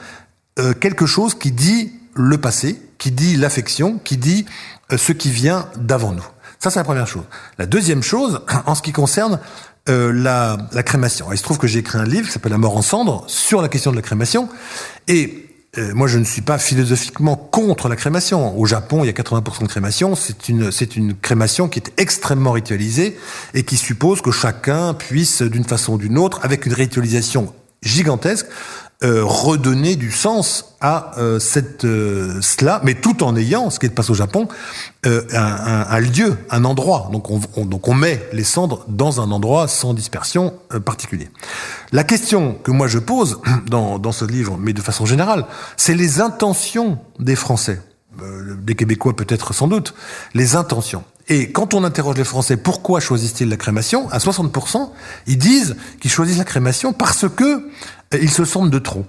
euh, 0.59 0.73
quelque 0.73 1.05
chose 1.05 1.33
qui 1.33 1.51
dit 1.51 1.91
le 2.13 2.37
passé, 2.37 2.81
qui 2.97 3.11
dit 3.11 3.35
l'affection, 3.35 3.99
qui 4.03 4.17
dit 4.17 4.45
euh, 4.91 4.97
ce 4.97 5.11
qui 5.11 5.31
vient 5.31 5.69
d'avant 5.77 6.11
nous. 6.11 6.25
Ça, 6.59 6.69
c'est 6.69 6.79
la 6.79 6.83
première 6.83 7.07
chose. 7.07 7.23
La 7.57 7.65
deuxième 7.65 8.03
chose, 8.03 8.41
en 8.65 8.75
ce 8.75 8.81
qui 8.81 8.91
concerne 8.91 9.39
euh, 9.89 10.11
la, 10.11 10.83
crémation. 10.83 11.31
il 11.31 11.37
se 11.37 11.43
trouve 11.43 11.57
que 11.57 11.67
j'ai 11.67 11.79
écrit 11.79 11.97
un 11.97 12.05
livre 12.05 12.27
qui 12.27 12.33
s'appelle 12.33 12.51
La 12.51 12.57
mort 12.57 12.77
en 12.77 12.81
cendres 12.81 13.23
sur 13.27 13.61
la 13.61 13.69
question 13.69 13.91
de 13.91 13.95
la 13.95 14.01
crémation. 14.01 14.49
Et 15.07 15.45
euh, 15.77 15.93
moi, 15.93 16.07
je 16.07 16.17
ne 16.17 16.23
suis 16.23 16.41
pas 16.41 16.57
philosophiquement 16.57 17.35
contre 17.35 17.89
la 17.89 17.95
crémation. 17.95 18.57
Au 18.57 18.65
Japon, 18.65 19.03
il 19.03 19.07
y 19.07 19.09
a 19.09 19.13
80% 19.13 19.63
de 19.63 19.67
crémation. 19.67 20.15
C'est 20.15 20.49
une, 20.49 20.71
c'est 20.71 20.95
une 20.95 21.15
crémation 21.15 21.67
qui 21.67 21.79
est 21.79 21.91
extrêmement 21.97 22.51
ritualisée 22.51 23.17
et 23.53 23.63
qui 23.63 23.77
suppose 23.77 24.21
que 24.21 24.31
chacun 24.31 24.93
puisse, 24.93 25.41
d'une 25.41 25.65
façon 25.65 25.93
ou 25.93 25.97
d'une 25.97 26.17
autre, 26.17 26.39
avec 26.43 26.65
une 26.65 26.73
ritualisation 26.73 27.53
gigantesque, 27.81 28.47
euh, 29.01 29.23
redonner 29.23 29.95
du 29.95 30.11
sens 30.11 30.75
à 30.81 31.17
euh, 31.17 31.39
cette 31.39 31.85
euh, 31.85 32.39
cela, 32.41 32.81
mais 32.83 32.95
tout 32.95 33.23
en 33.23 33.35
ayant, 33.35 33.69
ce 33.69 33.79
qui 33.79 33.85
est 33.85 33.89
passé 33.89 34.11
au 34.11 34.15
Japon, 34.15 34.49
euh, 35.05 35.23
un, 35.31 35.39
un, 35.39 35.87
un, 35.89 35.99
lieu, 35.99 36.37
un 36.49 36.65
endroit. 36.65 37.09
Donc 37.11 37.29
on, 37.29 37.39
on, 37.55 37.65
donc 37.65 37.87
on 37.87 37.93
met 37.93 38.27
les 38.33 38.43
cendres 38.43 38.83
dans 38.89 39.21
un 39.21 39.31
endroit 39.31 39.69
sans 39.69 39.93
dispersion 39.93 40.53
euh, 40.73 40.81
particulier. 40.81 41.29
La 41.93 42.03
question 42.03 42.55
que 42.61 42.71
moi 42.71 42.87
je 42.87 42.99
pose 42.99 43.39
dans, 43.67 43.99
dans 43.99 44.11
ce 44.11 44.25
livre, 44.25 44.57
mais 44.59 44.73
de 44.73 44.81
façon 44.81 45.05
générale, 45.05 45.45
c'est 45.77 45.95
les 45.95 46.19
intentions 46.19 46.99
des 47.19 47.35
Français, 47.35 47.81
des 48.61 48.75
Québécois 48.75 49.15
peut-être 49.15 49.53
sans 49.53 49.69
doute, 49.69 49.93
les 50.33 50.57
intentions. 50.57 51.05
Et 51.29 51.51
quand 51.51 51.75
on 51.75 51.83
interroge 51.83 52.17
les 52.17 52.23
Français, 52.23 52.57
pourquoi 52.57 52.99
choisissent-ils 52.99 53.47
la 53.47 53.55
crémation 53.55 54.09
À 54.09 54.17
60%, 54.17 54.89
ils 55.27 55.37
disent 55.37 55.75
qu'ils 56.01 56.09
choisissent 56.09 56.39
la 56.39 56.43
crémation 56.43 56.91
parce 56.91 57.27
que 57.29 57.69
ils 58.13 58.31
se 58.31 58.45
sentent 58.45 58.71
de 58.71 58.79
trop. 58.79 59.05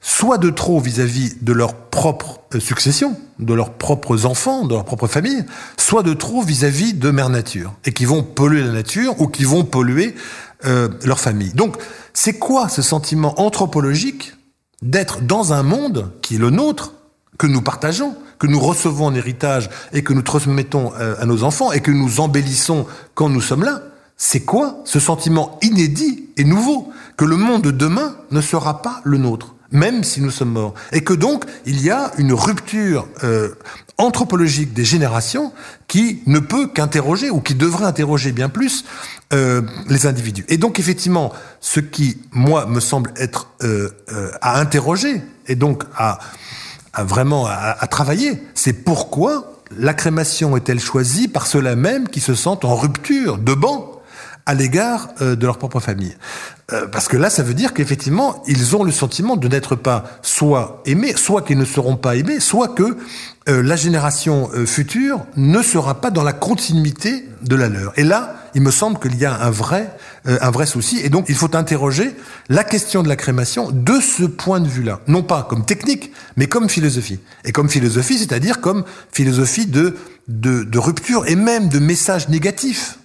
Soit 0.00 0.38
de 0.38 0.50
trop 0.50 0.78
vis-à-vis 0.78 1.28
-vis 1.28 1.44
de 1.44 1.52
leur 1.52 1.74
propre 1.74 2.40
succession, 2.58 3.16
de 3.38 3.54
leurs 3.54 3.72
propres 3.72 4.26
enfants, 4.26 4.64
de 4.64 4.74
leur 4.74 4.84
propre 4.84 5.06
famille, 5.06 5.44
soit 5.76 6.02
de 6.02 6.12
trop 6.12 6.42
vis-à-vis 6.42 6.92
-vis 6.92 6.98
de 6.98 7.10
mère 7.10 7.30
nature, 7.30 7.72
et 7.84 7.92
qui 7.92 8.04
vont 8.04 8.22
polluer 8.22 8.62
la 8.62 8.72
nature 8.72 9.20
ou 9.20 9.28
qui 9.28 9.44
vont 9.44 9.64
polluer 9.64 10.14
euh, 10.64 10.88
leur 11.04 11.18
famille. 11.18 11.52
Donc, 11.54 11.76
c'est 12.12 12.38
quoi 12.38 12.68
ce 12.68 12.82
sentiment 12.82 13.40
anthropologique 13.40 14.34
d'être 14.82 15.22
dans 15.22 15.52
un 15.52 15.62
monde 15.62 16.12
qui 16.22 16.36
est 16.36 16.38
le 16.38 16.50
nôtre, 16.50 16.92
que 17.38 17.46
nous 17.46 17.62
partageons, 17.62 18.16
que 18.38 18.46
nous 18.46 18.60
recevons 18.60 19.06
en 19.06 19.14
héritage 19.14 19.70
et 19.92 20.02
que 20.02 20.12
nous 20.12 20.22
transmettons 20.22 20.92
euh, 20.98 21.16
à 21.18 21.26
nos 21.26 21.42
enfants 21.42 21.72
et 21.72 21.80
que 21.80 21.90
nous 21.90 22.20
embellissons 22.20 22.86
quand 23.14 23.28
nous 23.28 23.40
sommes 23.40 23.64
là 23.64 23.82
c'est 24.16 24.40
quoi 24.40 24.80
ce 24.84 24.98
sentiment 24.98 25.58
inédit 25.62 26.30
et 26.36 26.44
nouveau 26.44 26.90
que 27.16 27.24
le 27.24 27.36
monde 27.36 27.62
de 27.62 27.70
demain 27.70 28.16
ne 28.30 28.40
sera 28.40 28.82
pas 28.82 29.00
le 29.04 29.18
nôtre, 29.18 29.54
même 29.70 30.04
si 30.04 30.20
nous 30.20 30.30
sommes 30.30 30.52
morts, 30.52 30.74
et 30.92 31.02
que 31.02 31.12
donc 31.12 31.44
il 31.66 31.82
y 31.82 31.90
a 31.90 32.12
une 32.18 32.32
rupture 32.32 33.06
euh, 33.24 33.54
anthropologique 33.98 34.72
des 34.72 34.84
générations 34.84 35.52
qui 35.86 36.22
ne 36.26 36.38
peut 36.38 36.68
qu'interroger 36.68 37.30
ou 37.30 37.40
qui 37.40 37.54
devrait 37.54 37.84
interroger 37.84 38.32
bien 38.32 38.48
plus 38.48 38.84
euh, 39.32 39.62
les 39.88 40.06
individus. 40.06 40.44
Et 40.48 40.56
donc 40.56 40.78
effectivement, 40.78 41.32
ce 41.60 41.80
qui 41.80 42.18
moi 42.32 42.66
me 42.66 42.80
semble 42.80 43.12
être 43.16 43.50
euh, 43.62 43.90
à 44.40 44.60
interroger 44.60 45.22
et 45.46 45.56
donc 45.56 45.84
à, 45.96 46.18
vraiment 46.98 47.46
à, 47.46 47.76
à 47.78 47.86
travailler, 47.86 48.42
c'est 48.54 48.72
pourquoi 48.72 49.52
la 49.76 49.94
crémation 49.94 50.56
est-elle 50.56 50.80
choisie 50.80 51.28
par 51.28 51.46
ceux-là 51.46 51.76
même 51.76 52.08
qui 52.08 52.20
se 52.20 52.34
sentent 52.34 52.64
en 52.64 52.76
rupture 52.76 53.38
de 53.38 53.52
banc 53.52 53.95
à 54.46 54.54
l'égard 54.54 55.08
de 55.20 55.44
leur 55.44 55.58
propre 55.58 55.80
famille. 55.80 56.16
parce 56.92 57.08
que 57.08 57.16
là, 57.16 57.30
ça 57.30 57.42
veut 57.42 57.54
dire 57.54 57.74
qu'effectivement, 57.74 58.42
ils 58.46 58.76
ont 58.76 58.84
le 58.84 58.92
sentiment 58.92 59.36
de 59.36 59.48
n'être 59.48 59.74
pas 59.76 60.04
soit 60.22 60.82
aimés, 60.86 61.14
soit 61.16 61.42
qu'ils 61.42 61.58
ne 61.58 61.64
seront 61.64 61.96
pas 61.96 62.16
aimés, 62.16 62.40
soit 62.40 62.68
que 62.68 62.96
la 63.46 63.76
génération 63.76 64.48
future 64.66 65.24
ne 65.36 65.62
sera 65.62 66.00
pas 66.00 66.10
dans 66.10 66.22
la 66.22 66.32
continuité 66.32 67.28
de 67.42 67.56
la 67.56 67.68
leur. 67.68 67.92
Et 67.98 68.04
là, 68.04 68.34
il 68.54 68.62
me 68.62 68.70
semble 68.70 68.98
qu'il 68.98 69.16
y 69.16 69.24
a 69.24 69.34
un 69.34 69.50
vrai, 69.50 69.90
un 70.24 70.50
vrai 70.50 70.66
souci. 70.66 71.00
Et 71.02 71.08
donc, 71.08 71.26
il 71.28 71.34
faut 71.34 71.54
interroger 71.54 72.16
la 72.48 72.64
question 72.64 73.02
de 73.02 73.08
la 73.08 73.16
crémation 73.16 73.70
de 73.70 74.00
ce 74.00 74.24
point 74.24 74.60
de 74.60 74.68
vue-là. 74.68 75.00
Non 75.06 75.22
pas 75.22 75.46
comme 75.48 75.64
technique, 75.64 76.12
mais 76.36 76.46
comme 76.46 76.68
philosophie. 76.68 77.20
Et 77.44 77.52
comme 77.52 77.68
philosophie, 77.68 78.18
c'est-à-dire 78.18 78.60
comme 78.60 78.84
philosophie 79.12 79.66
de, 79.66 79.96
de, 80.28 80.64
de 80.64 80.78
rupture 80.78 81.26
et 81.26 81.36
même 81.36 81.68
de 81.68 81.78
message 81.78 82.28
négatif 82.28 82.98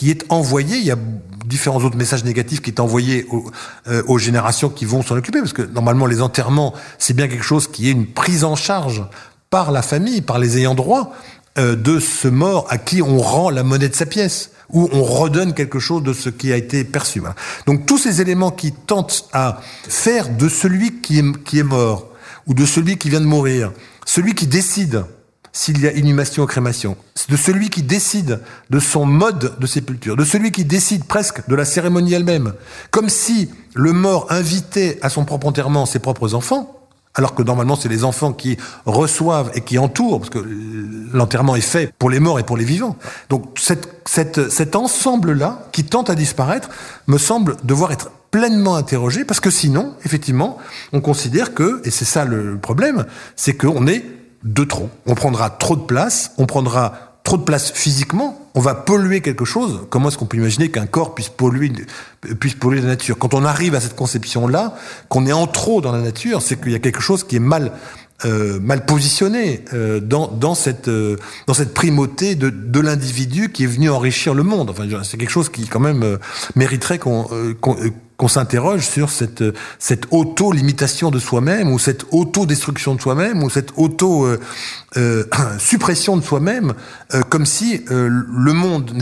qui 0.00 0.10
est 0.10 0.24
envoyé. 0.30 0.78
Il 0.78 0.84
y 0.86 0.90
a 0.90 0.96
différents 1.44 1.84
autres 1.84 1.98
messages 1.98 2.24
négatifs 2.24 2.62
qui 2.62 2.70
est 2.70 2.80
envoyé 2.80 3.26
aux, 3.28 3.50
euh, 3.86 4.02
aux 4.06 4.16
générations 4.16 4.70
qui 4.70 4.86
vont 4.86 5.02
s'en 5.02 5.14
occuper, 5.14 5.40
parce 5.40 5.52
que 5.52 5.60
normalement 5.60 6.06
les 6.06 6.22
enterrements, 6.22 6.72
c'est 6.96 7.12
bien 7.12 7.28
quelque 7.28 7.44
chose 7.44 7.68
qui 7.68 7.88
est 7.88 7.92
une 7.92 8.06
prise 8.06 8.44
en 8.44 8.56
charge 8.56 9.04
par 9.50 9.72
la 9.72 9.82
famille, 9.82 10.22
par 10.22 10.38
les 10.38 10.56
ayants 10.56 10.74
droit 10.74 11.12
euh, 11.58 11.76
de 11.76 12.00
ce 12.00 12.28
mort 12.28 12.66
à 12.70 12.78
qui 12.78 13.02
on 13.02 13.18
rend 13.18 13.50
la 13.50 13.62
monnaie 13.62 13.90
de 13.90 13.94
sa 13.94 14.06
pièce 14.06 14.52
où 14.70 14.88
on 14.90 15.04
redonne 15.04 15.52
quelque 15.52 15.78
chose 15.78 16.02
de 16.02 16.14
ce 16.14 16.30
qui 16.30 16.50
a 16.50 16.56
été 16.56 16.82
perçu. 16.84 17.20
Donc 17.66 17.84
tous 17.84 17.98
ces 17.98 18.22
éléments 18.22 18.52
qui 18.52 18.72
tentent 18.72 19.28
à 19.34 19.60
faire 19.86 20.30
de 20.30 20.48
celui 20.48 21.02
qui 21.02 21.18
est 21.18 21.62
mort 21.62 22.08
ou 22.46 22.54
de 22.54 22.64
celui 22.64 22.96
qui 22.96 23.10
vient 23.10 23.20
de 23.20 23.26
mourir, 23.26 23.70
celui 24.06 24.34
qui 24.34 24.46
décide 24.46 25.04
s'il 25.52 25.80
y 25.80 25.86
a 25.86 25.92
inhumation 25.92 26.44
ou 26.44 26.46
crémation, 26.46 26.96
de 27.28 27.36
celui 27.36 27.70
qui 27.70 27.82
décide 27.82 28.40
de 28.70 28.78
son 28.78 29.04
mode 29.04 29.58
de 29.58 29.66
sépulture, 29.66 30.16
de 30.16 30.24
celui 30.24 30.52
qui 30.52 30.64
décide 30.64 31.04
presque 31.04 31.48
de 31.48 31.54
la 31.54 31.64
cérémonie 31.64 32.12
elle-même, 32.12 32.54
comme 32.90 33.08
si 33.08 33.50
le 33.74 33.92
mort 33.92 34.26
invitait 34.30 34.98
à 35.02 35.08
son 35.08 35.24
propre 35.24 35.46
enterrement 35.46 35.86
ses 35.86 35.98
propres 35.98 36.34
enfants, 36.34 36.76
alors 37.14 37.34
que 37.34 37.42
normalement 37.42 37.74
c'est 37.74 37.88
les 37.88 38.04
enfants 38.04 38.32
qui 38.32 38.56
reçoivent 38.86 39.50
et 39.54 39.62
qui 39.62 39.78
entourent, 39.78 40.20
parce 40.20 40.30
que 40.30 40.44
l'enterrement 41.12 41.56
est 41.56 41.60
fait 41.60 41.92
pour 41.98 42.10
les 42.10 42.20
morts 42.20 42.38
et 42.38 42.44
pour 42.44 42.56
les 42.56 42.64
vivants. 42.64 42.96
Donc 43.28 43.58
cet 44.06 44.76
ensemble-là, 44.76 45.66
qui 45.72 45.82
tente 45.82 46.10
à 46.10 46.14
disparaître, 46.14 46.68
me 47.08 47.18
semble 47.18 47.56
devoir 47.64 47.90
être 47.90 48.12
pleinement 48.30 48.76
interrogé, 48.76 49.24
parce 49.24 49.40
que 49.40 49.50
sinon, 49.50 49.96
effectivement, 50.04 50.58
on 50.92 51.00
considère 51.00 51.52
que, 51.52 51.82
et 51.84 51.90
c'est 51.90 52.04
ça 52.04 52.24
le 52.24 52.56
problème, 52.58 53.04
c'est 53.34 53.54
qu'on 53.54 53.88
est 53.88 54.04
de 54.44 54.64
trop. 54.64 54.88
On 55.06 55.14
prendra 55.14 55.50
trop 55.50 55.76
de 55.76 55.82
place, 55.82 56.32
on 56.38 56.46
prendra 56.46 57.10
trop 57.24 57.36
de 57.36 57.42
place 57.42 57.70
physiquement, 57.72 58.40
on 58.54 58.60
va 58.60 58.74
polluer 58.74 59.20
quelque 59.20 59.44
chose. 59.44 59.86
Comment 59.90 60.08
est-ce 60.08 60.18
qu'on 60.18 60.26
peut 60.26 60.38
imaginer 60.38 60.70
qu'un 60.70 60.86
corps 60.86 61.14
puisse 61.14 61.28
polluer, 61.28 61.70
puisse 62.40 62.54
polluer 62.54 62.80
la 62.80 62.88
nature? 62.88 63.18
Quand 63.18 63.34
on 63.34 63.44
arrive 63.44 63.74
à 63.74 63.80
cette 63.80 63.94
conception-là, 63.94 64.74
qu'on 65.08 65.26
est 65.26 65.32
en 65.32 65.46
trop 65.46 65.80
dans 65.80 65.92
la 65.92 66.00
nature, 66.00 66.42
c'est 66.42 66.60
qu'il 66.60 66.72
y 66.72 66.74
a 66.74 66.78
quelque 66.78 67.00
chose 67.00 67.24
qui 67.24 67.36
est 67.36 67.40
mal 67.40 67.72
euh, 68.26 68.60
mal 68.60 68.84
positionné 68.84 69.64
euh, 69.72 69.98
dans, 69.98 70.26
dans, 70.28 70.54
cette, 70.54 70.88
euh, 70.88 71.16
dans 71.46 71.54
cette 71.54 71.72
primauté 71.72 72.34
de, 72.34 72.50
de 72.50 72.80
l'individu 72.80 73.50
qui 73.50 73.64
est 73.64 73.66
venu 73.66 73.88
enrichir 73.88 74.34
le 74.34 74.42
monde. 74.42 74.68
Enfin, 74.68 74.84
c'est 75.04 75.16
quelque 75.16 75.30
chose 75.30 75.48
qui 75.48 75.66
quand 75.66 75.80
même 75.80 76.02
euh, 76.02 76.18
mériterait 76.54 76.98
qu'on 76.98 77.24
qu'on 77.62 77.76
qu'on 78.20 78.28
s'interroge 78.28 78.86
sur 78.86 79.08
cette, 79.08 79.42
cette 79.78 80.04
auto-limitation 80.10 81.10
de 81.10 81.18
soi-même, 81.18 81.72
ou 81.72 81.78
cette 81.78 82.04
auto-destruction 82.10 82.94
de 82.94 83.00
soi-même, 83.00 83.42
ou 83.42 83.48
cette 83.48 83.72
auto-suppression 83.78 86.16
de 86.18 86.22
soi-même, 86.22 86.74
comme 87.30 87.46
si 87.46 87.82
le 87.88 88.52
monde 88.52 88.92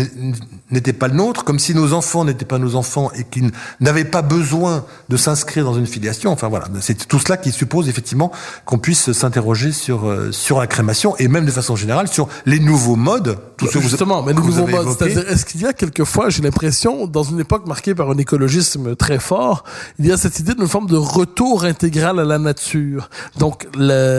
n'était 0.71 0.93
pas 0.93 1.09
le 1.09 1.15
nôtre, 1.15 1.43
comme 1.43 1.59
si 1.59 1.75
nos 1.75 1.95
enfants 1.95 2.25
n'étaient 2.25 2.45
pas 2.45 2.59
nos 2.59 2.77
enfants 2.77 3.11
et 3.17 3.25
qu'ils 3.25 3.51
n'avaient 3.81 4.05
pas 4.05 4.23
besoin 4.23 4.85
de 5.09 5.17
s'inscrire 5.17 5.65
dans 5.65 5.75
une 5.75 5.89
filiation. 5.89 6.31
Enfin 6.31 6.47
voilà, 6.47 6.67
c'est 6.81 7.09
tout 7.09 7.19
cela 7.19 7.37
qui 7.37 7.51
suppose 7.51 7.89
effectivement 7.89 8.31
qu'on 8.67 8.79
puisse 8.79 9.11
s'interroger 9.11 9.73
sur 9.73 10.15
sur 10.31 10.61
la 10.61 10.69
crémation 10.69 11.17
et 11.17 11.27
même 11.27 11.45
de 11.45 11.51
façon 11.51 11.75
générale 11.75 12.07
sur 12.07 12.29
les 12.47 12.61
nouveaux 12.61 12.95
modes. 12.95 13.37
Tout 13.57 13.67
ce 13.67 13.81
Justement, 13.81 14.23
mais 14.23 14.33
les 14.33 14.41
nouveaux 14.41 14.67
modes, 14.67 14.97
c'est-à-dire 14.97 15.29
est-ce 15.29 15.45
qu'il 15.45 15.61
y 15.63 15.67
a 15.67 15.73
quelquefois, 15.73 16.31
j'ai 16.31 16.43
l'impression, 16.43 17.07
dans 17.07 17.25
une 17.25 17.39
époque 17.41 17.67
marquée 17.67 17.95
par 17.95 18.11
un 18.11 18.19
écologisme 18.19 18.97
très 18.97 19.08
fort, 19.17 19.65
il 19.99 20.05
y 20.05 20.13
a 20.13 20.19
cette 20.19 20.39
idée 20.39 20.55
d'une 20.55 20.69
forme 20.69 20.89
de 20.89 20.97
retour 20.97 21.65
intégral 21.65 22.21
à 22.21 22.25
la 22.25 22.39
nature. 22.39 23.09
Donc 23.39 23.67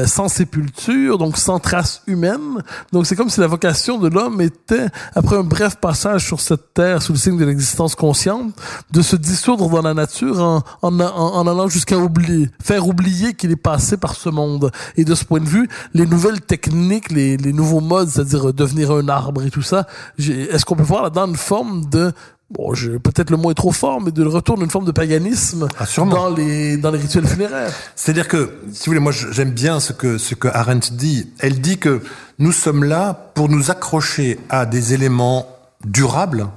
sans 0.07 0.27
sépulture, 0.27 1.19
donc 1.19 1.37
sans 1.37 1.59
trace 1.59 2.01
humaine. 2.07 2.63
Donc 2.91 3.05
c'est 3.05 3.15
comme 3.15 3.29
si 3.29 3.39
la 3.39 3.45
vocation 3.45 3.99
de 3.99 4.07
l'homme 4.07 4.41
était 4.41 4.87
après 5.13 5.37
un 5.37 5.43
bref 5.43 5.75
passage 5.75 6.25
sur 6.25 6.41
cette 6.41 6.73
terre 6.73 7.03
sous 7.03 7.13
le 7.13 7.19
signe 7.19 7.37
de 7.37 7.45
l'existence 7.45 7.93
consciente, 7.93 8.55
de 8.89 9.03
se 9.03 9.15
dissoudre 9.15 9.69
dans 9.69 9.83
la 9.83 9.93
nature 9.93 10.41
en, 10.41 10.63
en, 10.81 10.99
en 10.99 11.47
allant 11.47 11.67
jusqu'à 11.67 11.97
oublier, 11.97 12.49
faire 12.59 12.87
oublier 12.87 13.35
qu'il 13.35 13.51
est 13.51 13.55
passé 13.55 13.97
par 13.97 14.15
ce 14.15 14.29
monde. 14.29 14.71
Et 14.97 15.05
de 15.05 15.13
ce 15.13 15.25
point 15.25 15.41
de 15.41 15.45
vue, 15.45 15.69
les 15.93 16.05
nouvelles 16.07 16.41
techniques, 16.41 17.11
les, 17.11 17.37
les 17.37 17.53
nouveaux 17.53 17.81
modes, 17.81 18.09
c'est-à-dire 18.09 18.53
devenir 18.53 18.91
un 18.91 19.09
arbre 19.09 19.43
et 19.43 19.51
tout 19.51 19.61
ça, 19.61 19.85
est-ce 20.17 20.65
qu'on 20.65 20.75
peut 20.75 20.83
voir 20.83 21.03
là-dedans 21.03 21.27
une 21.27 21.35
forme 21.35 21.89
de 21.89 22.13
bon, 22.51 22.73
peut-être 23.03 23.29
le 23.29 23.37
mot 23.37 23.51
est 23.51 23.55
trop 23.55 23.71
fort, 23.71 24.01
mais 24.01 24.11
de 24.11 24.25
retour 24.25 24.57
d'une 24.57 24.69
forme 24.69 24.85
de 24.85 24.91
paganisme 24.91 25.67
ah, 25.79 25.85
dans 26.05 26.29
les 26.29 26.77
dans 26.77 26.91
les 26.91 26.99
rituels 26.99 27.27
funéraires. 27.27 27.71
C'est-à-dire 27.95 28.27
que, 28.27 28.51
si 28.71 28.85
vous 28.85 28.91
voulez, 28.91 28.99
moi 28.99 29.11
j'aime 29.11 29.51
bien 29.51 29.79
ce 29.79 29.93
que 29.93 30.17
ce 30.17 30.35
que 30.35 30.47
Arendt 30.47 30.91
dit. 30.93 31.31
Elle 31.39 31.61
dit 31.61 31.77
que 31.77 32.01
nous 32.37 32.51
sommes 32.51 32.83
là 32.83 33.31
pour 33.33 33.49
nous 33.49 33.71
accrocher 33.71 34.39
à 34.49 34.65
des 34.65 34.93
éléments 34.93 35.47
durables 35.85 36.47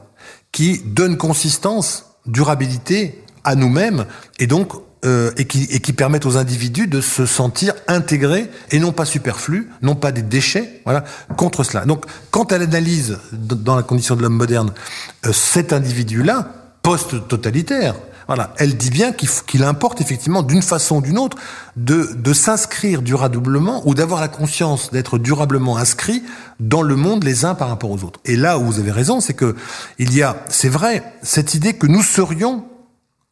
qui 0.50 0.82
donnent 0.84 1.16
consistance, 1.16 2.16
durabilité 2.26 3.22
à 3.44 3.54
nous-mêmes 3.54 4.06
et 4.38 4.46
donc 4.46 4.72
euh, 5.04 5.32
et, 5.36 5.46
qui, 5.46 5.64
et 5.64 5.80
qui 5.80 5.92
permettent 5.92 6.26
aux 6.26 6.36
individus 6.36 6.86
de 6.86 7.00
se 7.00 7.26
sentir 7.26 7.74
intégrés 7.88 8.48
et 8.70 8.78
non 8.78 8.92
pas 8.92 9.04
superflus, 9.04 9.68
non 9.82 9.96
pas 9.96 10.12
des 10.12 10.22
déchets, 10.22 10.80
voilà, 10.84 11.04
contre 11.36 11.64
cela. 11.64 11.84
Donc, 11.84 12.04
quand 12.30 12.52
elle 12.52 12.62
analyse 12.62 13.18
dans 13.32 13.74
la 13.74 13.82
condition 13.82 14.14
de 14.14 14.22
l'homme 14.22 14.36
moderne 14.36 14.72
euh, 15.26 15.32
cet 15.32 15.72
individu-là, 15.72 16.52
post-totalitaire, 16.82 17.94
voilà, 18.28 18.54
elle 18.58 18.76
dit 18.76 18.90
bien 18.90 19.12
qu'il 19.12 19.64
importe 19.64 20.00
effectivement 20.00 20.42
d'une 20.42 20.62
façon 20.62 20.96
ou 20.96 21.00
d'une 21.00 21.18
autre 21.18 21.36
de, 21.76 22.10
de 22.14 22.32
s'inscrire 22.32 23.02
durablement 23.02 23.82
ou 23.86 23.94
d'avoir 23.94 24.20
la 24.20 24.28
conscience 24.28 24.90
d'être 24.90 25.18
durablement 25.18 25.76
inscrit 25.76 26.22
dans 26.60 26.82
le 26.82 26.96
monde 26.96 27.24
les 27.24 27.44
uns 27.44 27.54
par 27.54 27.68
rapport 27.68 27.90
aux 27.90 28.04
autres. 28.04 28.20
Et 28.24 28.36
là 28.36 28.58
où 28.58 28.64
vous 28.64 28.78
avez 28.78 28.92
raison, 28.92 29.20
c'est 29.20 29.34
que 29.34 29.56
il 29.98 30.14
y 30.14 30.22
a, 30.22 30.44
c'est 30.48 30.68
vrai, 30.68 31.02
cette 31.22 31.54
idée 31.54 31.74
que 31.74 31.86
nous 31.86 32.02
serions, 32.02 32.64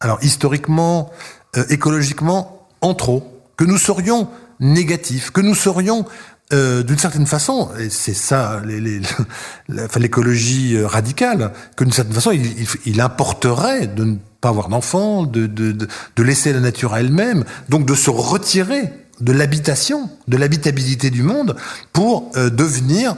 alors 0.00 0.18
historiquement, 0.22 1.10
euh, 1.56 1.64
écologiquement 1.68 2.68
en 2.80 2.94
trop, 2.94 3.42
que 3.56 3.64
nous 3.64 3.78
serions 3.78 4.28
négatifs, 4.60 5.30
que 5.30 5.40
nous 5.40 5.54
serions 5.54 6.06
euh, 6.52 6.82
d'une 6.82 6.98
certaine 6.98 7.26
façon, 7.26 7.68
et 7.78 7.90
c'est 7.90 8.12
ça 8.12 8.60
l'écologie 9.98 10.72
les, 10.72 10.78
euh, 10.78 10.86
radicale, 10.88 11.52
que 11.76 11.84
d'une 11.84 11.92
certaine 11.92 12.14
façon, 12.14 12.32
il, 12.32 12.66
il, 12.86 13.00
importerait 13.00 13.86
de 13.86 14.02
ne 14.02 14.16
pas 14.40 14.48
avoir 14.48 14.68
d'enfants, 14.68 15.22
de, 15.22 15.86
laisser 16.18 16.52
la 16.52 16.58
nature 16.58 16.92
à 16.92 17.00
elle-même, 17.00 17.44
donc 17.68 17.86
de 17.86 17.94
se 17.94 18.10
retirer 18.10 18.82
de 19.20 19.32
l'habitation, 19.32 20.10
de 20.26 20.36
l'habitabilité 20.36 21.10
du 21.10 21.22
monde, 21.22 21.54
pour 21.92 22.32
euh, 22.36 22.50
devenir 22.50 23.16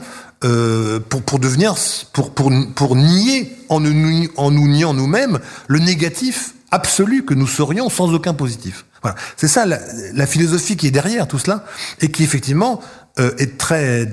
pour, 1.09 1.39
devenir 1.39 1.73
pour 2.11 2.95
nier 2.97 3.55
en 3.69 3.79
nous, 3.79 4.27
en 4.35 4.51
nous 4.51 4.67
niant 4.67 4.93
nous-mêmes 4.93 5.39
le 5.67 5.79
négatif 5.79 6.53
absolu 6.73 7.23
que 7.23 7.33
nous 7.33 7.47
serions 7.47 7.89
sans 7.89 8.13
aucun 8.13 8.33
positif. 8.33 8.85
Voilà. 9.01 9.15
C'est 9.37 9.47
ça 9.47 9.65
la, 9.65 9.79
la, 10.13 10.25
philosophie 10.25 10.75
qui 10.75 10.87
est 10.87 10.91
derrière 10.91 11.27
tout 11.27 11.37
cela 11.37 11.65
et 12.01 12.09
qui 12.09 12.23
effectivement 12.23 12.81
euh, 13.19 13.31
est 13.37 13.57
très 13.57 14.09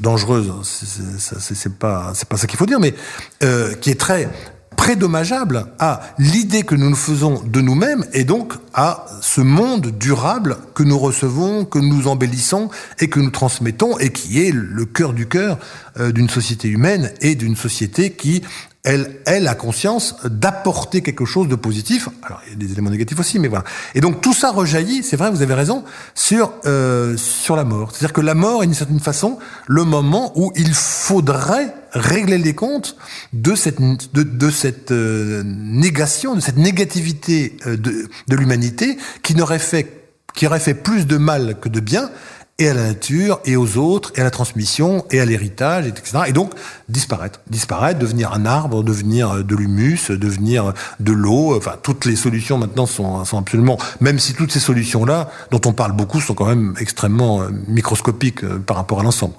dangereuse. 0.00 0.52
C'est 0.62 1.78
pas 1.78 2.12
c'est 2.14 2.28
pas 2.28 2.36
ça 2.36 2.46
qu'il 2.46 2.58
faut 2.58 2.66
dire, 2.66 2.80
mais 2.80 2.94
euh, 3.42 3.74
qui 3.74 3.90
est 3.90 4.00
très 4.00 4.28
prédommageable 4.76 5.66
à 5.78 6.00
l'idée 6.18 6.62
que 6.62 6.74
nous 6.74 6.90
nous 6.90 6.96
faisons 6.96 7.42
de 7.42 7.60
nous-mêmes 7.62 8.04
et 8.12 8.24
donc 8.24 8.52
à 8.74 9.06
ce 9.22 9.40
monde 9.40 9.86
durable 9.98 10.58
que 10.74 10.82
nous 10.82 10.98
recevons, 10.98 11.64
que 11.64 11.78
nous 11.78 12.08
embellissons 12.08 12.68
et 13.00 13.08
que 13.08 13.18
nous 13.18 13.30
transmettons 13.30 13.98
et 13.98 14.12
qui 14.12 14.46
est 14.46 14.52
le 14.52 14.84
cœur 14.84 15.14
du 15.14 15.26
cœur 15.26 15.58
euh, 15.98 16.12
d'une 16.12 16.28
société 16.28 16.68
humaine 16.68 17.10
et 17.22 17.36
d'une 17.36 17.56
société 17.56 18.12
qui 18.12 18.42
elle, 18.86 19.48
a 19.48 19.54
conscience 19.54 20.14
d'apporter 20.24 21.02
quelque 21.02 21.24
chose 21.24 21.48
de 21.48 21.56
positif. 21.56 22.08
Alors, 22.22 22.40
il 22.46 22.52
y 22.52 22.54
a 22.54 22.56
des 22.56 22.72
éléments 22.72 22.90
négatifs 22.90 23.18
aussi, 23.18 23.40
mais 23.40 23.48
voilà. 23.48 23.64
Et 23.96 24.00
donc, 24.00 24.20
tout 24.20 24.32
ça 24.32 24.52
rejaillit, 24.52 25.02
c'est 25.02 25.16
vrai, 25.16 25.30
vous 25.30 25.42
avez 25.42 25.54
raison, 25.54 25.82
sur, 26.14 26.52
euh, 26.66 27.16
sur 27.16 27.56
la 27.56 27.64
mort. 27.64 27.90
C'est-à-dire 27.90 28.12
que 28.12 28.20
la 28.20 28.34
mort 28.34 28.62
est, 28.62 28.66
d'une 28.66 28.74
certaine 28.74 29.00
façon, 29.00 29.38
le 29.66 29.82
moment 29.82 30.32
où 30.36 30.52
il 30.54 30.72
faudrait 30.72 31.74
régler 31.92 32.38
les 32.38 32.54
comptes 32.54 32.96
de 33.32 33.56
cette, 33.56 33.80
de, 33.80 34.22
de 34.22 34.50
cette 34.50 34.92
euh, 34.92 35.42
négation, 35.44 36.36
de 36.36 36.40
cette 36.40 36.58
négativité 36.58 37.56
euh, 37.66 37.76
de, 37.76 38.08
de 38.28 38.36
l'humanité 38.36 38.98
qui 39.22 39.34
n'aurait 39.34 39.58
fait, 39.58 40.10
qui 40.32 40.46
aurait 40.46 40.60
fait 40.60 40.74
plus 40.74 41.06
de 41.06 41.16
mal 41.16 41.58
que 41.60 41.68
de 41.68 41.80
bien, 41.80 42.10
et 42.58 42.70
à 42.70 42.74
la 42.74 42.84
nature, 42.84 43.40
et 43.44 43.54
aux 43.54 43.76
autres, 43.76 44.12
et 44.16 44.22
à 44.22 44.24
la 44.24 44.30
transmission, 44.30 45.04
et 45.10 45.20
à 45.20 45.26
l'héritage, 45.26 45.86
etc. 45.86 46.20
Et 46.26 46.32
donc, 46.32 46.54
disparaître. 46.88 47.40
Disparaître, 47.50 47.98
devenir 47.98 48.32
un 48.32 48.46
arbre, 48.46 48.82
devenir 48.82 49.30
euh, 49.30 49.42
de 49.42 49.54
l'humus, 49.54 50.10
devenir 50.10 50.72
de 50.98 51.12
l'eau. 51.12 51.54
Enfin, 51.54 51.72
toutes 51.82 52.06
les 52.06 52.16
solutions 52.16 52.56
maintenant 52.56 52.86
sont, 52.86 53.26
sont 53.26 53.36
absolument... 53.36 53.76
Même 54.00 54.18
si 54.18 54.32
toutes 54.32 54.52
ces 54.52 54.60
solutions-là, 54.60 55.28
dont 55.50 55.60
on 55.66 55.74
parle 55.74 55.92
beaucoup, 55.92 56.22
sont 56.22 56.32
quand 56.32 56.46
même 56.46 56.74
extrêmement 56.80 57.42
euh, 57.42 57.48
microscopiques 57.68 58.42
euh, 58.42 58.58
par 58.58 58.78
rapport 58.78 59.00
à 59.00 59.02
l'ensemble. 59.02 59.34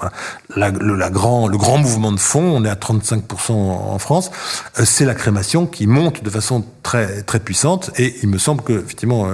La, 0.55 0.70
le, 0.70 0.95
la 0.95 1.09
grand, 1.09 1.47
le 1.47 1.57
grand 1.57 1.80
mouvement 1.80 2.11
de 2.11 2.20
fond, 2.20 2.43
on 2.43 2.65
est 2.65 2.70
à 2.70 2.76
35% 2.76 3.51
en 3.51 3.97
France, 3.97 4.30
c'est 4.84 5.05
la 5.05 5.15
crémation 5.15 5.65
qui 5.65 5.88
monte 5.88 6.24
de 6.24 6.30
façon 6.30 6.63
très, 6.84 7.24
très 7.24 7.39
puissante. 7.39 7.89
Et 7.97 8.15
il 8.22 8.30
me 8.30 8.38
semble 8.38 8.61
que, 8.61 8.74
effectivement, 8.74 9.28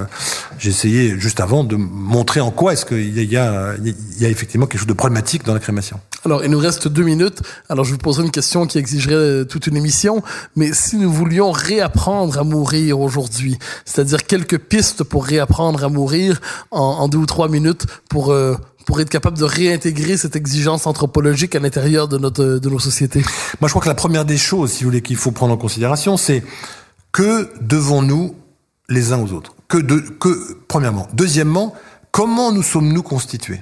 j'ai 0.57 0.69
essayé 0.69 1.19
juste 1.19 1.39
avant 1.39 1.63
de 1.63 1.75
montrer 1.75 2.39
en 2.39 2.51
quoi 2.51 2.73
est-ce 2.73 2.85
qu'il 2.85 3.23
y 3.23 3.37
a 3.37 3.72
il 3.83 4.21
y 4.21 4.25
a 4.25 4.29
effectivement 4.29 4.65
quelque 4.65 4.79
chose 4.79 4.87
de 4.87 4.93
problématique 4.93 5.43
dans 5.43 5.53
la 5.53 5.59
crémation. 5.59 5.99
Alors, 6.25 6.43
il 6.43 6.51
nous 6.51 6.59
reste 6.59 6.87
deux 6.87 7.03
minutes. 7.03 7.41
Alors, 7.69 7.85
je 7.85 7.91
vous 7.91 7.97
poserai 7.97 8.23
une 8.23 8.31
question 8.31 8.65
qui 8.65 8.77
exigerait 8.77 9.45
toute 9.45 9.67
une 9.67 9.75
émission. 9.75 10.23
Mais 10.55 10.73
si 10.73 10.97
nous 10.97 11.11
voulions 11.11 11.51
réapprendre 11.51 12.39
à 12.39 12.43
mourir 12.43 12.99
aujourd'hui, 12.99 13.57
c'est-à-dire 13.85 14.25
quelques 14.25 14.57
pistes 14.57 15.03
pour 15.03 15.25
réapprendre 15.25 15.83
à 15.83 15.89
mourir 15.89 16.39
en, 16.71 16.79
en 16.79 17.07
deux 17.07 17.17
ou 17.17 17.25
trois 17.25 17.49
minutes 17.49 17.85
pour 18.09 18.31
euh, 18.31 18.55
pour 18.85 18.99
être 18.99 19.09
capable 19.09 19.37
de 19.37 19.45
réintégrer 19.45 20.17
cette 20.17 20.35
exigence 20.35 20.87
anthropologique 20.87 21.55
à 21.55 21.59
l'intérieur 21.59 22.07
de 22.07 22.17
notre 22.17 22.43
de 22.43 22.69
nos 22.69 22.79
sociétés. 22.79 23.23
Moi, 23.61 23.67
je 23.67 23.69
crois 23.69 23.81
que 23.81 23.87
la 23.87 23.95
première 23.95 24.25
des 24.25 24.37
choses, 24.37 24.71
si 24.71 24.83
vous 24.83 24.89
voulez, 24.89 25.01
qu'il 25.01 25.15
faut 25.15 25.31
prendre 25.31 25.53
en 25.53 25.57
considération, 25.57 26.17
c'est 26.17 26.43
que 27.11 27.49
devons-nous 27.61 28.35
les 28.89 29.13
uns 29.13 29.21
aux 29.21 29.31
autres? 29.31 29.55
Que 29.67 29.77
de 29.77 29.99
que 29.99 30.57
premièrement, 30.67 31.07
deuxièmement, 31.13 31.73
comment 32.13 32.53
nous 32.53 32.63
sommes-nous 32.63 33.03
constitués? 33.03 33.61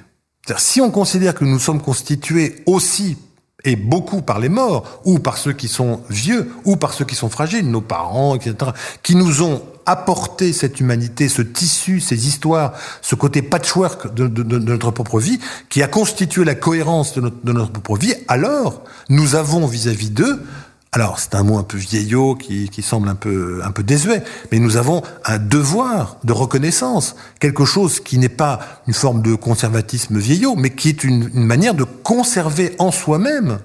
Si 0.58 0.80
on 0.80 0.90
considère 0.90 1.34
que 1.34 1.44
nous 1.44 1.58
sommes 1.58 1.80
constitués 1.80 2.62
aussi 2.66 3.16
et 3.64 3.76
beaucoup 3.76 4.22
par 4.22 4.40
les 4.40 4.48
morts, 4.48 5.00
ou 5.04 5.20
par 5.20 5.38
ceux 5.38 5.52
qui 5.52 5.68
sont 5.68 6.00
vieux, 6.10 6.52
ou 6.64 6.76
par 6.76 6.92
ceux 6.92 7.04
qui 7.04 7.14
sont 7.14 7.30
fragiles, 7.30 7.70
nos 7.70 7.80
parents, 7.80 8.34
etc., 8.34 8.72
qui 9.02 9.14
nous 9.14 9.42
ont 9.42 9.62
apporté 9.86 10.52
cette 10.52 10.80
humanité, 10.80 11.28
ce 11.28 11.42
tissu, 11.42 12.00
ces 12.00 12.26
histoires, 12.26 12.72
ce 13.02 13.14
côté 13.14 13.40
patchwork 13.40 14.12
de, 14.14 14.26
notre 14.58 14.90
propre 14.90 15.20
vie, 15.20 15.38
qui 15.68 15.82
a 15.82 15.86
constitué 15.88 16.44
la 16.44 16.56
cohérence 16.56 17.14
de 17.14 17.52
notre 17.52 17.72
propre 17.72 17.96
vie, 17.96 18.14
alors 18.26 18.82
nous 19.08 19.36
avons 19.36 19.66
vis-à-vis 19.66 20.10
d'eux 20.10 20.42
alors, 20.94 21.18
c'est 21.18 21.34
un 21.34 21.42
mot 21.42 21.56
un 21.56 21.62
peu 21.62 21.78
vieillot 21.78 22.34
qui, 22.34 22.68
qui, 22.68 22.82
semble 22.82 23.08
un 23.08 23.14
peu, 23.14 23.62
un 23.64 23.70
peu 23.70 23.82
désuet, 23.82 24.22
mais 24.50 24.58
nous 24.58 24.76
avons 24.76 25.02
un 25.24 25.38
devoir 25.38 26.18
de 26.22 26.34
reconnaissance, 26.34 27.16
quelque 27.40 27.64
chose 27.64 27.98
qui 27.98 28.18
n'est 28.18 28.28
pas 28.28 28.60
une 28.86 28.92
forme 28.92 29.22
de 29.22 29.34
conservatisme 29.34 30.18
vieillot, 30.18 30.54
mais 30.54 30.68
qui 30.68 30.90
est 30.90 31.02
une, 31.02 31.30
une 31.32 31.46
manière 31.46 31.72
de 31.72 31.84
conserver 31.84 32.74
en 32.78 32.90
soi-même 32.90 33.60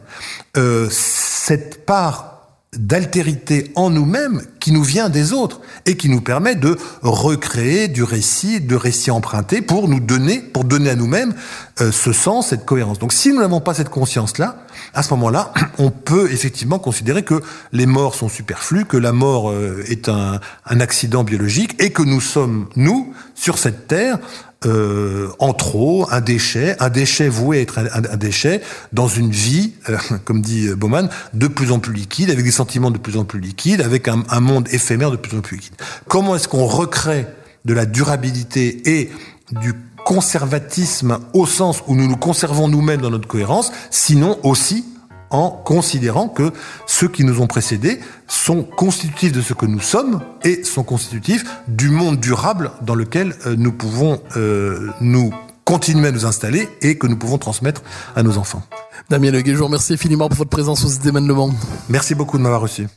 euh, 0.56 0.88
cette 0.90 1.86
part 1.86 2.38
d'altérité 2.78 3.72
en 3.76 3.90
nous-mêmes 3.90 4.42
qui 4.62 4.72
nous 4.72 4.84
vient 4.84 5.10
des 5.10 5.34
autres 5.34 5.60
et 5.86 5.98
qui 5.98 6.10
nous 6.10 6.22
permet 6.22 6.56
de 6.56 6.78
recréer 7.02 7.90
du 7.90 8.04
récit, 8.04 8.62
de 8.62 8.76
récit 8.76 9.12
emprunté 9.12 9.62
pour 9.62 9.90
nous 9.90 10.00
donner, 10.00 10.40
pour 10.40 10.64
donner 10.64 10.92
à 10.92 10.96
nous-mêmes 10.96 11.34
euh, 11.82 11.92
ce 11.92 12.14
sens, 12.14 12.48
cette 12.48 12.66
cohérence. 12.66 13.00
Donc 13.00 13.12
si 13.12 13.34
nous 13.34 13.40
n'avons 13.40 13.60
pas 13.60 13.74
cette 13.74 13.90
conscience-là, 13.90 14.67
à 14.94 15.04
ce 15.04 15.14
moment-là, 15.14 15.54
on 15.78 15.92
peut 15.92 16.32
effectivement 16.32 16.80
considérer 16.80 17.24
que 17.24 17.42
les 17.72 17.86
morts 17.86 18.16
sont 18.16 18.30
superflus, 18.30 18.86
que 18.86 18.98
la 18.98 19.12
mort 19.12 19.50
euh, 19.50 19.84
est 19.88 20.10
un, 20.10 20.40
accident 20.66 21.24
biologique 21.24 21.82
et 21.82 21.92
que 21.92 22.02
nous 22.02 22.22
sommes, 22.22 22.68
nous, 22.76 23.14
sur 23.36 23.58
cette 23.58 23.88
terre, 23.88 24.20
euh, 24.66 25.30
en 25.40 25.54
trop, 25.54 26.08
un 26.12 26.22
déchet, 26.22 26.76
un 26.80 26.90
déchet 26.90 27.30
voué 27.30 27.60
à 27.60 27.62
être 27.62 27.80
un, 27.80 28.18
déchet 28.18 28.62
dans 28.94 29.08
une 29.08 29.32
vie, 29.32 29.74
euh, 29.90 29.98
comme 30.26 30.42
dit 30.42 30.70
Bauman, 30.70 31.10
de 31.34 31.48
plus 31.48 31.72
en 31.72 31.80
plus 31.80 31.94
liquide, 31.94 32.30
avec 32.30 32.44
des 32.44 32.52
sentiments 32.52 32.92
de 32.92 32.98
plus 32.98 33.18
en 33.18 33.26
plus 33.26 33.40
liquides, 33.40 33.82
avec 33.82 34.08
un 34.08 34.40
monde 34.40 34.68
éphémère 34.72 35.12
de 35.12 35.18
plus 35.18 35.38
en 35.38 35.42
plus 35.42 35.58
liquide. 35.58 35.76
Comment 36.08 36.36
est-ce 36.36 36.48
qu'on 36.48 36.66
recrée 36.66 37.28
de 37.66 37.74
la 37.74 37.86
durabilité 37.86 39.00
et 39.00 39.12
du 39.52 39.74
conservatisme 40.08 41.20
au 41.34 41.46
sens 41.46 41.84
où 41.86 41.94
nous 41.94 42.08
nous 42.08 42.16
conservons 42.16 42.70
nous-mêmes 42.70 43.02
dans 43.02 43.10
notre 43.10 43.28
cohérence, 43.28 43.74
sinon 43.90 44.40
aussi 44.44 44.86
en 45.32 45.50
considérant 45.50 46.30
que 46.30 46.54
ceux 46.86 47.10
qui 47.10 47.26
nous 47.26 47.42
ont 47.42 47.48
précédés 47.48 48.00
sont 48.26 48.64
constitutifs 48.64 49.34
de 49.34 49.42
ce 49.42 49.54
que 49.54 49.66
nous 49.66 49.82
sommes 49.82 50.22
et 50.46 50.64
sont 50.64 50.84
constitutifs 50.84 51.44
du 51.68 51.90
monde 51.90 52.22
durable 52.22 52.72
dans 52.84 52.96
lequel 52.96 53.36
euh, 53.46 53.58
nous 53.58 53.74
pouvons 53.74 54.22
euh, 54.38 54.92
nous 55.02 55.34
continuer 55.66 56.08
à 56.08 56.12
nous 56.14 56.26
installer 56.26 56.70
et 56.82 56.98
que 56.98 57.08
nous 57.08 57.18
pouvons 57.18 57.38
transmettre 57.38 57.82
à 58.16 58.24
nos 58.24 58.38
enfants. 58.38 58.64
Damien 59.10 59.32
Leguet, 59.32 59.52
je 59.52 59.58
vous 59.58 59.66
remercie 59.66 59.92
infiniment 59.92 60.30
pour 60.30 60.38
votre 60.38 60.50
présence 60.50 60.86
aux 60.86 60.90
Idées 60.90 61.12
mènent 61.12 61.28
le 61.28 61.34
monde. 61.34 61.54
Merci 61.90 62.16
beaucoup 62.16 62.38
de 62.38 62.44
m'avoir 62.44 62.62
reçu. 62.62 62.88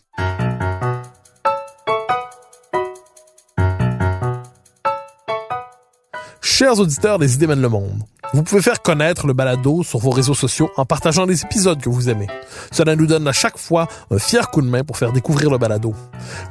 Chers 6.61 6.79
auditeurs 6.79 7.19
des 7.19 7.33
Idées 7.33 7.47
mènent 7.47 7.63
le 7.63 7.71
monde, 7.71 8.03
vous 8.35 8.43
pouvez 8.43 8.61
faire 8.61 8.83
connaître 8.83 9.27
le 9.27 9.33
balado 9.33 9.83
sur 9.83 9.99
vos 9.99 10.11
réseaux 10.11 10.35
sociaux 10.35 10.71
en 10.77 10.85
partageant 10.85 11.25
les 11.25 11.43
épisodes 11.43 11.81
que 11.81 11.89
vous 11.89 12.11
aimez. 12.11 12.27
Cela 12.71 12.97
nous 12.97 13.07
donne 13.07 13.27
à 13.27 13.33
chaque 13.33 13.57
fois 13.57 13.89
un 14.11 14.19
fier 14.19 14.51
coup 14.51 14.61
de 14.61 14.67
main 14.67 14.85
pour 14.85 14.99
faire 14.99 15.11
découvrir 15.11 15.51
le 15.51 15.57
balado. 15.57 15.95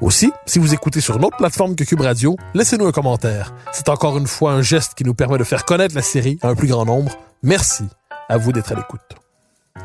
Aussi, 0.02 0.32
si 0.48 0.58
vous 0.58 0.74
écoutez 0.74 1.00
sur 1.00 1.18
une 1.18 1.26
autre 1.26 1.38
plateforme 1.38 1.76
que 1.76 1.84
Cube 1.84 2.02
Radio, 2.02 2.38
laissez-nous 2.56 2.88
un 2.88 2.92
commentaire. 2.92 3.54
C'est 3.72 3.88
encore 3.88 4.18
une 4.18 4.26
fois 4.26 4.54
un 4.54 4.64
geste 4.64 4.96
qui 4.96 5.04
nous 5.04 5.14
permet 5.14 5.38
de 5.38 5.44
faire 5.44 5.64
connaître 5.64 5.94
la 5.94 6.02
série 6.02 6.40
à 6.42 6.48
un 6.48 6.56
plus 6.56 6.70
grand 6.70 6.86
nombre. 6.86 7.12
Merci 7.44 7.84
à 8.30 8.38
vous 8.38 8.52
d'être 8.52 8.72
à 8.72 8.76
l'écoute. 8.76 9.16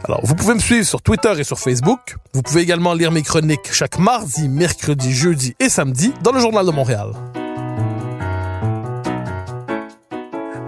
Alors, 0.05 0.23
vous 0.25 0.35
pouvez 0.35 0.55
me 0.55 0.59
suivre 0.59 0.87
sur 0.87 1.03
Twitter 1.03 1.35
et 1.39 1.45
sur 1.45 1.59
Facebook. 1.59 2.17
Vous 2.33 2.41
pouvez 2.41 2.63
également 2.63 2.95
lire 2.95 3.13
mes 3.13 3.21
chroniques 3.21 3.71
chaque 3.73 3.99
mardi, 3.99 4.49
mercredi, 4.49 5.13
jeudi 5.13 5.55
et 5.61 5.69
samedi 5.69 6.15
dans 6.23 6.33
le 6.33 6.41
Journal 6.41 6.65
de 6.65 6.71
Montréal. 6.71 7.13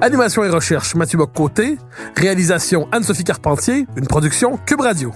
Animation 0.03 0.45
et 0.45 0.51
recherche 0.51 0.95
Mathieu 0.95 1.17
Bock-Côté. 1.19 1.79
Réalisation 2.17 2.87
Anne-Sophie 2.93 3.25
Carpentier. 3.25 3.87
Une 3.97 4.07
production 4.07 4.59
Cube 4.67 4.81
Radio. 4.83 5.15